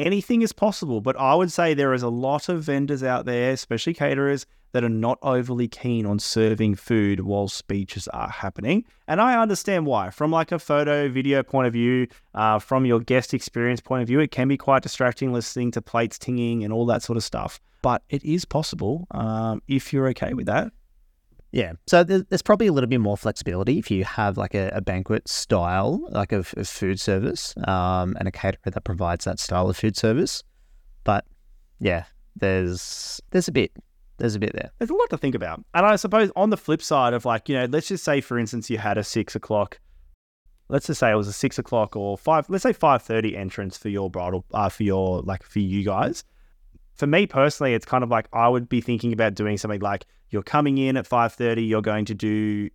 anything 0.00 0.42
is 0.42 0.52
possible. 0.52 1.00
But 1.00 1.18
I 1.18 1.34
would 1.34 1.52
say 1.52 1.74
there 1.74 1.94
is 1.94 2.02
a 2.02 2.08
lot 2.08 2.48
of 2.48 2.62
vendors 2.62 3.02
out 3.02 3.26
there, 3.26 3.52
especially 3.52 3.94
caterers, 3.94 4.46
that 4.72 4.84
are 4.84 4.88
not 4.88 5.18
overly 5.22 5.68
keen 5.68 6.06
on 6.06 6.18
serving 6.18 6.76
food 6.76 7.20
while 7.20 7.48
speeches 7.48 8.06
are 8.08 8.28
happening. 8.28 8.84
And 9.08 9.20
I 9.20 9.40
understand 9.40 9.86
why. 9.86 10.10
From 10.10 10.30
like 10.30 10.52
a 10.52 10.58
photo, 10.58 11.08
video 11.08 11.42
point 11.42 11.66
of 11.66 11.72
view, 11.72 12.06
uh, 12.34 12.58
from 12.58 12.86
your 12.86 13.00
guest 13.00 13.34
experience 13.34 13.80
point 13.80 14.02
of 14.02 14.08
view, 14.08 14.20
it 14.20 14.30
can 14.30 14.48
be 14.48 14.56
quite 14.56 14.82
distracting 14.82 15.32
listening 15.32 15.70
to 15.72 15.82
plates 15.82 16.18
tinging 16.18 16.64
and 16.64 16.72
all 16.72 16.86
that 16.86 17.02
sort 17.02 17.16
of 17.16 17.24
stuff. 17.24 17.60
But 17.82 18.02
it 18.10 18.24
is 18.24 18.44
possible 18.44 19.06
um, 19.10 19.62
if 19.66 19.92
you're 19.92 20.08
okay 20.08 20.34
with 20.34 20.46
that. 20.46 20.72
Yeah. 21.52 21.72
So 21.86 22.04
there's 22.04 22.42
probably 22.42 22.68
a 22.68 22.72
little 22.72 22.88
bit 22.88 23.00
more 23.00 23.16
flexibility 23.16 23.78
if 23.78 23.90
you 23.90 24.04
have 24.04 24.36
like 24.36 24.54
a, 24.54 24.68
a 24.72 24.80
banquet 24.80 25.28
style, 25.28 26.06
like 26.10 26.32
of, 26.32 26.54
of 26.56 26.68
food 26.68 27.00
service, 27.00 27.54
um, 27.66 28.16
and 28.18 28.28
a 28.28 28.30
caterer 28.30 28.70
that 28.70 28.84
provides 28.84 29.24
that 29.24 29.40
style 29.40 29.68
of 29.68 29.76
food 29.76 29.96
service. 29.96 30.44
But 31.02 31.24
yeah, 31.80 32.04
there's 32.36 33.20
there's 33.30 33.48
a 33.48 33.52
bit 33.52 33.72
there's 34.18 34.36
a 34.36 34.38
bit 34.38 34.52
there. 34.52 34.70
There's 34.78 34.90
a 34.90 34.94
lot 34.94 35.10
to 35.10 35.18
think 35.18 35.34
about. 35.34 35.64
And 35.74 35.84
I 35.84 35.96
suppose 35.96 36.30
on 36.36 36.50
the 36.50 36.56
flip 36.56 36.82
side 36.82 37.14
of 37.14 37.24
like, 37.24 37.48
you 37.48 37.56
know, 37.56 37.64
let's 37.64 37.88
just 37.88 38.04
say 38.04 38.20
for 38.20 38.38
instance 38.38 38.70
you 38.70 38.78
had 38.78 38.96
a 38.96 39.04
six 39.04 39.34
o'clock 39.34 39.80
let's 40.70 40.86
just 40.86 41.00
say 41.00 41.10
it 41.10 41.16
was 41.16 41.28
a 41.28 41.32
six 41.32 41.58
o'clock 41.58 41.96
or 41.96 42.16
five, 42.16 42.48
let's 42.48 42.62
say 42.62 42.72
five 42.72 43.02
thirty 43.02 43.36
entrance 43.36 43.76
for 43.76 43.88
your 43.88 44.08
bridal, 44.08 44.44
uh, 44.54 44.68
for 44.68 44.84
your 44.84 45.20
like 45.22 45.42
for 45.42 45.58
you 45.58 45.84
guys. 45.84 46.24
For 46.94 47.06
me 47.06 47.26
personally, 47.26 47.74
it's 47.74 47.84
kind 47.84 48.04
of 48.04 48.10
like 48.10 48.28
I 48.32 48.48
would 48.48 48.68
be 48.68 48.80
thinking 48.80 49.12
about 49.12 49.34
doing 49.34 49.58
something 49.58 49.80
like 49.80 50.06
you're 50.30 50.42
coming 50.42 50.78
in 50.78 50.96
at 50.96 51.06
five 51.06 51.32
thirty, 51.32 51.62
you're 51.62 51.82
going 51.82 52.04
to 52.06 52.14
do 52.14 52.70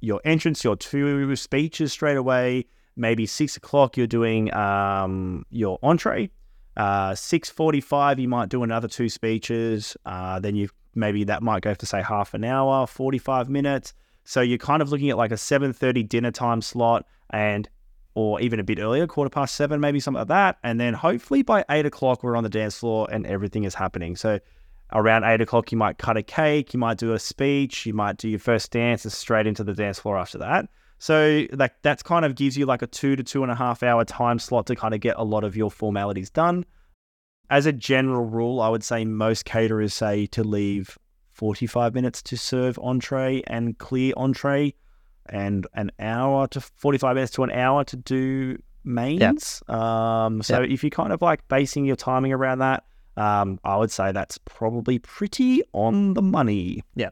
your 0.00 0.20
entrance, 0.24 0.62
your 0.62 0.76
two 0.76 1.34
speeches 1.36 1.92
straight 1.92 2.16
away. 2.16 2.66
Maybe 2.96 3.26
six 3.26 3.56
o'clock, 3.56 3.96
you're 3.96 4.06
doing 4.06 4.52
um, 4.54 5.44
your 5.50 5.78
entree. 5.82 6.30
Uh, 6.76 7.14
six 7.14 7.50
forty-five, 7.50 8.18
you 8.18 8.28
might 8.28 8.48
do 8.48 8.62
another 8.62 8.88
two 8.88 9.08
speeches. 9.08 9.96
Uh, 10.04 10.38
then 10.40 10.54
you 10.56 10.68
maybe 10.94 11.24
that 11.24 11.42
might 11.42 11.62
go 11.62 11.74
for 11.74 11.86
say 11.86 12.02
half 12.02 12.34
an 12.34 12.44
hour, 12.44 12.86
forty-five 12.86 13.48
minutes. 13.48 13.94
So 14.24 14.40
you're 14.40 14.58
kind 14.58 14.82
of 14.82 14.90
looking 14.90 15.10
at 15.10 15.16
like 15.16 15.32
a 15.32 15.36
seven 15.36 15.72
thirty 15.72 16.02
dinner 16.02 16.30
time 16.30 16.60
slot, 16.60 17.06
and 17.30 17.68
or 18.14 18.40
even 18.40 18.58
a 18.58 18.64
bit 18.64 18.80
earlier, 18.80 19.06
quarter 19.06 19.30
past 19.30 19.54
seven, 19.54 19.80
maybe 19.80 20.00
something 20.00 20.18
like 20.18 20.28
that. 20.28 20.58
And 20.64 20.80
then 20.80 20.92
hopefully 20.92 21.42
by 21.42 21.64
eight 21.70 21.86
o'clock, 21.86 22.24
we're 22.24 22.36
on 22.36 22.42
the 22.42 22.48
dance 22.50 22.76
floor 22.76 23.06
and 23.12 23.24
everything 23.26 23.62
is 23.62 23.76
happening. 23.76 24.16
So 24.16 24.40
around 24.92 25.24
eight 25.24 25.40
o'clock, 25.40 25.70
you 25.72 25.78
might 25.78 25.98
cut 25.98 26.16
a 26.16 26.22
cake, 26.22 26.72
you 26.72 26.80
might 26.80 26.98
do 26.98 27.12
a 27.12 27.18
speech, 27.18 27.86
you 27.86 27.92
might 27.92 28.16
do 28.16 28.28
your 28.28 28.38
first 28.38 28.70
dance 28.70 29.04
and 29.04 29.12
straight 29.12 29.46
into 29.46 29.64
the 29.64 29.74
dance 29.74 29.98
floor 29.98 30.18
after 30.18 30.38
that. 30.38 30.68
So 30.98 31.46
like 31.52 31.74
that's 31.82 32.02
kind 32.02 32.24
of 32.24 32.34
gives 32.34 32.56
you 32.56 32.66
like 32.66 32.82
a 32.82 32.86
two 32.86 33.14
to 33.16 33.22
two 33.22 33.42
and 33.42 33.52
a 33.52 33.54
half 33.54 33.82
hour 33.82 34.04
time 34.04 34.38
slot 34.38 34.66
to 34.66 34.76
kind 34.76 34.94
of 34.94 35.00
get 35.00 35.14
a 35.16 35.24
lot 35.24 35.44
of 35.44 35.56
your 35.56 35.70
formalities 35.70 36.30
done. 36.30 36.64
As 37.50 37.66
a 37.66 37.72
general 37.72 38.24
rule, 38.24 38.60
I 38.60 38.68
would 38.68 38.84
say 38.84 39.04
most 39.04 39.44
caterers 39.44 39.94
say 39.94 40.26
to 40.26 40.44
leave 40.44 40.98
45 41.30 41.94
minutes 41.94 42.20
to 42.22 42.36
serve 42.36 42.78
entree 42.80 43.42
and 43.46 43.78
clear 43.78 44.12
entree 44.16 44.74
and 45.26 45.66
an 45.74 45.92
hour 46.00 46.46
to 46.48 46.60
45 46.60 47.14
minutes 47.14 47.32
to 47.32 47.44
an 47.44 47.52
hour 47.52 47.84
to 47.84 47.96
do 47.96 48.58
mains. 48.84 49.62
Yep. 49.68 49.76
Um, 49.76 50.42
so 50.42 50.60
yep. 50.60 50.70
if 50.70 50.82
you're 50.82 50.90
kind 50.90 51.12
of 51.12 51.22
like 51.22 51.46
basing 51.48 51.84
your 51.84 51.96
timing 51.96 52.32
around 52.32 52.58
that, 52.58 52.84
um, 53.18 53.58
I 53.64 53.76
would 53.76 53.90
say 53.90 54.12
that's 54.12 54.38
probably 54.38 54.98
pretty 54.98 55.62
on 55.72 56.14
the 56.14 56.22
money. 56.22 56.82
Yeah, 56.94 57.10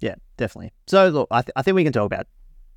yeah, 0.00 0.14
definitely. 0.36 0.72
So 0.86 1.08
look, 1.08 1.28
I, 1.30 1.42
th- 1.42 1.52
I 1.56 1.62
think 1.62 1.74
we 1.74 1.84
can 1.84 1.92
talk 1.92 2.06
about 2.06 2.26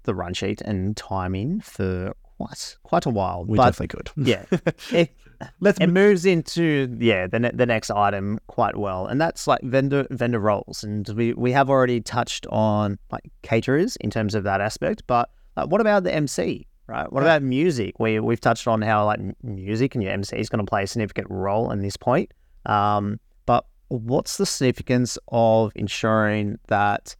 the 0.03 0.15
run 0.15 0.33
sheet 0.33 0.61
and 0.61 0.97
timing 0.97 1.61
for 1.61 2.13
quite 2.37 2.77
quite 2.83 3.05
a 3.05 3.09
while. 3.09 3.45
We 3.45 3.57
but, 3.57 3.65
definitely 3.65 3.87
could. 3.87 4.09
Yeah, 4.27 4.45
it, 4.91 5.15
Let's 5.59 5.79
it 5.79 5.87
moves 5.87 6.25
into 6.25 6.95
yeah 6.99 7.27
the 7.27 7.39
ne- 7.39 7.51
the 7.53 7.65
next 7.65 7.91
item 7.91 8.39
quite 8.47 8.77
well, 8.77 9.07
and 9.07 9.19
that's 9.19 9.47
like 9.47 9.61
vendor 9.63 10.07
vendor 10.09 10.39
roles, 10.39 10.83
and 10.83 11.07
we 11.09 11.33
we 11.33 11.51
have 11.51 11.69
already 11.69 12.01
touched 12.01 12.47
on 12.47 12.97
like 13.11 13.31
caterers 13.41 13.95
in 13.97 14.09
terms 14.09 14.35
of 14.35 14.43
that 14.43 14.61
aspect, 14.61 15.03
but 15.07 15.29
uh, 15.57 15.65
what 15.65 15.81
about 15.81 16.03
the 16.03 16.13
MC? 16.13 16.67
Right. 16.87 17.11
What 17.11 17.21
yeah. 17.21 17.35
about 17.35 17.43
music? 17.43 17.99
We 17.99 18.19
we've 18.19 18.41
touched 18.41 18.67
on 18.67 18.81
how 18.81 19.05
like 19.05 19.19
music 19.43 19.95
and 19.95 20.03
your 20.03 20.11
MC 20.11 20.37
is 20.37 20.49
going 20.49 20.63
to 20.63 20.69
play 20.69 20.83
a 20.83 20.87
significant 20.87 21.27
role 21.29 21.71
in 21.71 21.81
this 21.81 21.97
point. 21.97 22.31
Um, 22.65 23.19
but 23.45 23.65
what's 23.89 24.37
the 24.37 24.45
significance 24.45 25.17
of 25.29 25.71
ensuring 25.75 26.59
that 26.67 27.15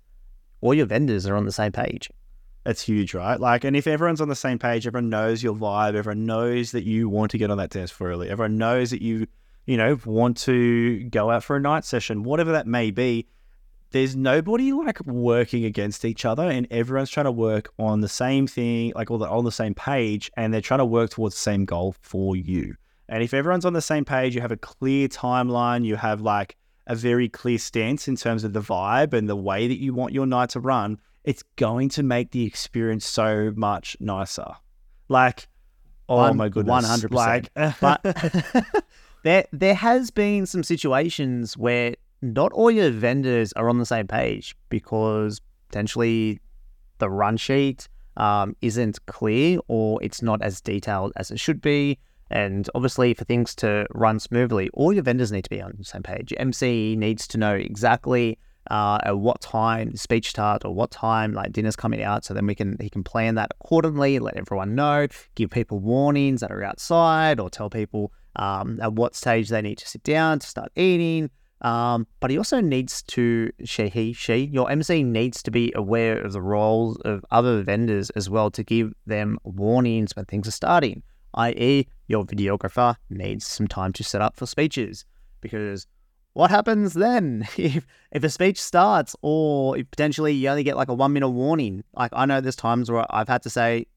all 0.62 0.74
your 0.74 0.86
vendors 0.86 1.28
are 1.28 1.36
on 1.36 1.46
the 1.46 1.52
same 1.52 1.72
page? 1.72 2.10
It's 2.66 2.82
huge, 2.82 3.14
right? 3.14 3.40
Like, 3.40 3.66
and 3.66 3.76
if 3.76 3.88
everyone's 3.88 4.22
on 4.22 4.30
the 4.30 4.36
same 4.36 4.58
page, 4.58 4.88
everyone 4.88 5.10
knows 5.10 5.44
your 5.44 5.54
vibe, 5.54 5.96
everyone 5.96 6.26
knows 6.26 6.72
that 6.72 6.86
you 6.86 7.10
want 7.10 7.32
to 7.32 7.38
get 7.38 7.52
on 7.52 7.58
that 7.58 7.72
dance 7.72 7.92
floor 7.92 8.12
early, 8.12 8.30
everyone 8.30 8.58
knows 8.58 8.92
that 8.92 9.02
you, 9.02 9.28
you 9.66 9.76
know, 9.76 10.00
want 10.06 10.38
to 10.38 11.04
go 11.06 11.30
out 11.30 11.44
for 11.44 11.58
a 11.58 11.60
night 11.60 11.84
session, 11.84 12.24
whatever 12.24 12.54
that 12.54 12.68
may 12.68 12.92
be. 12.92 13.28
There's 13.92 14.16
nobody 14.16 14.72
like 14.72 15.06
working 15.06 15.66
against 15.66 16.04
each 16.04 16.26
other, 16.26 16.50
and 16.50 16.66
everyone's 16.72 17.12
trying 17.12 17.26
to 17.26 17.32
work 17.32 17.72
on 17.78 18.02
the 18.02 18.10
same 18.10 18.48
thing, 18.48 18.92
like 18.96 19.12
all 19.12 19.20
the 19.20 19.30
on 19.30 19.46
the 19.46 19.52
same 19.52 19.76
page, 19.76 20.32
and 20.36 20.52
they're 20.52 20.62
trying 20.62 20.80
to 20.80 20.86
work 20.86 21.12
towards 21.12 21.36
the 21.36 21.42
same 21.42 21.66
goal 21.66 21.96
for 22.02 22.36
you. 22.36 22.76
And 23.10 23.22
if 23.24 23.34
everyone's 23.34 23.66
on 23.66 23.74
the 23.74 23.82
same 23.82 24.06
page, 24.06 24.36
you 24.36 24.42
have 24.42 24.52
a 24.52 24.58
clear 24.58 25.08
timeline, 25.08 25.86
you 25.86 25.96
have 25.96 26.22
like 26.22 26.56
a 26.88 26.96
very 26.96 27.30
clear 27.30 27.58
stance 27.58 28.08
in 28.08 28.16
terms 28.16 28.44
of 28.44 28.54
the 28.54 28.62
vibe 28.62 29.14
and 29.14 29.28
the 29.30 29.36
way 29.36 29.68
that 29.68 29.80
you 29.80 29.94
want 29.94 30.14
your 30.14 30.26
night 30.26 30.50
to 30.50 30.60
run, 30.60 30.98
it's 31.24 31.44
going 31.56 31.90
to 31.90 32.04
make 32.04 32.32
the 32.32 32.46
experience 32.46 33.06
so 33.06 33.54
much 33.56 33.96
nicer. 34.00 34.48
Like, 35.08 35.48
oh 36.10 36.18
One, 36.18 36.38
my 36.38 36.50
goodness, 36.50 36.72
one 36.72 36.84
hundred 36.84 37.12
percent. 37.12 37.50
But 37.80 38.02
there, 39.24 39.46
there 39.52 39.76
has 39.76 40.12
been 40.12 40.46
some 40.46 40.64
situations 40.64 41.58
where 41.58 41.96
not 42.22 42.52
all 42.54 42.72
your 42.72 42.90
vendors 42.90 43.54
are 43.54 43.70
on 43.70 43.80
the 43.80 43.86
same 43.86 44.08
page 44.08 44.56
because 44.70 45.42
potentially 45.70 46.40
the 47.00 47.10
run 47.10 47.38
sheet 47.38 47.88
um, 48.18 48.56
isn't 48.62 49.06
clear 49.08 49.60
or 49.68 50.02
it's 50.04 50.22
not 50.22 50.42
as 50.42 50.62
detailed 50.62 51.14
as 51.16 51.32
it 51.32 51.40
should 51.40 51.62
be. 51.62 52.00
And 52.30 52.70
obviously, 52.74 53.14
for 53.14 53.26
things 53.26 53.56
to 53.56 53.86
run 53.94 54.20
smoothly, 54.20 54.70
all 54.74 54.94
your 54.94 55.04
vendors 55.04 55.32
need 55.32 55.44
to 55.44 55.50
be 55.50 55.62
on 55.62 55.74
the 55.78 55.84
same 55.84 56.04
page. 56.04 56.34
MC 56.38 56.96
needs 56.96 57.28
to 57.28 57.38
know 57.38 57.54
exactly 57.54 58.40
uh, 58.72 58.98
at 59.04 59.20
what 59.20 59.42
time 59.42 59.96
speech 59.96 60.30
starts 60.30 60.66
or 60.66 60.74
what 60.74 60.90
time 60.90 61.34
like 61.34 61.52
dinner's 61.52 61.76
coming 61.76 62.02
out. 62.02 62.26
So 62.26 62.34
then 62.34 62.48
we 62.48 62.56
can 62.56 62.78
he 62.80 62.90
can 62.90 63.04
plan 63.04 63.36
that 63.36 63.52
accordingly, 63.60 64.20
let 64.20 64.38
everyone 64.38 64.76
know, 64.76 65.08
give 65.36 65.50
people 65.50 65.80
warnings 65.80 66.42
that 66.42 66.52
are 66.52 66.64
outside, 66.64 67.40
or 67.40 67.50
tell 67.50 67.70
people 67.70 68.12
um, 68.36 68.80
at 68.82 68.94
what 68.94 69.16
stage 69.16 69.50
they 69.50 69.62
need 69.62 69.78
to 69.80 69.88
sit 69.88 70.04
down 70.04 70.40
to 70.40 70.48
start 70.48 70.72
eating. 70.76 71.30
Um, 71.62 72.08
but 72.20 72.30
he 72.30 72.38
also 72.38 72.60
needs 72.60 73.02
to, 73.04 73.50
she, 73.64 73.88
he, 73.88 74.12
she, 74.12 74.50
your 74.52 74.70
MC 74.70 75.02
needs 75.02 75.42
to 75.44 75.52
be 75.52 75.72
aware 75.76 76.20
of 76.20 76.34
the 76.34 76.42
roles 76.42 76.98
of 77.06 77.24
other 77.32 77.64
vendors 77.64 78.10
as 78.12 78.30
well 78.30 78.52
to 78.52 78.64
give 78.64 78.92
them 79.06 79.40
warnings 79.46 80.14
when 80.16 80.26
things 80.26 80.46
are 80.48 80.52
starting, 80.52 81.04
i.e., 81.36 81.88
your 82.08 82.26
videographer 82.26 82.96
needs 83.10 83.46
some 83.46 83.68
time 83.68 83.94
to 83.94 84.04
set 84.04 84.22
up 84.22 84.36
for 84.36 84.46
speeches 84.46 85.06
because 85.42 85.88
what 86.34 86.50
happens 86.50 86.94
then 86.94 87.48
if 87.58 87.86
if 88.12 88.24
a 88.24 88.30
speech 88.30 88.62
starts 88.62 89.16
or 89.22 89.76
potentially 89.76 90.34
you 90.34 90.50
only 90.50 90.64
get 90.64 90.76
like 90.76 90.90
a 90.90 90.94
one 90.94 91.14
minute 91.14 91.30
warning? 91.30 91.84
Like 91.96 92.12
I 92.14 92.26
know 92.26 92.42
there's 92.42 92.56
times 92.56 92.92
where 92.92 93.06
I've 93.10 93.28
had 93.28 93.44
to 93.44 93.50
say, 93.50 93.88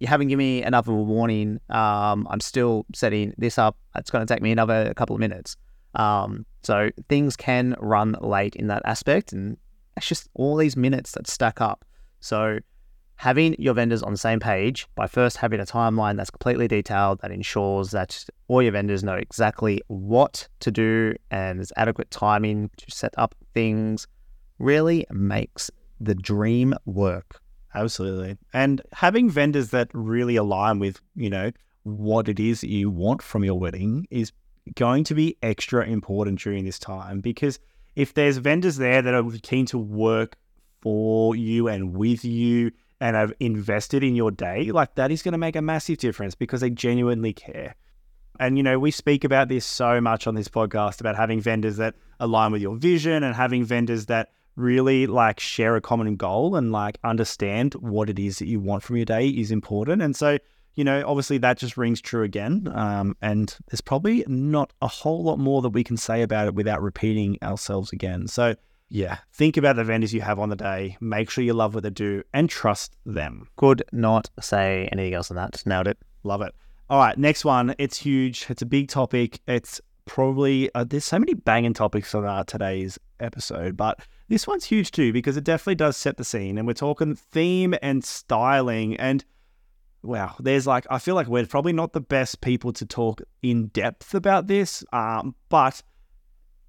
you 0.00 0.08
haven't 0.08 0.28
given 0.28 0.38
me 0.38 0.62
enough 0.64 0.88
of 0.88 0.94
a 0.94 1.02
warning. 1.02 1.60
Um, 1.70 2.26
I'm 2.28 2.40
still 2.40 2.86
setting 2.94 3.34
this 3.38 3.56
up. 3.56 3.76
It's 3.94 4.10
going 4.10 4.26
to 4.26 4.34
take 4.34 4.42
me 4.42 4.50
another 4.50 4.92
couple 4.94 5.14
of 5.14 5.20
minutes. 5.20 5.56
Um, 5.94 6.44
so 6.62 6.90
things 7.08 7.36
can 7.36 7.76
run 7.78 8.16
late 8.20 8.56
in 8.56 8.66
that 8.68 8.82
aspect, 8.84 9.32
and 9.32 9.56
it's 9.96 10.08
just 10.08 10.28
all 10.34 10.56
these 10.56 10.76
minutes 10.76 11.12
that 11.12 11.28
stack 11.28 11.60
up. 11.60 11.84
So 12.20 12.58
having 13.22 13.54
your 13.56 13.72
vendors 13.72 14.02
on 14.02 14.10
the 14.10 14.18
same 14.18 14.40
page 14.40 14.88
by 14.96 15.06
first 15.06 15.36
having 15.36 15.60
a 15.60 15.64
timeline 15.64 16.16
that's 16.16 16.28
completely 16.28 16.66
detailed 16.66 17.20
that 17.20 17.30
ensures 17.30 17.92
that 17.92 18.26
all 18.48 18.60
your 18.60 18.72
vendors 18.72 19.04
know 19.04 19.14
exactly 19.14 19.80
what 19.86 20.48
to 20.58 20.72
do 20.72 21.14
and 21.30 21.60
there's 21.60 21.70
adequate 21.76 22.10
timing 22.10 22.68
to 22.76 22.84
set 22.90 23.14
up 23.16 23.32
things 23.54 24.08
really 24.58 25.06
makes 25.12 25.70
the 26.00 26.16
dream 26.16 26.74
work. 26.84 27.40
Absolutely. 27.76 28.38
And 28.52 28.82
having 28.92 29.30
vendors 29.30 29.70
that 29.70 29.88
really 29.92 30.34
align 30.34 30.80
with, 30.80 31.00
you 31.14 31.30
know, 31.30 31.52
what 31.84 32.28
it 32.28 32.40
is 32.40 32.62
that 32.62 32.70
you 32.70 32.90
want 32.90 33.22
from 33.22 33.44
your 33.44 33.56
wedding 33.56 34.04
is 34.10 34.32
going 34.74 35.04
to 35.04 35.14
be 35.14 35.36
extra 35.44 35.86
important 35.86 36.40
during 36.40 36.64
this 36.64 36.80
time 36.80 37.20
because 37.20 37.60
if 37.94 38.14
there's 38.14 38.38
vendors 38.38 38.78
there 38.78 39.00
that 39.00 39.14
are 39.14 39.22
keen 39.42 39.66
to 39.66 39.78
work 39.78 40.36
for 40.80 41.36
you 41.36 41.68
and 41.68 41.96
with 41.96 42.24
you 42.24 42.72
and 43.02 43.16
have 43.16 43.32
invested 43.40 44.04
in 44.04 44.14
your 44.14 44.30
day, 44.30 44.70
like 44.70 44.94
that 44.94 45.10
is 45.10 45.22
going 45.22 45.32
to 45.32 45.38
make 45.38 45.56
a 45.56 45.60
massive 45.60 45.98
difference 45.98 46.36
because 46.36 46.60
they 46.60 46.70
genuinely 46.70 47.32
care. 47.32 47.74
And, 48.38 48.56
you 48.56 48.62
know, 48.62 48.78
we 48.78 48.92
speak 48.92 49.24
about 49.24 49.48
this 49.48 49.66
so 49.66 50.00
much 50.00 50.28
on 50.28 50.36
this 50.36 50.46
podcast 50.46 51.00
about 51.00 51.16
having 51.16 51.40
vendors 51.40 51.78
that 51.78 51.96
align 52.20 52.52
with 52.52 52.62
your 52.62 52.76
vision 52.76 53.24
and 53.24 53.34
having 53.34 53.64
vendors 53.64 54.06
that 54.06 54.30
really 54.54 55.08
like 55.08 55.40
share 55.40 55.74
a 55.74 55.80
common 55.80 56.14
goal 56.14 56.54
and 56.54 56.70
like 56.70 56.98
understand 57.02 57.74
what 57.74 58.08
it 58.08 58.20
is 58.20 58.38
that 58.38 58.46
you 58.46 58.60
want 58.60 58.84
from 58.84 58.94
your 58.94 59.04
day 59.04 59.26
is 59.26 59.50
important. 59.50 60.00
And 60.00 60.14
so, 60.14 60.38
you 60.76 60.84
know, 60.84 61.02
obviously 61.04 61.38
that 61.38 61.58
just 61.58 61.76
rings 61.76 62.00
true 62.00 62.22
again. 62.22 62.70
Um, 62.72 63.16
and 63.20 63.56
there's 63.68 63.80
probably 63.80 64.24
not 64.28 64.72
a 64.80 64.86
whole 64.86 65.24
lot 65.24 65.40
more 65.40 65.60
that 65.62 65.70
we 65.70 65.82
can 65.82 65.96
say 65.96 66.22
about 66.22 66.46
it 66.46 66.54
without 66.54 66.80
repeating 66.80 67.36
ourselves 67.42 67.92
again. 67.92 68.28
So, 68.28 68.54
yeah, 68.94 69.18
think 69.32 69.56
about 69.56 69.76
the 69.76 69.84
vendors 69.84 70.12
you 70.12 70.20
have 70.20 70.38
on 70.38 70.50
the 70.50 70.56
day. 70.56 70.98
Make 71.00 71.30
sure 71.30 71.42
you 71.42 71.54
love 71.54 71.74
what 71.74 71.82
they 71.82 71.88
do 71.88 72.22
and 72.34 72.50
trust 72.50 72.94
them. 73.06 73.48
Could 73.56 73.82
not 73.90 74.28
say 74.38 74.86
anything 74.92 75.14
else 75.14 75.30
on 75.30 75.36
that. 75.36 75.62
Nailed 75.64 75.88
it. 75.88 75.96
Love 76.24 76.42
it. 76.42 76.54
All 76.90 76.98
right, 76.98 77.16
next 77.16 77.42
one. 77.42 77.74
It's 77.78 77.96
huge. 77.96 78.44
It's 78.50 78.60
a 78.60 78.66
big 78.66 78.88
topic. 78.88 79.40
It's 79.48 79.80
probably 80.04 80.68
uh, 80.74 80.84
there's 80.84 81.06
so 81.06 81.18
many 81.18 81.32
banging 81.32 81.72
topics 81.72 82.14
on 82.14 82.26
uh, 82.26 82.44
today's 82.44 82.98
episode, 83.18 83.78
but 83.78 83.98
this 84.28 84.46
one's 84.46 84.66
huge 84.66 84.90
too 84.90 85.10
because 85.10 85.38
it 85.38 85.44
definitely 85.44 85.76
does 85.76 85.96
set 85.96 86.18
the 86.18 86.24
scene. 86.24 86.58
And 86.58 86.66
we're 86.66 86.74
talking 86.74 87.14
theme 87.14 87.74
and 87.80 88.04
styling. 88.04 88.98
And 88.98 89.24
wow, 90.02 90.34
there's 90.38 90.66
like 90.66 90.86
I 90.90 90.98
feel 90.98 91.14
like 91.14 91.28
we're 91.28 91.46
probably 91.46 91.72
not 91.72 91.94
the 91.94 92.02
best 92.02 92.42
people 92.42 92.74
to 92.74 92.84
talk 92.84 93.22
in 93.42 93.68
depth 93.68 94.14
about 94.14 94.48
this, 94.48 94.84
um, 94.92 95.34
but 95.48 95.82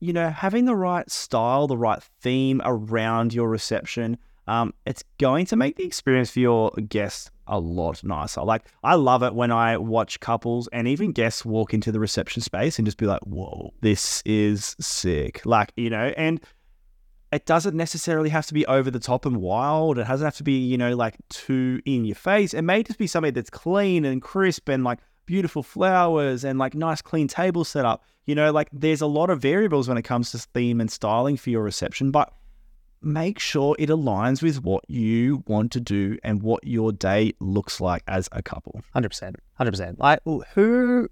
you 0.03 0.11
know, 0.11 0.29
having 0.29 0.65
the 0.65 0.75
right 0.75 1.09
style, 1.09 1.65
the 1.65 1.77
right 1.77 2.03
theme 2.19 2.61
around 2.65 3.33
your 3.33 3.47
reception, 3.47 4.17
um, 4.47 4.73
it's 4.85 5.01
going 5.17 5.45
to 5.45 5.55
make 5.55 5.77
the 5.77 5.85
experience 5.85 6.29
for 6.31 6.41
your 6.41 6.71
guests 6.89 7.31
a 7.47 7.57
lot 7.57 8.03
nicer. 8.03 8.41
Like 8.41 8.65
I 8.83 8.95
love 8.95 9.23
it 9.23 9.33
when 9.33 9.49
I 9.49 9.77
watch 9.77 10.19
couples 10.19 10.67
and 10.73 10.89
even 10.89 11.13
guests 11.13 11.45
walk 11.45 11.73
into 11.73 11.89
the 11.89 12.01
reception 12.01 12.41
space 12.41 12.77
and 12.77 12.85
just 12.85 12.97
be 12.97 13.05
like, 13.05 13.21
"Whoa, 13.21 13.73
this 13.79 14.21
is 14.25 14.75
sick!" 14.81 15.45
Like 15.45 15.71
you 15.77 15.89
know, 15.89 16.13
and 16.17 16.41
it 17.31 17.45
doesn't 17.45 17.75
necessarily 17.75 18.29
have 18.29 18.45
to 18.47 18.53
be 18.53 18.65
over 18.65 18.91
the 18.91 18.99
top 18.99 19.25
and 19.25 19.37
wild. 19.37 19.97
It 19.97 20.07
doesn't 20.07 20.25
have 20.25 20.35
to 20.35 20.43
be 20.43 20.57
you 20.57 20.77
know 20.77 20.97
like 20.97 21.15
too 21.29 21.81
in 21.85 22.03
your 22.03 22.15
face. 22.15 22.53
It 22.53 22.63
may 22.63 22.83
just 22.83 22.99
be 22.99 23.07
something 23.07 23.33
that's 23.33 23.49
clean 23.49 24.03
and 24.03 24.21
crisp 24.21 24.67
and 24.67 24.83
like 24.83 24.99
beautiful 25.25 25.63
flowers 25.63 26.43
and 26.43 26.59
like 26.59 26.75
nice 26.75 27.01
clean 27.01 27.27
table 27.27 27.63
setup. 27.63 28.03
You 28.25 28.35
know, 28.35 28.51
like 28.51 28.69
there's 28.71 29.01
a 29.01 29.07
lot 29.07 29.29
of 29.29 29.41
variables 29.41 29.87
when 29.87 29.97
it 29.97 30.03
comes 30.03 30.31
to 30.31 30.37
theme 30.37 30.79
and 30.79 30.91
styling 30.91 31.37
for 31.37 31.49
your 31.49 31.63
reception, 31.63 32.11
but 32.11 32.33
make 33.01 33.37
sure 33.37 33.75
it 33.79 33.89
aligns 33.89 34.41
with 34.41 34.63
what 34.63 34.89
you 34.89 35.43
want 35.47 35.71
to 35.73 35.79
do 35.79 36.17
and 36.23 36.41
what 36.41 36.65
your 36.65 36.91
day 36.91 37.33
looks 37.39 37.81
like 37.81 38.03
as 38.07 38.29
a 38.31 38.41
couple. 38.41 38.81
Hundred 38.93 39.09
percent, 39.09 39.35
hundred 39.55 39.71
percent. 39.71 39.99
Like 39.99 40.19
who 40.53 41.09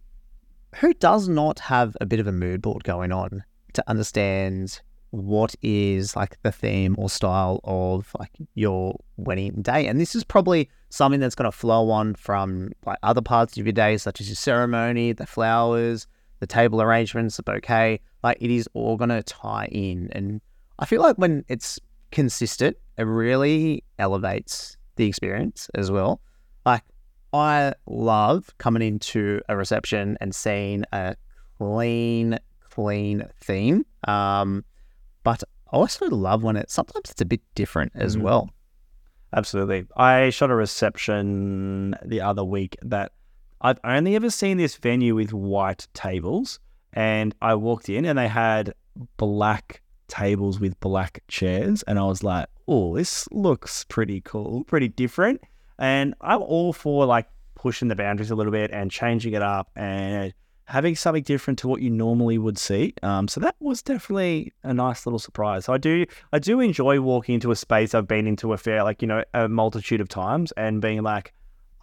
who 0.75 0.93
does 0.93 1.27
not 1.27 1.59
have 1.59 1.97
a 1.99 2.05
bit 2.05 2.19
of 2.19 2.27
a 2.27 2.31
mood 2.31 2.61
board 2.61 2.83
going 2.83 3.11
on 3.11 3.43
to 3.73 3.83
understand 3.87 4.81
what 5.09 5.53
is 5.61 6.15
like 6.15 6.41
the 6.43 6.51
theme 6.51 6.95
or 6.97 7.09
style 7.09 7.59
of 7.65 8.11
like 8.17 8.31
your 8.55 8.97
wedding 9.17 9.61
day? 9.61 9.87
And 9.87 9.99
this 9.99 10.15
is 10.15 10.23
probably 10.23 10.69
something 10.91 11.19
that's 11.19 11.35
going 11.35 11.49
to 11.49 11.57
flow 11.57 11.89
on 11.89 12.15
from 12.15 12.71
like 12.85 12.97
other 13.03 13.21
parts 13.21 13.57
of 13.57 13.65
your 13.65 13.73
day, 13.73 13.97
such 13.97 14.21
as 14.21 14.27
your 14.27 14.35
ceremony, 14.35 15.13
the 15.13 15.25
flowers, 15.25 16.07
the 16.39 16.47
table 16.47 16.81
arrangements, 16.81 17.37
the 17.37 17.43
bouquet. 17.43 17.99
Like 18.23 18.37
it 18.39 18.51
is 18.51 18.67
all 18.73 18.97
going 18.97 19.09
to 19.09 19.23
tie 19.23 19.67
in 19.71 20.09
and 20.11 20.41
I 20.81 20.85
feel 20.85 21.01
like 21.01 21.17
when 21.17 21.45
it's 21.47 21.79
consistent, 22.11 22.75
it 22.97 23.03
really 23.03 23.83
elevates 23.99 24.77
the 24.95 25.05
experience 25.05 25.69
as 25.75 25.91
well. 25.91 26.21
Like 26.65 26.83
I 27.33 27.73
love 27.85 28.49
coming 28.57 28.81
into 28.81 29.41
a 29.47 29.55
reception 29.55 30.17
and 30.19 30.33
seeing 30.33 30.83
a 30.91 31.15
clean, 31.59 32.39
clean 32.71 33.27
theme. 33.39 33.85
Um, 34.07 34.65
but 35.23 35.43
I 35.71 35.77
also 35.77 36.07
love 36.07 36.43
when 36.43 36.57
it 36.57 36.71
sometimes 36.71 37.11
it's 37.11 37.21
a 37.21 37.25
bit 37.25 37.41
different 37.53 37.91
as 37.93 38.17
mm. 38.17 38.23
well. 38.23 38.49
Absolutely. 39.33 39.85
I 39.95 40.29
shot 40.29 40.51
a 40.51 40.55
reception 40.55 41.95
the 42.03 42.21
other 42.21 42.43
week 42.43 42.77
that 42.81 43.13
I've 43.61 43.79
only 43.83 44.15
ever 44.15 44.29
seen 44.29 44.57
this 44.57 44.75
venue 44.75 45.15
with 45.15 45.33
white 45.33 45.87
tables. 45.93 46.59
And 46.93 47.33
I 47.41 47.55
walked 47.55 47.87
in 47.89 48.05
and 48.05 48.17
they 48.17 48.27
had 48.27 48.73
black 49.17 49.81
tables 50.07 50.59
with 50.59 50.77
black 50.81 51.23
chairs. 51.27 51.83
And 51.83 51.97
I 51.97 52.03
was 52.03 52.23
like, 52.23 52.47
oh, 52.67 52.97
this 52.97 53.27
looks 53.31 53.85
pretty 53.85 54.21
cool, 54.21 54.65
pretty 54.65 54.89
different. 54.89 55.41
And 55.79 56.13
I'm 56.21 56.41
all 56.41 56.73
for 56.73 57.05
like 57.05 57.27
pushing 57.55 57.87
the 57.87 57.95
boundaries 57.95 58.31
a 58.31 58.35
little 58.35 58.51
bit 58.51 58.71
and 58.71 58.91
changing 58.91 59.33
it 59.33 59.41
up 59.41 59.69
and 59.75 60.33
having 60.71 60.95
something 60.95 61.23
different 61.23 61.59
to 61.59 61.67
what 61.67 61.81
you 61.81 61.89
normally 61.89 62.37
would 62.37 62.57
see. 62.57 62.93
Um, 63.03 63.27
so 63.27 63.41
that 63.41 63.55
was 63.59 63.81
definitely 63.81 64.53
a 64.63 64.73
nice 64.73 65.05
little 65.05 65.19
surprise. 65.19 65.65
So 65.65 65.73
I 65.73 65.77
do 65.77 66.05
I 66.31 66.39
do 66.39 66.61
enjoy 66.61 67.01
walking 67.01 67.35
into 67.35 67.51
a 67.51 67.55
space 67.57 67.93
I've 67.93 68.07
been 68.07 68.25
into 68.25 68.53
a 68.53 68.57
fair 68.57 68.83
like 68.83 69.01
you 69.01 69.07
know 69.07 69.23
a 69.33 69.49
multitude 69.49 69.99
of 69.99 70.07
times 70.07 70.53
and 70.53 70.81
being 70.81 71.03
like, 71.03 71.33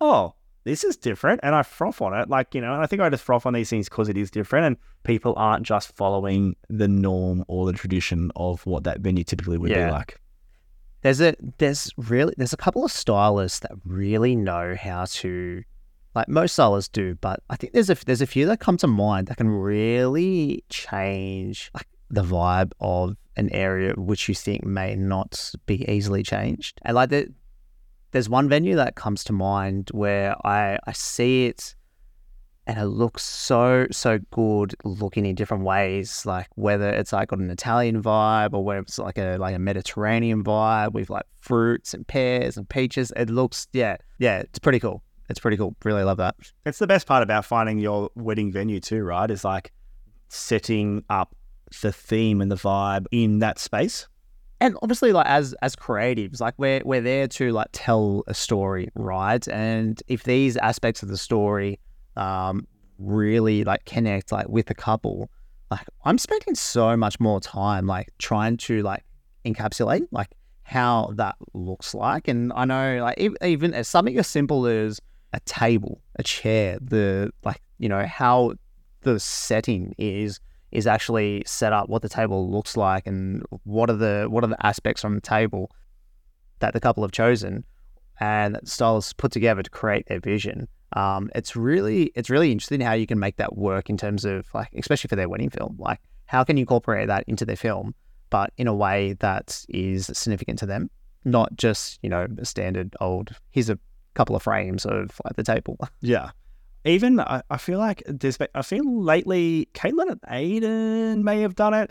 oh, 0.00 0.34
this 0.64 0.84
is 0.84 0.96
different 0.96 1.40
and 1.42 1.54
I 1.54 1.62
froth 1.62 2.00
on 2.00 2.18
it. 2.18 2.30
Like, 2.30 2.54
you 2.54 2.62
know, 2.62 2.72
and 2.72 2.82
I 2.82 2.86
think 2.86 3.02
I 3.02 3.10
just 3.10 3.24
froth 3.24 3.44
on 3.44 3.52
these 3.52 3.68
things 3.68 3.90
because 3.90 4.08
it 4.08 4.16
is 4.16 4.30
different 4.30 4.66
and 4.66 4.76
people 5.02 5.34
aren't 5.36 5.66
just 5.66 5.94
following 5.94 6.56
the 6.68 6.88
norm 6.88 7.44
or 7.46 7.66
the 7.66 7.74
tradition 7.74 8.32
of 8.36 8.64
what 8.64 8.84
that 8.84 9.00
venue 9.00 9.24
typically 9.24 9.58
would 9.58 9.70
yeah. 9.70 9.86
be 9.86 9.92
like. 9.92 10.18
There's 11.02 11.20
a 11.20 11.36
there's 11.58 11.92
really 11.98 12.34
there's 12.38 12.54
a 12.54 12.56
couple 12.56 12.84
of 12.84 12.90
stylists 12.90 13.60
that 13.60 13.72
really 13.84 14.34
know 14.34 14.74
how 14.80 15.04
to 15.04 15.62
like 16.18 16.28
most 16.28 16.56
sellers 16.56 16.88
do, 16.88 17.14
but 17.20 17.40
I 17.48 17.56
think 17.56 17.72
there's 17.72 17.90
a 17.90 17.94
there's 17.94 18.20
a 18.20 18.26
few 18.26 18.44
that 18.46 18.58
come 18.58 18.76
to 18.78 18.88
mind 18.88 19.28
that 19.28 19.36
can 19.36 19.48
really 19.48 20.64
change 20.68 21.70
like 21.74 21.86
the 22.10 22.22
vibe 22.22 22.72
of 22.80 23.16
an 23.36 23.48
area 23.52 23.94
which 23.96 24.28
you 24.28 24.34
think 24.34 24.64
may 24.64 24.96
not 24.96 25.52
be 25.66 25.88
easily 25.88 26.24
changed. 26.24 26.80
And 26.82 26.96
like 26.96 27.10
the, 27.10 27.28
there's 28.10 28.28
one 28.28 28.48
venue 28.48 28.74
that 28.76 28.96
comes 28.96 29.22
to 29.24 29.32
mind 29.32 29.90
where 29.92 30.34
I, 30.44 30.78
I 30.86 30.92
see 30.92 31.46
it 31.46 31.76
and 32.66 32.78
it 32.78 32.86
looks 32.86 33.22
so 33.22 33.86
so 33.92 34.18
good 34.30 34.74
looking 34.84 35.24
in 35.24 35.34
different 35.34 35.64
ways 35.64 36.26
like 36.26 36.48
whether 36.56 36.90
it's 36.90 37.14
like 37.14 37.28
got 37.28 37.38
an 37.38 37.50
italian 37.50 38.02
vibe 38.02 38.52
or 38.52 38.62
whether 38.62 38.80
it's 38.80 38.98
like 38.98 39.16
a 39.16 39.38
like 39.38 39.54
a 39.54 39.58
mediterranean 39.58 40.44
vibe 40.44 40.92
with 40.92 41.08
like 41.08 41.24
fruits 41.40 41.94
and 41.94 42.06
pears 42.06 42.58
and 42.58 42.68
peaches 42.68 43.10
it 43.16 43.30
looks 43.30 43.68
yeah 43.72 43.96
yeah 44.18 44.40
it's 44.40 44.58
pretty 44.58 44.78
cool 44.78 45.02
it's 45.28 45.40
pretty 45.40 45.56
cool. 45.56 45.76
Really 45.84 46.02
love 46.04 46.16
that. 46.18 46.36
It's 46.64 46.78
the 46.78 46.86
best 46.86 47.06
part 47.06 47.22
about 47.22 47.44
finding 47.44 47.78
your 47.78 48.10
wedding 48.14 48.50
venue 48.50 48.80
too 48.80 49.02
right? 49.02 49.30
Is 49.30 49.44
like 49.44 49.72
setting 50.28 51.04
up 51.10 51.34
the 51.82 51.92
theme 51.92 52.40
and 52.40 52.50
the 52.50 52.56
vibe 52.56 53.06
in 53.10 53.40
that 53.40 53.58
space. 53.58 54.08
And 54.60 54.76
obviously 54.82 55.12
like 55.12 55.26
as 55.26 55.54
as 55.62 55.76
creatives 55.76 56.40
like 56.40 56.54
we're 56.56 56.82
we're 56.84 57.00
there 57.00 57.28
to 57.28 57.52
like 57.52 57.68
tell 57.72 58.24
a 58.26 58.34
story 58.34 58.88
right? 58.94 59.46
And 59.48 60.02
if 60.08 60.24
these 60.24 60.56
aspects 60.56 61.02
of 61.02 61.08
the 61.08 61.18
story 61.18 61.78
um 62.16 62.66
really 62.98 63.62
like 63.62 63.84
connect 63.84 64.32
like 64.32 64.48
with 64.48 64.66
the 64.66 64.74
couple 64.74 65.30
like 65.70 65.86
i'm 66.04 66.18
spending 66.18 66.56
so 66.56 66.96
much 66.96 67.20
more 67.20 67.38
time 67.38 67.86
like 67.86 68.08
trying 68.18 68.56
to 68.56 68.82
like 68.82 69.04
encapsulate 69.44 70.04
like 70.10 70.30
how 70.64 71.12
that 71.14 71.36
looks 71.54 71.94
like. 71.94 72.26
And 72.26 72.52
i 72.54 72.64
know 72.64 72.98
like 73.02 73.20
even 73.42 73.74
as 73.74 73.86
something 73.86 74.18
as 74.18 74.26
simple 74.26 74.66
as 74.66 75.00
a 75.32 75.40
table 75.40 76.00
a 76.16 76.22
chair 76.22 76.78
the 76.80 77.30
like 77.44 77.60
you 77.78 77.88
know 77.88 78.06
how 78.06 78.52
the 79.02 79.20
setting 79.20 79.94
is 79.98 80.40
is 80.70 80.86
actually 80.86 81.42
set 81.46 81.72
up 81.72 81.88
what 81.88 82.02
the 82.02 82.08
table 82.08 82.50
looks 82.50 82.76
like 82.76 83.06
and 83.06 83.42
what 83.64 83.88
are 83.88 83.96
the 83.96 84.26
what 84.28 84.44
are 84.44 84.48
the 84.48 84.66
aspects 84.66 85.04
on 85.04 85.14
the 85.14 85.20
table 85.20 85.70
that 86.58 86.72
the 86.72 86.80
couple 86.80 87.02
have 87.02 87.12
chosen 87.12 87.64
and 88.20 88.54
that 88.54 88.68
stylists 88.68 89.12
put 89.12 89.32
together 89.32 89.62
to 89.62 89.70
create 89.70 90.06
their 90.06 90.20
vision. 90.20 90.68
Um, 90.94 91.30
it's 91.34 91.54
really 91.54 92.10
it's 92.14 92.30
really 92.30 92.50
interesting 92.50 92.80
how 92.80 92.94
you 92.94 93.06
can 93.06 93.18
make 93.18 93.36
that 93.36 93.56
work 93.56 93.90
in 93.90 93.96
terms 93.96 94.24
of 94.24 94.46
like 94.54 94.68
especially 94.76 95.08
for 95.08 95.16
their 95.16 95.28
wedding 95.28 95.50
film. 95.50 95.76
Like 95.78 96.00
how 96.26 96.44
can 96.44 96.56
you 96.56 96.62
incorporate 96.62 97.08
that 97.08 97.24
into 97.26 97.44
their 97.44 97.56
film, 97.56 97.94
but 98.30 98.52
in 98.56 98.66
a 98.66 98.74
way 98.74 99.14
that 99.20 99.64
is 99.68 100.06
significant 100.06 100.58
to 100.60 100.66
them, 100.66 100.90
not 101.24 101.56
just 101.56 101.98
you 102.02 102.10
know 102.10 102.26
a 102.38 102.44
standard 102.44 102.94
old 103.00 103.34
here's 103.50 103.70
a 103.70 103.78
couple 104.18 104.36
of 104.36 104.42
frames 104.42 104.84
of 104.84 105.20
like 105.24 105.36
the 105.36 105.44
table. 105.44 105.78
Yeah 106.00 106.30
even 106.84 107.20
I, 107.20 107.42
I 107.50 107.56
feel 107.58 107.78
like 107.78 108.02
there's 108.06 108.38
I 108.54 108.62
feel 108.62 109.02
lately 109.02 109.68
Caitlin 109.74 110.10
and 110.10 110.20
Aiden 110.22 111.22
may 111.22 111.40
have 111.42 111.54
done 111.54 111.74
it. 111.74 111.90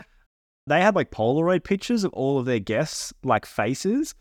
They 0.66 0.80
had 0.80 0.94
like 0.94 1.10
Polaroid 1.10 1.64
pictures 1.64 2.04
of 2.04 2.12
all 2.12 2.38
of 2.38 2.46
their 2.46 2.58
guests 2.58 3.12
like 3.22 3.46
faces 3.46 4.14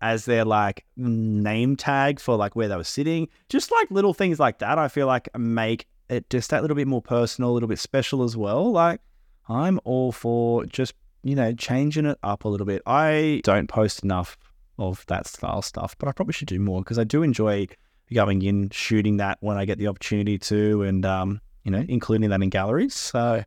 as 0.00 0.24
their 0.24 0.44
like 0.44 0.84
name 0.96 1.76
tag 1.76 2.20
for 2.20 2.36
like 2.36 2.56
where 2.56 2.68
they 2.68 2.76
were 2.76 2.84
sitting. 2.84 3.28
Just 3.48 3.70
like 3.72 3.90
little 3.90 4.14
things 4.14 4.38
like 4.38 4.58
that, 4.58 4.78
I 4.78 4.88
feel 4.88 5.06
like 5.06 5.28
make 5.36 5.86
it 6.10 6.28
just 6.28 6.50
that 6.50 6.60
little 6.62 6.76
bit 6.76 6.88
more 6.88 7.02
personal, 7.02 7.50
a 7.50 7.54
little 7.54 7.68
bit 7.68 7.78
special 7.78 8.22
as 8.22 8.36
well. 8.36 8.70
Like 8.70 9.00
I'm 9.48 9.80
all 9.84 10.12
for 10.12 10.66
just 10.66 10.94
you 11.22 11.34
know 11.34 11.52
changing 11.52 12.06
it 12.06 12.18
up 12.22 12.44
a 12.44 12.48
little 12.48 12.66
bit. 12.66 12.82
I 12.86 13.40
don't 13.44 13.68
post 13.68 14.02
enough 14.02 14.36
of 14.78 15.04
that 15.06 15.26
style 15.26 15.62
stuff, 15.62 15.96
but 15.98 16.08
I 16.08 16.12
probably 16.12 16.32
should 16.32 16.48
do 16.48 16.60
more 16.60 16.80
because 16.82 16.98
I 16.98 17.04
do 17.04 17.22
enjoy 17.22 17.68
going 18.12 18.42
in, 18.42 18.70
shooting 18.70 19.16
that 19.18 19.38
when 19.40 19.56
I 19.56 19.64
get 19.64 19.78
the 19.78 19.88
opportunity 19.88 20.38
to, 20.38 20.82
and 20.82 21.04
um, 21.06 21.40
you 21.64 21.70
know, 21.70 21.84
including 21.88 22.30
that 22.30 22.42
in 22.42 22.50
galleries. 22.50 22.94
So, 22.94 23.44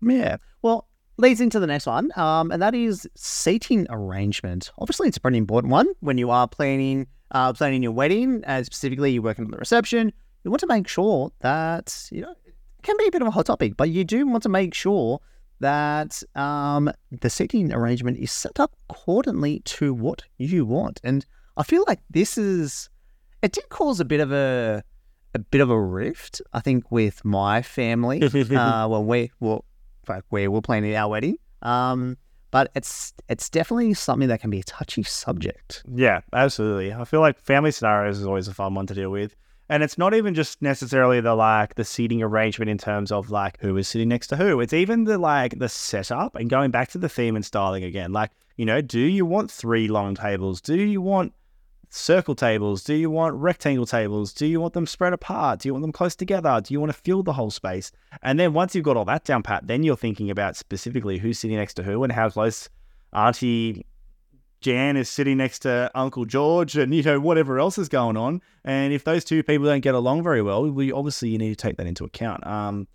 yeah. 0.00 0.36
Well, 0.62 0.88
leads 1.18 1.40
into 1.40 1.60
the 1.60 1.66
next 1.66 1.86
one, 1.86 2.10
um, 2.16 2.50
and 2.50 2.62
that 2.62 2.74
is 2.74 3.08
seating 3.14 3.86
arrangement. 3.90 4.70
Obviously, 4.78 5.08
it's 5.08 5.16
a 5.16 5.20
pretty 5.20 5.38
important 5.38 5.70
one 5.70 5.88
when 6.00 6.18
you 6.18 6.30
are 6.30 6.48
planning 6.48 7.06
uh, 7.32 7.52
planning 7.52 7.82
your 7.82 7.92
wedding, 7.92 8.42
and 8.46 8.64
specifically 8.64 9.12
you're 9.12 9.22
working 9.22 9.44
on 9.44 9.50
the 9.50 9.56
reception. 9.56 10.12
You 10.44 10.50
want 10.50 10.60
to 10.60 10.66
make 10.66 10.88
sure 10.88 11.30
that 11.40 12.08
you 12.10 12.22
know 12.22 12.34
it 12.46 12.54
can 12.82 12.96
be 12.98 13.06
a 13.06 13.10
bit 13.10 13.22
of 13.22 13.28
a 13.28 13.30
hot 13.30 13.46
topic, 13.46 13.76
but 13.76 13.90
you 13.90 14.04
do 14.04 14.26
want 14.26 14.42
to 14.44 14.48
make 14.48 14.74
sure 14.74 15.20
that 15.62 16.22
um, 16.34 16.90
the 17.10 17.30
seating 17.30 17.72
arrangement 17.72 18.18
is 18.18 18.30
set 18.30 18.60
up 18.60 18.74
accordingly 18.90 19.60
to 19.60 19.94
what 19.94 20.22
you 20.36 20.66
want. 20.66 21.00
And 21.02 21.24
I 21.56 21.62
feel 21.62 21.84
like 21.86 22.00
this 22.10 22.36
is 22.36 22.90
it 23.42 23.52
did 23.52 23.68
cause 23.68 23.98
a 24.00 24.04
bit 24.04 24.20
of 24.20 24.32
a 24.32 24.82
a 25.34 25.38
bit 25.38 25.60
of 25.62 25.70
a 25.70 25.80
rift, 25.80 26.42
I 26.52 26.60
think, 26.60 26.90
with 26.90 27.24
my 27.24 27.62
family 27.62 28.22
uh, 28.54 28.88
when 28.88 29.06
we 29.06 29.30
well, 29.40 29.64
like 30.08 30.24
where 30.28 30.50
we're 30.50 30.60
planning 30.60 30.94
our 30.94 31.08
wedding. 31.08 31.38
Um, 31.62 32.18
but 32.50 32.70
it's 32.74 33.14
it's 33.28 33.48
definitely 33.48 33.94
something 33.94 34.28
that 34.28 34.40
can 34.40 34.50
be 34.50 34.60
a 34.60 34.64
touchy 34.64 35.04
subject. 35.04 35.84
Yeah, 35.92 36.20
absolutely. 36.32 36.92
I 36.92 37.04
feel 37.04 37.20
like 37.20 37.38
family 37.38 37.70
scenarios 37.70 38.18
is 38.18 38.26
always 38.26 38.48
a 38.48 38.54
fun 38.54 38.74
one 38.74 38.86
to 38.88 38.94
deal 38.94 39.10
with. 39.10 39.36
And 39.72 39.82
it's 39.82 39.96
not 39.96 40.12
even 40.12 40.34
just 40.34 40.60
necessarily 40.60 41.22
the 41.22 41.34
like 41.34 41.76
the 41.76 41.84
seating 41.86 42.22
arrangement 42.22 42.68
in 42.68 42.76
terms 42.76 43.10
of 43.10 43.30
like 43.30 43.58
who 43.60 43.74
is 43.78 43.88
sitting 43.88 44.10
next 44.10 44.26
to 44.26 44.36
who. 44.36 44.60
It's 44.60 44.74
even 44.74 45.04
the 45.04 45.16
like 45.16 45.58
the 45.58 45.68
setup 45.70 46.34
and 46.34 46.50
going 46.50 46.70
back 46.70 46.90
to 46.90 46.98
the 46.98 47.08
theme 47.08 47.36
and 47.36 47.42
styling 47.42 47.82
again. 47.82 48.12
Like, 48.12 48.32
you 48.58 48.66
know, 48.66 48.82
do 48.82 49.00
you 49.00 49.24
want 49.24 49.50
three 49.50 49.88
long 49.88 50.14
tables? 50.14 50.60
Do 50.60 50.76
you 50.76 51.00
want 51.00 51.32
circle 51.88 52.34
tables? 52.34 52.84
Do 52.84 52.92
you 52.92 53.08
want 53.08 53.34
rectangle 53.36 53.86
tables? 53.86 54.34
Do 54.34 54.44
you 54.44 54.60
want 54.60 54.74
them 54.74 54.86
spread 54.86 55.14
apart? 55.14 55.60
Do 55.60 55.70
you 55.70 55.72
want 55.72 55.84
them 55.84 55.92
close 55.92 56.14
together? 56.14 56.60
Do 56.62 56.74
you 56.74 56.78
want 56.78 56.92
to 56.92 56.98
fill 57.00 57.22
the 57.22 57.32
whole 57.32 57.50
space? 57.50 57.92
And 58.22 58.38
then 58.38 58.52
once 58.52 58.74
you've 58.74 58.84
got 58.84 58.98
all 58.98 59.06
that 59.06 59.24
down 59.24 59.42
pat, 59.42 59.68
then 59.68 59.84
you're 59.84 59.96
thinking 59.96 60.28
about 60.28 60.54
specifically 60.54 61.16
who's 61.16 61.38
sitting 61.38 61.56
next 61.56 61.74
to 61.74 61.82
who 61.82 62.04
and 62.04 62.12
how 62.12 62.28
close 62.28 62.68
Auntie 63.14 63.86
Jan 64.62 64.96
is 64.96 65.08
sitting 65.08 65.36
next 65.36 65.60
to 65.60 65.90
Uncle 65.94 66.24
George 66.24 66.76
and 66.76 66.94
you 66.94 67.02
know 67.02 67.20
whatever 67.20 67.58
else 67.58 67.78
is 67.78 67.88
going 67.88 68.16
on. 68.16 68.40
And 68.64 68.92
if 68.92 69.04
those 69.04 69.24
two 69.24 69.42
people 69.42 69.66
don't 69.66 69.80
get 69.80 69.94
along 69.94 70.22
very 70.22 70.42
well, 70.42 70.70
we 70.70 70.92
obviously 70.92 71.28
you 71.28 71.38
need 71.38 71.50
to 71.50 71.56
take 71.56 71.76
that 71.76 71.86
into 71.86 72.04
account. 72.04 72.46
Um, 72.46 72.86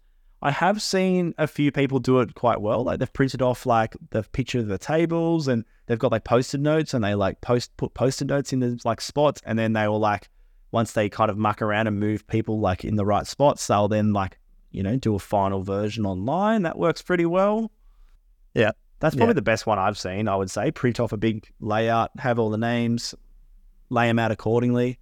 I 0.42 0.52
have 0.52 0.82
seen 0.82 1.34
a 1.38 1.48
few 1.48 1.72
people 1.72 2.00
do 2.00 2.20
it 2.20 2.36
quite 2.36 2.62
well. 2.62 2.84
Like 2.84 3.00
they've 3.00 3.12
printed 3.12 3.42
off 3.42 3.66
like 3.66 3.96
the 4.12 4.24
picture 4.24 4.60
of 4.60 4.68
the 4.68 4.78
tables 4.78 5.48
and 5.48 5.66
they've 5.88 6.00
got 6.00 6.12
like 6.12 6.24
post-it 6.24 6.62
notes 6.62 6.94
and 6.94 7.04
they 7.04 7.16
like 7.16 7.42
post 7.42 7.76
put 7.78 7.94
post-it 7.94 8.28
notes 8.28 8.54
in 8.54 8.60
the 8.60 8.80
like 8.86 9.02
spots 9.02 9.42
and 9.46 9.58
then 9.58 9.74
they 9.74 9.88
will 9.88 10.00
like 10.00 10.30
once 10.72 10.92
they 10.92 11.10
kind 11.10 11.32
of 11.32 11.38
muck 11.38 11.62
around 11.62 11.88
and 11.88 12.00
move 12.00 12.28
people 12.28 12.60
like 12.60 12.86
in 12.86 12.96
the 12.96 13.06
right 13.06 13.26
spots, 13.26 13.66
they'll 13.66 13.88
then 13.88 14.14
like, 14.14 14.38
you 14.72 14.84
know, 14.84 14.96
do 14.96 15.16
a 15.16 15.20
final 15.20 15.64
version 15.64 16.06
online. 16.06 16.64
That 16.64 16.78
works 16.78 17.02
pretty 17.02 17.26
well. 17.26 17.72
Yeah. 18.54 18.72
That's 19.00 19.16
probably 19.16 19.32
Yeah. 19.32 19.36
the 19.36 19.42
best 19.44 19.66
one 19.68 19.78
I've 19.80 19.98
seen, 19.98 20.28
I 20.28 20.36
would 20.36 20.50
say. 20.50 20.72
Print 20.72 21.00
off 21.00 21.12
a 21.12 21.18
big 21.18 21.48
layout, 21.60 22.12
have 22.20 22.40
all 22.40 22.50
the 22.50 22.58
names, 22.58 23.14
lay 23.90 24.08
them 24.08 24.20
out 24.20 24.32
accordingly. 24.32 25.00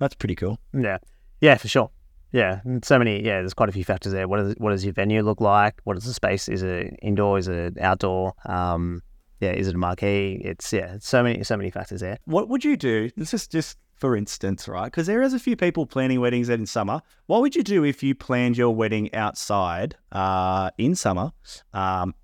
That's 0.00 0.14
pretty 0.14 0.34
cool. 0.34 0.58
Yeah, 0.72 0.98
yeah, 1.40 1.56
for 1.56 1.68
sure. 1.68 1.90
Yeah, 2.32 2.60
and 2.64 2.84
so 2.84 2.98
many. 2.98 3.18
Yeah, 3.24 3.40
there's 3.40 3.54
quite 3.54 3.68
a 3.68 3.72
few 3.72 3.84
factors 3.84 4.12
there. 4.12 4.26
What 4.26 4.38
does 4.38 4.54
what 4.58 4.70
does 4.70 4.84
your 4.84 4.92
venue 4.94 5.22
look 5.22 5.40
like? 5.40 5.80
What 5.84 5.96
is 5.96 6.04
the 6.04 6.14
space? 6.14 6.48
Is 6.48 6.62
it 6.62 6.98
indoor? 7.00 7.38
Is 7.38 7.46
it 7.48 7.78
outdoor? 7.78 8.34
Um, 8.46 9.02
yeah, 9.40 9.52
is 9.52 9.68
it 9.68 9.74
a 9.74 9.78
marquee? 9.78 10.40
It's 10.44 10.72
yeah, 10.72 10.96
so 11.00 11.22
many 11.22 11.44
so 11.44 11.56
many 11.56 11.70
factors 11.70 12.00
there. 12.00 12.18
What 12.24 12.48
would 12.48 12.64
you 12.64 12.76
do? 12.76 13.10
This 13.16 13.34
is 13.34 13.46
just 13.46 13.78
for 13.94 14.16
instance, 14.16 14.66
right? 14.66 14.86
Because 14.86 15.06
there 15.06 15.22
is 15.22 15.32
a 15.32 15.38
few 15.38 15.54
people 15.54 15.86
planning 15.86 16.20
weddings 16.20 16.48
in 16.48 16.66
summer. 16.66 17.00
What 17.26 17.40
would 17.42 17.54
you 17.54 17.62
do 17.62 17.84
if 17.84 18.02
you 18.02 18.16
planned 18.16 18.56
your 18.56 18.74
wedding 18.74 19.14
outside 19.14 19.94
uh, 20.10 20.70
in 20.76 20.96
summer, 20.96 21.30
um, 21.72 22.14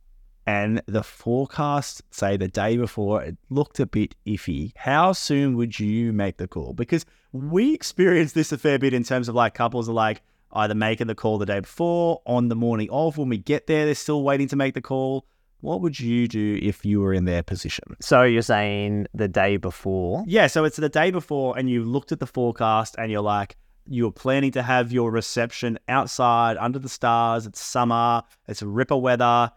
and 0.51 0.83
the 0.87 1.05
forecast, 1.05 2.03
say 2.11 2.37
the 2.37 2.49
day 2.49 2.77
before, 2.77 3.23
it 3.23 3.37
looked 3.51 3.79
a 3.79 3.87
bit 3.87 4.17
iffy? 4.27 4.73
How 4.75 5.13
soon 5.13 5.57
would 5.57 5.79
you 5.79 6.13
make 6.13 6.39
the 6.39 6.49
call? 6.49 6.73
Because 6.73 7.07
we 7.31 7.73
experienced 7.73 8.35
this 8.35 8.51
a 8.51 8.59
fair 8.59 8.77
bit 8.77 8.93
in 8.93 9.05
terms 9.05 9.29
of 9.29 9.37
like 9.37 9.55
couples 9.55 9.89
are 9.89 9.93
like 9.93 10.23
either 10.53 10.75
making 10.75 11.07
the 11.07 11.15
call 11.15 11.39
the 11.39 11.47
day 11.47 11.61
before, 11.61 12.21
on 12.27 12.49
the 12.49 12.57
morning 12.57 12.89
of. 12.91 13.17
When 13.17 13.29
we 13.29 13.39
get 13.39 13.69
there, 13.69 13.85
they're 13.85 13.95
still 13.95 14.25
waiting 14.25 14.49
to 14.49 14.57
make 14.57 14.75
the 14.75 14.81
call. 14.81 15.25
What 15.61 15.83
would 15.83 16.01
you 16.01 16.27
do 16.27 16.59
if 16.61 16.85
you 16.85 17.01
were 17.01 17.15
in 17.15 17.27
their 17.27 17.45
position? 17.45 17.85
So 18.01 18.25
you're 18.25 18.43
saying 18.43 19.07
the 19.15 19.29
day 19.29 19.57
before? 19.57 20.25
Yeah, 20.27 20.49
so 20.49 20.65
it's 20.65 20.79
the 20.79 20.89
day 20.89 21.13
before, 21.13 21.57
and 21.57 21.71
you 21.71 21.85
looked 21.85 22.11
at 22.11 22.19
the 22.19 22.27
forecast, 22.27 22.97
and 22.99 23.13
you're 23.13 23.21
like, 23.21 23.57
you're 23.87 24.11
planning 24.11 24.51
to 24.53 24.63
have 24.63 24.91
your 24.91 25.13
reception 25.13 25.79
outside 25.87 26.57
under 26.57 26.81
the 26.81 26.89
stars. 26.89 27.47
It's 27.47 27.61
summer. 27.61 28.23
It's 28.49 28.63
ripper 28.63 28.97
weather. 28.97 29.53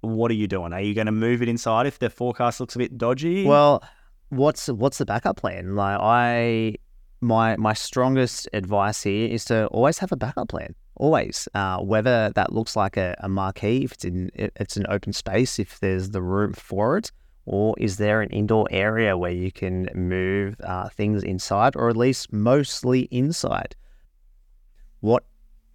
What 0.00 0.30
are 0.30 0.34
you 0.34 0.46
doing? 0.46 0.72
Are 0.72 0.80
you 0.80 0.94
going 0.94 1.06
to 1.06 1.12
move 1.12 1.42
it 1.42 1.48
inside 1.48 1.86
if 1.86 1.98
the 1.98 2.10
forecast 2.10 2.60
looks 2.60 2.74
a 2.74 2.78
bit 2.78 2.96
dodgy? 2.96 3.44
Well, 3.44 3.82
what's 4.30 4.68
what's 4.68 4.98
the 4.98 5.04
backup 5.04 5.36
plan? 5.36 5.76
Like 5.76 5.98
I, 6.00 6.76
my 7.20 7.56
my 7.56 7.74
strongest 7.74 8.48
advice 8.52 9.02
here 9.02 9.28
is 9.28 9.44
to 9.46 9.66
always 9.66 9.98
have 9.98 10.12
a 10.12 10.16
backup 10.16 10.48
plan. 10.48 10.74
Always, 10.96 11.48
uh, 11.54 11.78
whether 11.78 12.30
that 12.34 12.52
looks 12.52 12.76
like 12.76 12.96
a, 12.96 13.16
a 13.20 13.28
marquee, 13.28 13.84
if 13.84 13.92
it's 13.92 14.04
in 14.04 14.30
it's 14.34 14.76
an 14.76 14.86
open 14.88 15.12
space, 15.12 15.58
if 15.58 15.80
there's 15.80 16.10
the 16.10 16.22
room 16.22 16.52
for 16.52 16.98
it, 16.98 17.10
or 17.46 17.74
is 17.78 17.96
there 17.96 18.20
an 18.20 18.30
indoor 18.30 18.68
area 18.70 19.16
where 19.16 19.30
you 19.30 19.50
can 19.50 19.88
move 19.94 20.56
uh, 20.62 20.88
things 20.90 21.22
inside, 21.22 21.74
or 21.76 21.88
at 21.88 21.96
least 21.96 22.32
mostly 22.32 23.02
inside? 23.10 23.74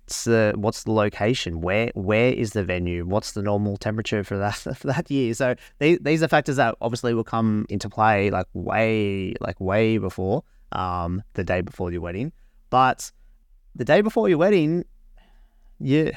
What's 0.06 0.24
the 0.26 0.54
what's 0.56 0.84
the 0.84 0.92
location? 0.92 1.62
Where 1.62 1.90
where 1.96 2.32
is 2.32 2.52
the 2.52 2.64
venue? 2.64 3.06
What's 3.08 3.32
the 3.32 3.42
normal 3.42 3.76
temperature 3.76 4.24
for 4.24 4.38
that 4.38 4.54
for 4.78 4.88
that 4.88 5.10
year? 5.10 5.34
So 5.34 5.56
these, 5.80 5.98
these 6.02 6.22
are 6.22 6.28
factors 6.28 6.58
that 6.58 6.76
obviously 6.80 7.16
will 7.16 7.24
come 7.24 7.66
into 7.70 7.90
play 7.90 8.30
like 8.30 8.46
way 8.54 9.34
like 9.40 9.60
way 9.60 9.98
before 9.98 10.44
um 10.74 11.24
the 11.34 11.44
day 11.44 11.62
before 11.62 11.92
your 11.92 12.02
wedding. 12.02 12.32
But 12.70 13.12
the 13.74 13.84
day 13.84 14.02
before 14.02 14.30
your 14.30 14.38
wedding, 14.38 14.86
you 15.80 16.12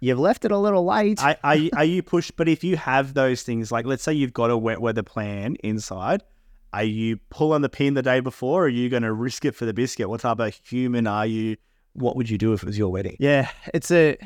you've 0.00 0.18
left 0.18 0.44
it 0.44 0.50
a 0.50 0.58
little 0.58 0.84
late. 0.84 1.22
are, 1.22 1.36
are, 1.44 1.56
you, 1.56 1.70
are 1.76 1.84
you 1.84 2.02
pushed? 2.02 2.36
But 2.36 2.48
if 2.48 2.64
you 2.64 2.76
have 2.76 3.14
those 3.14 3.44
things, 3.44 3.70
like 3.70 3.86
let's 3.86 4.02
say 4.02 4.14
you've 4.14 4.32
got 4.32 4.50
a 4.50 4.58
wet 4.58 4.80
weather 4.80 5.04
plan 5.04 5.56
inside, 5.62 6.24
are 6.72 6.82
you 6.82 7.18
pulling 7.30 7.62
the 7.62 7.68
pin 7.68 7.94
the 7.94 8.02
day 8.02 8.18
before, 8.18 8.64
or 8.64 8.66
are 8.66 8.68
you 8.68 8.88
going 8.88 9.04
to 9.04 9.12
risk 9.12 9.44
it 9.44 9.54
for 9.54 9.64
the 9.64 9.72
biscuit? 9.72 10.08
What 10.08 10.20
type 10.20 10.40
of 10.40 10.54
human 10.64 11.06
are 11.06 11.26
you? 11.26 11.56
What 11.96 12.16
would 12.16 12.30
you 12.30 12.38
do 12.38 12.52
if 12.52 12.62
it 12.62 12.66
was 12.66 12.78
your 12.78 12.90
wedding? 12.90 13.16
Yeah, 13.18 13.50
it's 13.74 13.90
a 13.90 14.16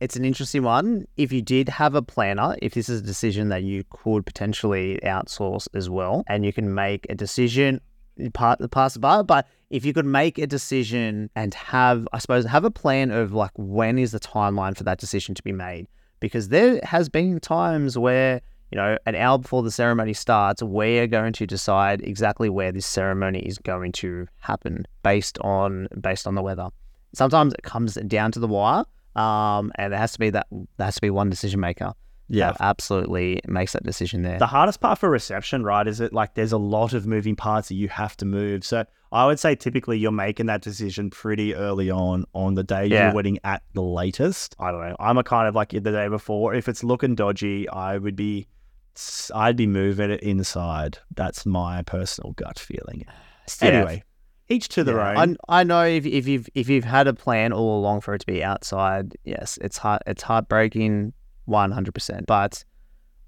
it's 0.00 0.16
an 0.16 0.24
interesting 0.24 0.62
one. 0.62 1.06
If 1.16 1.32
you 1.32 1.42
did 1.42 1.68
have 1.68 1.94
a 1.94 2.02
planner, 2.02 2.56
if 2.62 2.74
this 2.74 2.88
is 2.88 3.00
a 3.00 3.04
decision 3.04 3.48
that 3.48 3.64
you 3.64 3.84
could 3.90 4.24
potentially 4.24 5.00
outsource 5.02 5.66
as 5.74 5.90
well, 5.90 6.24
and 6.28 6.44
you 6.44 6.52
can 6.52 6.74
make 6.74 7.06
a 7.10 7.14
decision, 7.14 7.80
part 8.32 8.58
the 8.58 8.68
pass 8.68 8.96
by, 8.96 9.22
but 9.22 9.46
if 9.70 9.84
you 9.84 9.92
could 9.92 10.06
make 10.06 10.38
a 10.38 10.46
decision 10.46 11.30
and 11.34 11.52
have, 11.54 12.06
I 12.12 12.18
suppose, 12.18 12.44
have 12.46 12.64
a 12.64 12.70
plan 12.70 13.10
of 13.10 13.32
like 13.32 13.52
when 13.56 13.98
is 13.98 14.12
the 14.12 14.20
timeline 14.20 14.76
for 14.76 14.84
that 14.84 14.98
decision 14.98 15.34
to 15.34 15.42
be 15.42 15.52
made, 15.52 15.88
because 16.20 16.48
there 16.48 16.80
has 16.84 17.08
been 17.08 17.40
times 17.40 17.98
where 17.98 18.40
you 18.70 18.76
know 18.76 18.98
an 19.06 19.14
hour 19.14 19.38
before 19.38 19.62
the 19.62 19.70
ceremony 19.70 20.12
starts, 20.12 20.62
we're 20.62 21.06
going 21.06 21.32
to 21.34 21.46
decide 21.46 22.02
exactly 22.02 22.48
where 22.48 22.70
this 22.70 22.86
ceremony 22.86 23.40
is 23.40 23.58
going 23.58 23.92
to 23.92 24.26
happen 24.38 24.86
based 25.02 25.38
on 25.40 25.88
based 26.00 26.26
on 26.26 26.34
the 26.34 26.42
weather 26.42 26.68
sometimes 27.14 27.54
it 27.54 27.62
comes 27.62 27.94
down 27.94 28.32
to 28.32 28.40
the 28.40 28.48
wire, 28.48 28.84
um, 29.16 29.72
and 29.76 29.92
there 29.92 30.00
has 30.00 30.12
to 30.12 30.18
be 30.18 30.30
that 30.30 30.46
there 30.50 30.84
has 30.86 30.96
to 30.96 31.00
be 31.00 31.10
one 31.10 31.30
decision 31.30 31.60
maker. 31.60 31.92
Yeah. 32.30 32.48
that 32.52 32.58
absolutely 32.60 33.40
makes 33.48 33.72
that 33.72 33.84
decision 33.84 34.20
there. 34.20 34.38
The 34.38 34.46
hardest 34.46 34.80
part 34.82 34.98
for 34.98 35.08
reception, 35.08 35.64
right, 35.64 35.88
is 35.88 35.98
it 35.98 36.12
like 36.12 36.34
there's 36.34 36.52
a 36.52 36.58
lot 36.58 36.92
of 36.92 37.06
moving 37.06 37.34
parts 37.34 37.68
that 37.68 37.76
you 37.76 37.88
have 37.88 38.18
to 38.18 38.26
move. 38.26 38.66
So 38.66 38.84
I 39.10 39.24
would 39.24 39.40
say 39.40 39.54
typically 39.54 39.96
you're 39.98 40.12
making 40.12 40.44
that 40.44 40.60
decision 40.60 41.08
pretty 41.08 41.54
early 41.54 41.90
on 41.90 42.26
on 42.34 42.52
the 42.52 42.62
day 42.62 42.84
of 42.84 42.90
Yeah. 42.90 43.06
your 43.06 43.14
wedding 43.14 43.38
at 43.44 43.62
the 43.72 43.80
latest. 43.80 44.54
I 44.58 44.70
don't 44.70 44.80
know. 44.86 44.94
I'm 45.00 45.16
a 45.16 45.24
kind 45.24 45.48
of 45.48 45.54
like 45.54 45.70
the 45.70 45.80
day 45.80 46.08
before. 46.08 46.52
If 46.52 46.68
it's 46.68 46.84
looking 46.84 47.14
dodgy, 47.14 47.66
I 47.70 47.96
would 47.96 48.14
be 48.16 48.46
I'd 49.34 49.56
be 49.56 49.66
moving 49.66 50.10
it 50.10 50.20
inside. 50.20 50.98
That's 51.14 51.46
my 51.46 51.80
personal 51.82 52.32
gut 52.32 52.58
feeling. 52.58 53.04
Yeah. 53.62 53.68
Anyway, 53.68 54.02
each 54.48 54.68
to 54.70 54.84
their 54.84 54.96
Yeah. 54.96 55.20
own. 55.22 55.36
I, 55.48 55.60
I 55.60 55.64
know 55.64 55.84
if, 55.84 56.06
if 56.06 56.26
you've 56.26 56.48
if 56.54 56.68
you've 56.68 56.84
had 56.84 57.06
a 57.06 57.14
plan 57.14 57.52
all 57.52 57.78
along 57.78 58.00
for 58.02 58.14
it 58.14 58.20
to 58.20 58.26
be 58.26 58.42
outside, 58.42 59.16
yes, 59.24 59.58
it's 59.60 59.78
heart 59.78 60.02
it's 60.06 60.22
heartbreaking, 60.22 61.12
one 61.44 61.70
hundred 61.70 61.92
percent. 61.94 62.26
But 62.26 62.64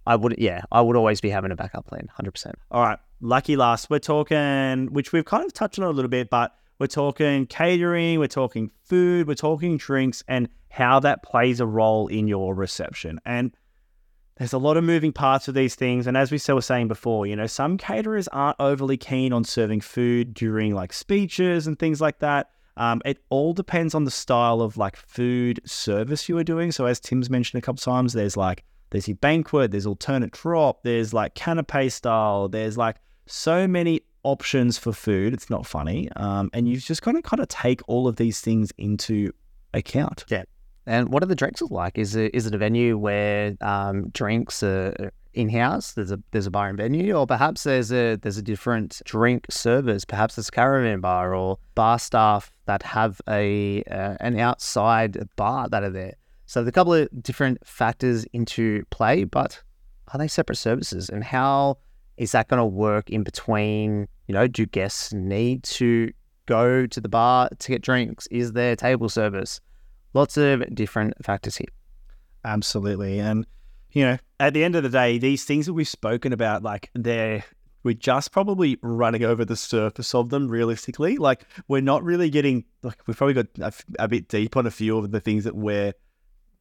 I 0.07 0.17
would 0.17 0.37
yeah, 0.39 0.63
I 0.73 0.81
would 0.81 0.97
always 0.97 1.21
be 1.21 1.31
having 1.31 1.51
a 1.53 1.57
backup 1.57 1.87
plan, 1.87 2.09
hundred 2.17 2.33
percent. 2.33 2.57
All 2.71 2.83
right, 2.83 2.99
lucky 3.21 3.57
last. 3.57 3.91
We're 3.91 3.99
talking, 3.99 4.93
which 4.93 5.13
we've 5.13 5.25
kind 5.25 5.45
of 5.45 5.53
touched 5.53 5.79
on 5.79 5.85
a 5.85 5.91
little 5.91 6.09
bit, 6.09 6.31
but 6.31 6.55
we're 6.79 6.87
talking 6.87 7.47
catering, 7.47 8.19
we're 8.19 8.27
talking 8.27 8.71
food, 8.85 9.29
we're 9.29 9.35
talking 9.35 9.77
drinks, 9.77 10.25
and 10.27 10.49
how 10.71 11.01
that 11.01 11.23
plays 11.23 11.61
a 11.61 11.67
role 11.67 12.07
in 12.07 12.27
your 12.29 12.55
reception. 12.55 13.21
And 13.27 13.55
there's 14.41 14.55
a 14.55 14.59
lot 14.59 14.79
of 14.79 14.85
moving 14.85 15.13
parts 15.13 15.49
of 15.49 15.55
these 15.55 15.75
things. 15.75 16.07
And 16.07 16.17
as 16.17 16.31
we 16.31 16.41
were 16.49 16.63
saying 16.63 16.89
before, 16.89 17.27
you 17.27 17.37
know, 17.37 17.47
some 17.47 17.77
caterers 17.77 18.27
aren't 18.29 18.57
overly 18.59 18.97
keen 18.97 19.35
on 19.35 19.45
serving 19.45 19.83
food 19.83 20.33
during 20.33 20.75
like 20.75 20.95
speeches 20.95 21.67
and 21.67 21.79
things 21.79 22.01
like 22.01 22.21
that. 22.21 22.49
Um, 22.79 23.03
it 23.05 23.19
all 23.29 23.53
depends 23.53 23.95
on 23.95 24.05
the 24.05 24.11
style 24.11 24.63
of 24.63 24.79
like 24.79 24.97
food 24.97 25.61
service 25.67 26.27
you 26.27 26.39
are 26.39 26.43
doing. 26.43 26.73
So 26.73 26.87
as 26.87 26.99
Tim's 26.99 27.29
mentioned 27.29 27.63
a 27.63 27.67
couple 27.67 27.83
times, 27.83 28.15
there's 28.15 28.35
like 28.35 28.65
there's 28.89 29.07
your 29.07 29.19
banquet, 29.19 29.73
there's 29.73 29.85
alternate 29.85 30.31
drop, 30.31 30.85
there's 30.85 31.13
like 31.13 31.35
canapé 31.35 31.93
style, 31.93 32.49
there's 32.49 32.79
like 32.79 32.97
so 33.27 33.69
many 33.69 34.01
options 34.23 34.79
for 34.79 34.95
food. 34.95 35.35
It's 35.35 35.51
not 35.51 35.67
funny. 35.67 36.09
Um, 36.17 36.49
and 36.55 36.67
you've 36.67 36.83
just 36.83 37.03
got 37.03 37.13
to 37.13 37.21
kind 37.21 37.43
of 37.43 37.49
take 37.49 37.83
all 37.89 38.09
of 38.09 38.17
these 38.17 38.41
things 38.41 38.73
into 38.79 39.33
account. 39.75 40.25
And 40.91 41.11
what 41.11 41.23
are 41.23 41.27
the 41.27 41.37
drinks 41.37 41.63
like? 41.63 41.99
Is 41.99 42.17
it 42.17 42.35
is 42.35 42.47
it 42.47 42.55
a 42.55 42.59
venue 42.59 42.99
where 42.99 43.55
um, 43.61 44.09
drinks 44.09 44.61
are 44.65 45.13
in 45.35 45.49
house? 45.49 45.93
There's 45.93 46.11
a 46.11 46.19
there's 46.33 46.49
a 46.49 46.51
bar 46.51 46.69
and 46.69 46.77
venue, 46.77 47.15
or 47.15 47.29
perhaps 47.29 47.63
there's 47.63 47.93
a 47.93 48.17
there's 48.17 48.39
a 48.39 48.43
different 48.43 49.01
drink 49.05 49.47
service. 49.51 50.05
Perhaps 50.05 50.37
it's 50.37 50.49
a 50.49 50.51
caravan 50.51 50.99
bar 50.99 51.33
or 51.33 51.59
bar 51.77 52.01
staff 52.01 52.51
that 52.67 52.83
have 52.83 53.21
a 53.29 53.85
uh, 53.85 54.17
an 54.19 54.37
outside 54.41 55.17
bar 55.37 55.69
that 55.69 55.85
are 55.85 55.91
there. 55.91 56.15
So 56.47 56.61
there's 56.61 56.71
a 56.71 56.73
couple 56.73 56.95
of 56.95 57.09
different 57.23 57.65
factors 57.65 58.25
into 58.33 58.83
play, 58.91 59.23
but 59.23 59.63
are 60.13 60.19
they 60.19 60.27
separate 60.27 60.57
services? 60.57 61.09
And 61.09 61.23
how 61.23 61.79
is 62.17 62.33
that 62.33 62.49
going 62.49 62.59
to 62.59 62.67
work 62.67 63.11
in 63.11 63.23
between? 63.23 64.09
You 64.27 64.35
know, 64.35 64.49
do 64.49 64.67
guests 64.67 65.13
need 65.13 65.63
to 65.79 66.11
go 66.47 66.85
to 66.89 67.01
the 67.01 67.09
bar 67.09 67.49
to 67.57 67.69
get 67.69 67.81
drinks? 67.81 68.27
Is 68.33 68.55
there 68.55 68.75
table 68.75 69.09
service? 69.09 69.61
Lots 70.13 70.37
of 70.37 70.75
different 70.75 71.25
factors 71.25 71.57
here. 71.57 71.69
Absolutely. 72.45 73.21
And, 73.21 73.47
you 73.93 74.05
know, 74.05 74.19
at 74.39 74.55
the 74.55 74.65
end 74.65 74.75
of 74.75 74.83
the 74.83 74.89
day, 74.89 75.19
these 75.19 75.45
things 75.45 75.67
that 75.67 75.75
we've 75.75 75.89
spoken 75.89 76.33
about, 76.33 76.63
like 76.63 76.91
they're, 76.95 77.45
we're 77.83 77.95
just 77.95 78.33
probably 78.33 78.79
running 78.83 79.25
over 79.25 79.45
the 79.45 79.57
surface 79.57 80.15
of 80.15 80.31
them 80.31 80.49
realistically. 80.49 81.17
Like 81.17 81.45
we're 81.69 81.81
not 81.81 82.03
really 82.03 82.31
getting, 82.31 82.65
like 82.83 82.99
we've 83.07 83.17
probably 83.17 83.35
got 83.35 83.47
a, 83.61 83.73
a 84.05 84.09
bit 84.09 84.29
deep 84.29 84.57
on 84.57 84.67
a 84.67 84.71
few 84.71 84.99
of 84.99 85.11
the 85.11 85.21
things 85.21 85.45
that 85.45 85.55
we're 85.55 85.95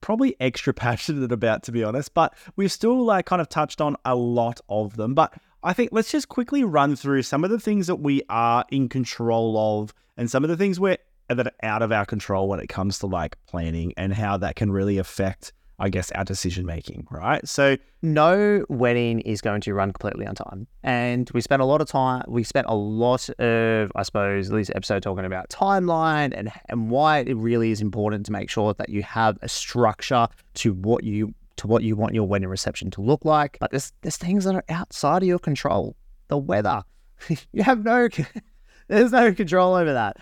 probably 0.02 0.36
extra 0.39 0.74
passionate 0.76 1.32
about, 1.32 1.64
to 1.64 1.72
be 1.72 1.84
honest, 1.84 2.14
but 2.14 2.34
we've 2.56 2.72
still 2.72 3.04
like 3.04 3.26
kind 3.26 3.41
of 3.41 3.50
touched 3.50 3.82
on 3.82 3.95
a 4.06 4.16
lot 4.16 4.60
of 4.70 4.95
them. 4.95 5.14
But 5.14 5.34
I 5.64 5.74
think 5.74 5.89
let's 5.91 6.12
just 6.12 6.30
quickly 6.30 6.64
run 6.64 6.95
through 6.95 7.24
some 7.24 7.43
of 7.43 7.50
the 7.50 7.60
things 7.60 7.88
that 7.88 7.97
we 7.97 8.22
are 8.30 8.64
in 8.72 8.89
control 8.89 9.82
of 9.82 9.93
and 10.16 10.30
some 10.30 10.43
of 10.43 10.50
the 10.50 10.58
things 10.58 10.80
we're 10.80 10.97
that 11.30 11.47
are 11.47 11.53
out 11.63 11.82
of 11.82 11.91
our 11.91 12.05
control 12.05 12.47
when 12.47 12.59
it 12.59 12.67
comes 12.67 12.99
to 12.99 13.07
like 13.07 13.38
planning 13.45 13.93
and 13.97 14.13
how 14.13 14.38
that 14.38 14.55
can 14.55 14.71
really 14.71 14.97
affect 14.97 15.53
I 15.82 15.88
guess, 15.89 16.11
our 16.11 16.25
decision 16.25 16.65
making, 16.65 17.07
right? 17.09 17.47
So, 17.47 17.77
no 18.01 18.65
wedding 18.67 19.21
is 19.21 19.39
going 19.39 19.61
to 19.61 19.73
run 19.73 19.93
completely 19.93 20.27
on 20.27 20.36
time. 20.36 20.67
And 20.84 21.30
we 21.34 21.39
spent 21.39 21.61
a 21.61 21.65
lot 21.65 21.80
of 21.80 21.88
time, 21.88 22.25
we 22.27 22.43
spent 22.43 22.67
a 22.67 22.75
lot 22.75 23.30
of, 23.39 23.91
I 23.95 24.03
suppose, 24.03 24.49
this 24.49 24.69
episode 24.75 25.03
talking 25.03 25.25
about 25.25 25.49
timeline 25.49 26.34
and, 26.36 26.51
and 26.67 26.89
why 26.89 27.19
it 27.19 27.34
really 27.36 27.71
is 27.71 27.82
important 27.82 28.25
to 28.25 28.32
make 28.32 28.49
sure 28.49 28.73
that 28.73 28.89
you 28.89 29.03
have 29.03 29.38
a 29.41 29.47
structure 29.47 30.27
to 30.55 30.73
what 30.73 31.03
you 31.03 31.34
to 31.55 31.67
what 31.67 31.84
you 31.84 31.93
want 31.95 32.13
your 32.13 32.25
wedding 32.25 32.47
reception 32.47 32.91
to 32.91 33.01
look 33.01 33.23
like. 33.23 33.57
But 33.59 33.71
there's 33.71 33.93
there's 34.01 34.17
things 34.17 34.43
that 34.43 34.55
are 34.55 34.65
outside 34.67 35.23
of 35.23 35.27
your 35.27 35.39
control. 35.39 35.95
The 36.27 36.38
weather. 36.38 36.84
you 37.53 37.63
have 37.63 37.86
no 37.86 38.09
there's 38.89 39.13
no 39.13 39.34
control 39.34 39.75
over 39.75 39.93
that. 39.93 40.17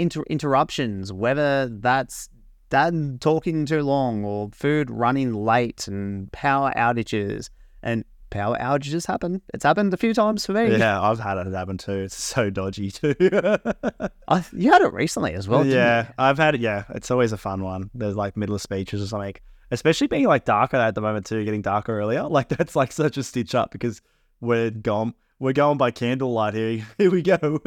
Inter- 0.00 0.24
interruptions, 0.30 1.12
whether 1.12 1.68
that's 1.68 2.28
dad 2.70 3.20
talking 3.20 3.66
too 3.66 3.82
long 3.82 4.24
or 4.24 4.48
food 4.52 4.90
running 4.90 5.34
late 5.34 5.86
and 5.88 6.30
power 6.32 6.72
outages 6.76 7.50
and 7.82 8.04
power 8.30 8.56
outages 8.58 9.06
happen. 9.06 9.42
It's 9.52 9.64
happened 9.64 9.92
a 9.92 9.96
few 9.96 10.14
times 10.14 10.46
for 10.46 10.52
me. 10.52 10.76
Yeah, 10.76 11.00
I've 11.00 11.18
had 11.18 11.36
it 11.36 11.52
happen 11.52 11.76
too. 11.78 11.98
It's 11.98 12.16
so 12.16 12.48
dodgy 12.48 12.90
too. 12.90 13.14
I, 14.28 14.44
you 14.52 14.72
had 14.72 14.82
it 14.82 14.92
recently 14.92 15.34
as 15.34 15.48
well. 15.48 15.66
Yeah, 15.66 16.12
I've 16.16 16.38
had 16.38 16.54
it. 16.54 16.60
Yeah, 16.60 16.84
it's 16.90 17.10
always 17.10 17.32
a 17.32 17.36
fun 17.36 17.62
one. 17.62 17.90
There's 17.92 18.16
like 18.16 18.36
middle 18.36 18.54
of 18.54 18.62
speeches 18.62 19.02
or 19.02 19.06
something, 19.06 19.34
especially 19.70 20.06
being 20.06 20.26
like 20.26 20.44
darker 20.44 20.76
at 20.76 20.94
the 20.94 21.00
moment 21.00 21.26
too, 21.26 21.44
getting 21.44 21.62
darker 21.62 21.98
earlier. 21.98 22.22
Like 22.30 22.48
that's 22.48 22.76
like 22.76 22.92
such 22.92 23.16
a 23.18 23.22
stitch 23.22 23.54
up 23.54 23.72
because 23.72 24.00
we're 24.40 24.70
gone. 24.70 25.14
We're 25.40 25.52
going 25.52 25.78
by 25.78 25.90
candlelight 25.90 26.54
here. 26.54 26.86
Here 26.98 27.10
we 27.10 27.22
go. 27.22 27.60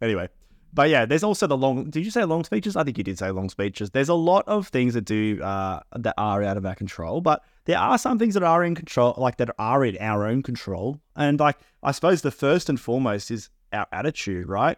anyway, 0.00 0.28
but 0.76 0.90
yeah, 0.90 1.06
there's 1.06 1.24
also 1.24 1.46
the 1.46 1.56
long. 1.56 1.88
Did 1.88 2.04
you 2.04 2.10
say 2.10 2.22
long 2.24 2.44
speeches? 2.44 2.76
I 2.76 2.84
think 2.84 2.98
you 2.98 3.02
did 3.02 3.18
say 3.18 3.30
long 3.30 3.48
speeches. 3.48 3.90
There's 3.90 4.10
a 4.10 4.14
lot 4.14 4.44
of 4.46 4.68
things 4.68 4.92
that 4.92 5.06
do 5.06 5.42
uh, 5.42 5.80
that 5.96 6.12
are 6.18 6.42
out 6.42 6.58
of 6.58 6.66
our 6.66 6.74
control, 6.74 7.22
but 7.22 7.42
there 7.64 7.78
are 7.78 7.96
some 7.96 8.18
things 8.18 8.34
that 8.34 8.42
are 8.42 8.62
in 8.62 8.74
control, 8.74 9.14
like 9.16 9.38
that 9.38 9.48
are 9.58 9.86
in 9.86 9.96
our 10.00 10.26
own 10.26 10.42
control. 10.42 11.00
And 11.16 11.40
like 11.40 11.56
I 11.82 11.92
suppose 11.92 12.20
the 12.20 12.30
first 12.30 12.68
and 12.68 12.78
foremost 12.78 13.30
is 13.30 13.48
our 13.72 13.86
attitude, 13.90 14.50
right? 14.50 14.76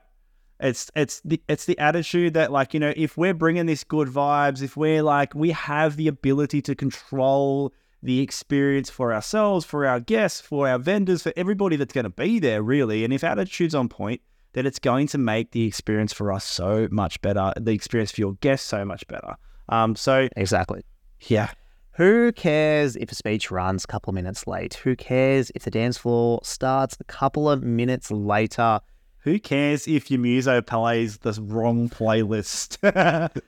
It's 0.61 0.89
it's 0.95 1.21
the 1.25 1.43
it's 1.49 1.65
the 1.65 1.77
attitude 1.81 2.35
that 2.35 2.53
like 2.53 2.75
you 2.75 2.81
know 2.81 2.95
if 2.97 3.17
we're 3.17 3.35
bringing 3.35 3.67
this 3.67 3.83
good 3.83 4.07
vibes, 4.07 4.63
if 4.63 4.77
we're 4.77 5.03
like 5.03 5.35
we 5.35 5.51
have 5.51 5.97
the 5.97 6.07
ability 6.07 6.63
to 6.63 6.77
control 6.77 7.75
the 8.05 8.21
experience 8.21 8.89
for 8.89 9.13
ourselves, 9.13 9.65
for 9.65 9.85
our 9.85 9.99
guests, 9.99 10.41
for 10.41 10.69
our 10.69 10.79
vendors, 10.79 11.25
for 11.25 11.33
everybody 11.37 11.75
that's 11.75 11.93
going 11.93 12.05
to 12.05 12.11
be 12.11 12.39
there, 12.39 12.63
really. 12.63 13.03
And 13.03 13.13
if 13.13 13.25
attitude's 13.25 13.75
on 13.75 13.89
point, 13.89 14.21
that 14.53 14.67
it's 14.67 14.79
going 14.79 15.07
to 15.09 15.19
make 15.19 15.53
the 15.53 15.67
experience 15.67 16.13
for 16.13 16.33
us 16.33 16.45
so 16.45 16.89
much 16.91 17.21
better, 17.21 17.53
the 17.57 17.73
experience 17.73 18.11
for 18.11 18.21
your 18.21 18.35
guests 18.35 18.67
so 18.67 18.85
much 18.85 19.07
better. 19.07 19.37
Um, 19.69 19.95
so 19.97 20.29
exactly, 20.37 20.83
yeah. 21.21 21.51
Who 21.93 22.31
cares 22.31 22.95
if 22.95 23.11
a 23.11 23.15
speech 23.15 23.51
runs 23.51 23.83
a 23.83 23.87
couple 23.89 24.13
of 24.13 24.15
minutes 24.15 24.47
late? 24.47 24.75
Who 24.75 24.95
cares 24.95 25.51
if 25.57 25.65
the 25.65 25.71
dance 25.71 25.99
floor 25.99 26.39
starts 26.45 26.97
a 27.01 27.05
couple 27.05 27.51
of 27.51 27.65
minutes 27.65 28.13
later? 28.13 28.81
Who 29.23 29.41
cares 29.41 29.89
if 29.89 30.09
your 30.09 30.21
muso 30.21 30.63
plays 30.63 31.19
the 31.19 31.33
wrong 31.43 31.89
playlist? 31.89 32.79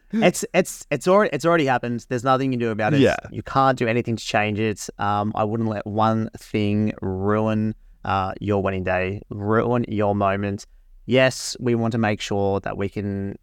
it's 0.12 0.44
it's 0.52 0.84
it's 0.90 1.06
already 1.06 1.30
it's 1.32 1.44
already 1.44 1.66
happened. 1.66 2.06
There's 2.08 2.24
nothing 2.24 2.52
you 2.52 2.58
can 2.58 2.66
do 2.66 2.70
about 2.70 2.92
it. 2.92 3.00
Yeah. 3.00 3.16
You 3.30 3.44
can't 3.44 3.78
do 3.78 3.86
anything 3.86 4.16
to 4.16 4.24
change 4.24 4.58
it. 4.58 4.88
Um, 4.98 5.32
I 5.36 5.44
wouldn't 5.44 5.68
let 5.68 5.86
one 5.86 6.28
thing 6.36 6.92
ruin 7.00 7.76
uh, 8.04 8.32
your 8.40 8.62
wedding 8.62 8.82
day, 8.82 9.22
ruin 9.30 9.84
your 9.86 10.16
moment 10.16 10.66
yes, 11.10 11.56
we 11.58 11.74
want 11.74 11.92
to 11.92 11.98
make 11.98 12.20
sure 12.20 12.60
that 12.60 12.76
we 12.76 12.88
can 12.88 13.36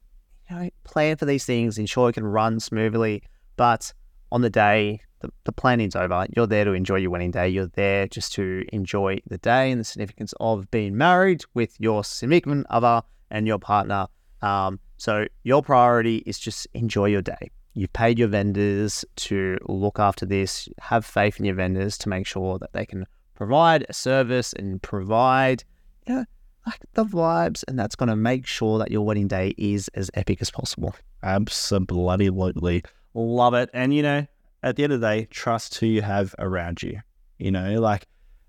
you 0.50 0.56
know, 0.56 0.70
plan 0.86 1.18
for 1.18 1.26
these 1.26 1.46
things, 1.46 1.78
ensure 1.78 2.10
it 2.10 2.14
can 2.14 2.26
run 2.26 2.60
smoothly. 2.60 3.24
But 3.58 3.94
on 4.32 4.42
the 4.42 4.50
day, 4.50 5.02
the, 5.20 5.32
the 5.44 5.52
planning's 5.52 5.96
over. 5.96 6.26
You're 6.36 6.48
there 6.48 6.64
to 6.64 6.72
enjoy 6.72 6.98
your 6.98 7.12
wedding 7.12 7.32
day. 7.32 7.50
You're 7.50 7.72
there 7.76 8.08
just 8.08 8.32
to 8.34 8.64
enjoy 8.72 9.20
the 9.28 9.38
day 9.38 9.72
and 9.72 9.80
the 9.82 9.84
significance 9.84 10.34
of 10.40 10.72
being 10.72 10.96
married 10.96 11.44
with 11.54 11.76
your 11.80 12.04
significant 12.04 12.68
other 12.70 13.02
and 13.32 13.46
your 13.46 13.60
partner. 13.60 14.08
Um, 14.42 14.80
so 14.98 15.26
your 15.44 15.62
priority 15.62 16.18
is 16.26 16.40
just 16.40 16.68
enjoy 16.74 17.08
your 17.08 17.22
day. 17.22 17.52
You've 17.74 17.94
paid 17.94 18.18
your 18.18 18.30
vendors 18.30 19.04
to 19.18 19.58
look 19.68 20.00
after 20.00 20.26
this. 20.26 20.70
Have 20.80 21.06
faith 21.06 21.38
in 21.38 21.46
your 21.46 21.56
vendors 21.56 21.98
to 22.00 22.10
make 22.10 22.26
sure 22.26 22.58
that 22.60 22.74
they 22.74 22.86
can 22.86 23.06
provide 23.36 23.86
a 23.90 23.94
service 23.94 24.54
and 24.54 24.82
provide 24.82 25.64
you 26.08 26.16
know, 26.16 26.26
like 26.68 26.86
the 26.94 27.06
vibes, 27.06 27.64
and 27.68 27.80
that's 27.80 27.96
going 27.96 28.10
to 28.10 28.16
make 28.16 28.46
sure 28.46 28.78
that 28.80 28.92
your 28.92 29.02
wedding 29.02 29.28
day 29.28 29.56
is 29.58 29.88
as 29.96 30.12
epic 30.14 30.42
as 30.42 30.52
possible. 30.52 30.94
Absolutely. 31.24 32.84
Love 33.14 33.54
it. 33.54 33.70
And, 33.74 33.94
you 33.94 34.04
know, 34.04 34.28
at 34.62 34.76
the 34.76 34.84
end 34.84 34.94
of 34.94 35.02
the 35.02 35.08
day, 35.08 35.28
trust 35.32 35.76
who 35.80 35.88
you 35.88 36.02
have 36.02 36.36
around 36.38 36.84
you. 36.84 37.00
You 37.38 37.52
know, 37.52 37.80
like 37.80 38.08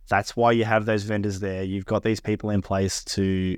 that's 0.08 0.36
why 0.36 0.52
you 0.52 0.64
have 0.64 0.84
those 0.86 1.04
vendors 1.04 1.40
there. 1.40 1.62
You've 1.62 1.86
got 1.86 2.02
these 2.02 2.20
people 2.20 2.50
in 2.50 2.62
place 2.62 3.04
to 3.04 3.56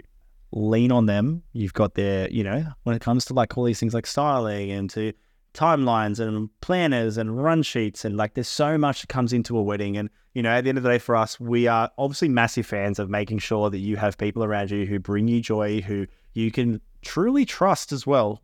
lean 0.52 0.92
on 0.92 1.06
them. 1.06 1.42
You've 1.52 1.72
got 1.72 1.94
their, 1.94 2.28
you 2.30 2.44
know, 2.44 2.64
when 2.82 2.94
it 2.96 3.02
comes 3.02 3.24
to 3.26 3.34
like 3.34 3.56
all 3.56 3.64
these 3.64 3.80
things 3.80 3.94
like 3.94 4.06
styling 4.06 4.70
and 4.70 4.90
to 4.90 5.12
timelines 5.52 6.20
and 6.20 6.48
planners 6.60 7.16
and 7.16 7.42
run 7.42 7.62
sheets 7.62 8.04
and 8.04 8.16
like 8.16 8.34
there's 8.34 8.48
so 8.48 8.78
much 8.78 9.00
that 9.00 9.08
comes 9.08 9.32
into 9.32 9.56
a 9.56 9.62
wedding. 9.62 9.96
And 9.96 10.10
you 10.34 10.42
know 10.42 10.50
at 10.50 10.64
the 10.64 10.68
end 10.68 10.78
of 10.78 10.84
the 10.84 10.90
day 10.90 10.98
for 10.98 11.16
us 11.16 11.40
we 11.40 11.66
are 11.66 11.90
obviously 11.98 12.28
massive 12.28 12.66
fans 12.66 12.98
of 12.98 13.10
making 13.10 13.38
sure 13.38 13.70
that 13.70 13.78
you 13.78 13.96
have 13.96 14.16
people 14.16 14.44
around 14.44 14.70
you 14.70 14.86
who 14.86 14.98
bring 14.98 15.26
you 15.28 15.40
joy 15.40 15.80
who 15.80 16.06
you 16.34 16.50
can 16.50 16.80
truly 17.02 17.44
trust 17.44 17.92
as 17.92 18.06
well. 18.06 18.42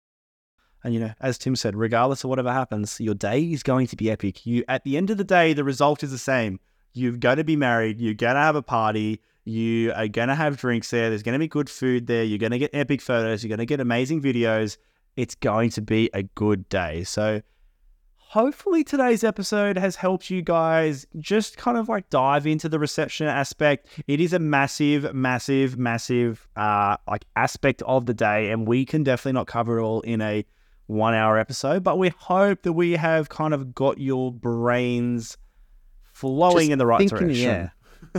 And 0.83 0.95
you 0.95 1.01
know 1.01 1.13
as 1.21 1.39
tim 1.39 1.57
said 1.57 1.77
regardless 1.77 2.25
of 2.25 2.31
whatever 2.31 2.53
happens 2.53 3.01
your 3.01 3.15
day 3.15 3.43
is 3.43 3.63
going 3.63 3.87
to 3.89 3.97
be 3.97 4.11
epic. 4.11 4.45
You 4.47 4.65
at 4.69 4.85
the 4.85 4.97
end 4.97 5.11
of 5.11 5.17
the 5.17 5.25
day 5.25 5.53
the 5.53 5.65
result 5.65 6.03
is 6.03 6.11
the 6.11 6.19
same. 6.19 6.59
You're 6.93 7.13
going 7.13 7.37
to 7.37 7.45
be 7.45 7.57
married 7.57 8.01
you're 8.01 8.15
going 8.15 8.35
to 8.35 8.41
have 8.41 8.57
a 8.57 8.63
party 8.63 9.21
you 9.45 9.93
are 9.93 10.09
going 10.09 10.29
to 10.29 10.35
have 10.35 10.57
drinks 10.57 10.91
there 10.91 11.09
there's 11.09 11.23
going 11.23 11.35
to 11.35 11.39
be 11.39 11.47
good 11.47 11.71
food 11.71 12.09
there 12.09 12.25
you're 12.25 12.39
going 12.39 12.53
to 12.53 12.59
get 12.59 12.71
epic 12.75 13.01
photos 13.01 13.45
you're 13.45 13.49
going 13.49 13.59
to 13.59 13.67
get 13.67 13.81
amazing 13.81 14.21
videos 14.21 14.77
it's 15.17 15.35
going 15.35 15.71
to 15.71 15.81
be 15.81 16.11
a 16.13 16.23
good 16.23 16.69
day. 16.69 17.05
So, 17.05 17.43
hopefully, 18.17 18.85
today's 18.85 19.25
episode 19.25 19.79
has 19.79 19.97
helped 19.97 20.31
you 20.31 20.43
guys 20.43 21.07
just 21.19 21.57
kind 21.57 21.79
of 21.79 21.89
like 21.89 22.11
dive 22.11 22.47
into 22.47 22.69
the 22.69 22.79
reception 22.79 23.27
aspect. 23.27 23.89
It 24.07 24.21
is 24.21 24.33
a 24.33 24.39
massive, 24.39 25.15
massive, 25.15 25.79
massive 25.79 26.47
uh, 26.57 26.97
like 27.09 27.25
aspect 27.37 27.83
of 27.83 28.07
the 28.07 28.15
day, 28.15 28.51
and 28.51 28.67
we 28.69 28.85
can 28.85 29.03
definitely 29.03 29.33
not 29.33 29.47
cover 29.47 29.79
it 29.79 29.83
all 29.83 30.03
in 30.03 30.21
a 30.21 30.45
one 30.87 31.15
hour 31.15 31.39
episode, 31.39 31.83
but 31.83 31.99
we 31.99 32.11
hope 32.11 32.63
that 32.63 32.73
we 32.73 32.93
have 32.93 33.29
kind 33.29 33.53
of 33.53 33.75
got 33.75 33.99
your 33.99 34.33
brains 34.33 35.37
flowing 36.13 36.57
just 36.59 36.71
in 36.71 36.79
the 36.79 36.87
right 36.87 36.99
thinking, 36.99 37.29
direction. 37.29 37.45
Yeah. 37.45 37.71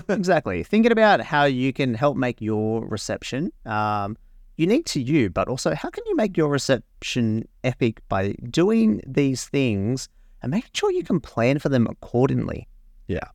exactly. 0.10 0.64
Thinking 0.64 0.92
about 0.92 1.22
how 1.22 1.46
you 1.46 1.74
can 1.74 1.94
help 1.94 2.18
make 2.18 2.42
your 2.42 2.86
reception 2.86 3.52
um, 3.66 4.18
unique 4.58 4.86
to 4.86 5.02
you, 5.02 5.30
but 5.30 5.48
also 5.48 5.74
how 5.74 5.90
can 5.90 6.04
you 6.08 6.16
make 6.16 6.36
your 6.36 6.50
reception 6.50 7.48
epic 7.64 8.02
by 8.10 8.34
doing 8.50 9.02
these 9.08 9.46
things 9.46 10.10
and 10.42 10.52
making 10.52 10.72
sure 10.74 10.92
you 10.92 11.04
can 11.04 11.20
plan 11.20 11.60
for 11.60 11.70
them 11.70 11.88
accordingly? 11.90 12.68
Yeah, 13.08 13.30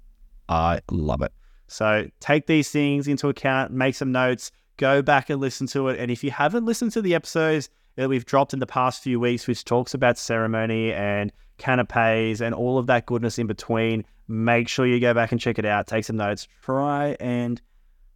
I 0.48 0.80
love 0.90 1.22
it. 1.22 1.32
So 1.68 2.08
take 2.20 2.46
these 2.46 2.70
things 2.70 3.08
into 3.08 3.28
account, 3.28 3.72
make 3.72 3.94
some 3.94 4.12
notes, 4.12 4.52
go 4.76 5.00
back 5.00 5.30
and 5.30 5.40
listen 5.40 5.66
to 5.68 5.88
it. 5.88 5.98
And 5.98 6.10
if 6.10 6.22
you 6.22 6.30
haven't 6.30 6.66
listened 6.66 6.92
to 6.92 7.02
the 7.02 7.14
episodes 7.14 7.70
that 7.96 8.08
we've 8.08 8.26
dropped 8.26 8.52
in 8.52 8.58
the 8.58 8.66
past 8.66 9.02
few 9.02 9.18
weeks, 9.18 9.46
which 9.46 9.64
talks 9.64 9.94
about 9.94 10.18
ceremony 10.18 10.92
and 10.92 11.32
canapes 11.58 12.40
and 12.40 12.54
all 12.54 12.78
of 12.78 12.86
that 12.88 13.06
goodness 13.06 13.38
in 13.38 13.46
between, 13.46 14.04
make 14.28 14.68
sure 14.68 14.86
you 14.86 15.00
go 15.00 15.14
back 15.14 15.32
and 15.32 15.40
check 15.40 15.58
it 15.58 15.64
out, 15.64 15.86
take 15.86 16.04
some 16.04 16.16
notes, 16.16 16.48
try 16.62 17.16
and 17.20 17.60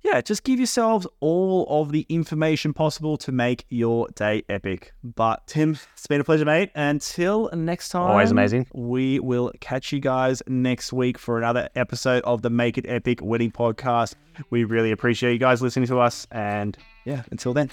yeah, 0.07 0.21
just 0.21 0.45
give 0.45 0.59
yourselves 0.59 1.07
all 1.21 1.67
of 1.69 1.91
the 1.91 2.07
information 2.09 2.73
possible 2.73 3.17
to 3.19 3.33
make 3.33 3.67
your 3.69 4.09
day 4.15 4.45
epic. 4.49 4.93
But 5.03 5.47
Tim, 5.47 5.77
it's 5.95 6.07
been 6.07 6.21
a 6.21 6.25
pleasure, 6.25 6.45
mate. 6.45 6.71
Until 6.75 7.51
next 7.53 7.89
time, 7.89 8.11
Always 8.11 8.31
amazing. 8.31 8.67
We 8.73 9.19
will 9.19 9.53
catch 9.61 9.93
you 9.93 9.99
guys 10.01 10.43
next 10.47 10.93
week 10.93 11.19
for 11.19 11.39
another 11.39 11.69
episode 11.75 12.23
of 12.23 12.43
the 12.43 12.51
Make 12.51 12.79
It 12.79 12.87
Epic 12.89 13.21
Wedding 13.21 13.51
Podcast. 13.51 14.15
We 14.51 14.65
really 14.65 14.93
appreciate 14.93 15.33
you 15.33 15.39
guys 15.39 15.61
listening 15.61 15.89
to 15.89 15.99
us, 15.99 16.27
and 16.31 16.77
yeah, 17.05 17.23
until 17.31 17.53
then, 17.53 17.71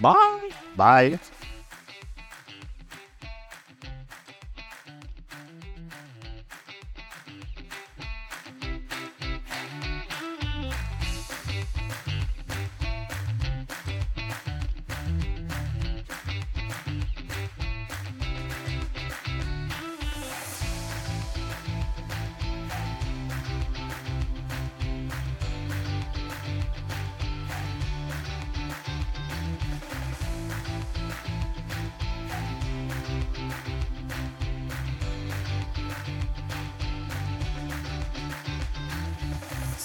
bye. 0.00 0.50
Bye. 0.76 1.18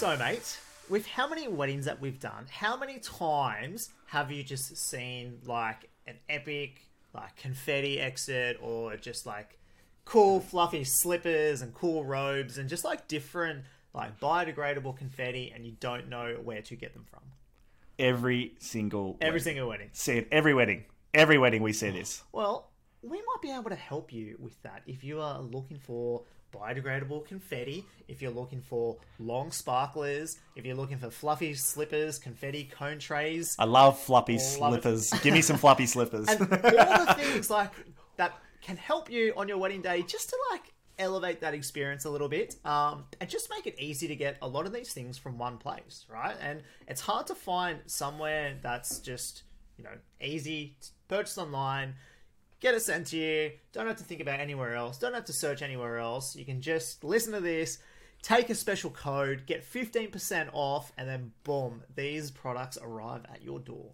So, 0.04 0.18
mate, 0.18 0.58
with 0.90 1.06
how 1.06 1.26
many 1.26 1.48
weddings 1.48 1.86
that 1.86 1.98
we've 1.98 2.20
done, 2.20 2.44
how 2.50 2.76
many 2.76 2.98
times 2.98 3.88
have 4.08 4.30
you 4.30 4.42
just 4.42 4.76
seen 4.76 5.38
like 5.46 5.88
an 6.06 6.16
epic, 6.28 6.82
like 7.14 7.34
confetti 7.36 7.98
exit, 7.98 8.58
or 8.60 8.98
just 8.98 9.24
like 9.24 9.58
cool, 10.04 10.40
fluffy 10.40 10.84
slippers 10.84 11.62
and 11.62 11.72
cool 11.72 12.04
robes, 12.04 12.58
and 12.58 12.68
just 12.68 12.84
like 12.84 13.08
different, 13.08 13.64
like 13.94 14.20
biodegradable 14.20 14.94
confetti, 14.94 15.50
and 15.54 15.64
you 15.64 15.72
don't 15.80 16.10
know 16.10 16.36
where 16.44 16.60
to 16.60 16.76
get 16.76 16.92
them 16.92 17.06
from? 17.10 17.22
Every 17.98 18.52
single 18.58 19.16
Every 19.22 19.38
wedding. 19.38 19.42
single 19.42 19.68
wedding. 19.68 19.88
see 19.94 20.18
it 20.18 20.28
every 20.30 20.52
wedding. 20.52 20.84
Every 21.14 21.38
wedding 21.38 21.62
we 21.62 21.72
see 21.72 21.88
this. 21.88 22.22
Well, 22.30 22.68
we 23.00 23.16
might 23.16 23.40
be 23.40 23.50
able 23.50 23.70
to 23.70 23.74
help 23.74 24.12
you 24.12 24.36
with 24.38 24.60
that 24.64 24.82
if 24.86 25.02
you 25.02 25.22
are 25.22 25.40
looking 25.40 25.78
for 25.78 26.24
biodegradable 26.54 27.26
confetti, 27.26 27.84
if 28.08 28.22
you're 28.22 28.30
looking 28.30 28.60
for 28.60 28.96
long 29.18 29.50
sparklers, 29.50 30.38
if 30.56 30.64
you're 30.64 30.76
looking 30.76 30.98
for 30.98 31.10
fluffy 31.10 31.54
slippers, 31.54 32.18
confetti 32.18 32.64
cone 32.64 32.98
trays, 32.98 33.56
I 33.58 33.64
love 33.64 33.98
floppy 33.98 34.34
Love 34.34 34.42
slippers. 34.42 35.10
Give 35.22 35.34
me 35.34 35.42
some 35.42 35.56
floppy 35.56 35.86
slippers. 35.86 36.28
and 36.28 36.40
all 36.40 37.06
the 37.06 37.14
things 37.18 37.50
like 37.50 37.72
that 38.16 38.32
can 38.62 38.76
help 38.76 39.10
you 39.10 39.32
on 39.36 39.48
your 39.48 39.58
wedding 39.58 39.82
day 39.82 40.02
just 40.02 40.28
to 40.30 40.36
like 40.50 40.72
elevate 40.98 41.40
that 41.40 41.54
experience 41.54 42.04
a 42.04 42.10
little 42.10 42.28
bit 42.28 42.56
um, 42.64 43.04
and 43.20 43.28
just 43.28 43.50
make 43.50 43.66
it 43.66 43.74
easy 43.80 44.06
to 44.06 44.14
get 44.14 44.36
a 44.42 44.46
lot 44.48 44.64
of 44.64 44.72
these 44.72 44.92
things 44.92 45.18
from 45.18 45.36
one 45.38 45.58
place 45.58 46.06
right 46.08 46.36
and 46.40 46.62
it's 46.86 47.00
hard 47.00 47.26
to 47.26 47.34
find 47.34 47.80
somewhere 47.86 48.56
that's 48.62 49.00
just 49.00 49.42
you 49.76 49.82
know 49.82 49.90
easy 50.22 50.76
to 50.80 50.88
purchase 51.08 51.36
online 51.36 51.94
get 52.60 52.74
it 52.74 52.80
sent 52.80 53.08
to 53.08 53.16
you 53.16 53.52
don't 53.72 53.86
have 53.86 53.96
to 53.96 54.04
think 54.04 54.20
about 54.20 54.40
anywhere 54.40 54.74
else. 54.74 54.98
Don't 54.98 55.14
have 55.14 55.26
to 55.26 55.32
search 55.32 55.62
anywhere 55.62 55.98
else. 55.98 56.36
You 56.36 56.44
can 56.44 56.60
just 56.60 57.04
listen 57.04 57.32
to 57.32 57.40
this 57.40 57.78
take 58.24 58.48
a 58.48 58.54
special 58.54 58.88
code 58.88 59.42
get 59.44 59.62
15% 59.70 60.48
off 60.54 60.90
and 60.96 61.06
then 61.06 61.30
boom 61.44 61.82
these 61.94 62.30
products 62.30 62.78
arrive 62.80 63.20
at 63.30 63.42
your 63.42 63.60
door 63.60 63.92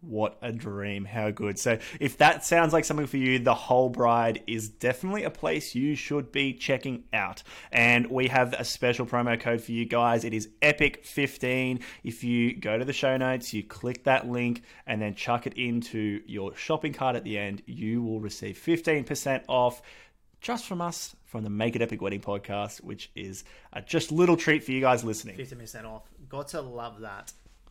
What 0.00 0.38
a 0.42 0.52
dream. 0.52 1.04
How 1.04 1.30
good. 1.30 1.58
So, 1.58 1.78
if 1.98 2.18
that 2.18 2.44
sounds 2.44 2.72
like 2.72 2.84
something 2.84 3.06
for 3.06 3.16
you, 3.16 3.40
The 3.40 3.54
Whole 3.54 3.88
Bride 3.88 4.42
is 4.46 4.68
definitely 4.68 5.24
a 5.24 5.30
place 5.30 5.74
you 5.74 5.96
should 5.96 6.30
be 6.30 6.52
checking 6.52 7.04
out. 7.12 7.42
And 7.72 8.06
we 8.08 8.28
have 8.28 8.52
a 8.52 8.64
special 8.64 9.06
promo 9.06 9.38
code 9.38 9.60
for 9.60 9.72
you 9.72 9.86
guys. 9.86 10.24
It 10.24 10.32
is 10.32 10.50
EPIC15. 10.62 11.82
If 12.04 12.22
you 12.22 12.54
go 12.54 12.78
to 12.78 12.84
the 12.84 12.92
show 12.92 13.16
notes, 13.16 13.52
you 13.52 13.64
click 13.64 14.04
that 14.04 14.28
link 14.28 14.62
and 14.86 15.02
then 15.02 15.14
chuck 15.16 15.48
it 15.48 15.54
into 15.54 16.22
your 16.26 16.54
shopping 16.54 16.92
cart 16.92 17.16
at 17.16 17.24
the 17.24 17.36
end, 17.36 17.62
you 17.66 18.00
will 18.00 18.20
receive 18.20 18.56
15% 18.56 19.42
off 19.48 19.82
just 20.40 20.66
from 20.66 20.80
us 20.80 21.16
from 21.24 21.42
the 21.42 21.50
Make 21.50 21.74
It 21.74 21.82
Epic 21.82 22.00
Wedding 22.00 22.20
podcast, 22.20 22.84
which 22.84 23.10
is 23.16 23.42
a 23.72 23.82
just 23.82 24.12
little 24.12 24.36
treat 24.36 24.62
for 24.62 24.70
you 24.70 24.80
guys 24.80 25.02
listening. 25.02 25.36
50% 25.36 25.84
off 25.84 26.04
got 26.28 26.48
to 26.48 26.60
love 26.60 27.00
that 27.00 27.32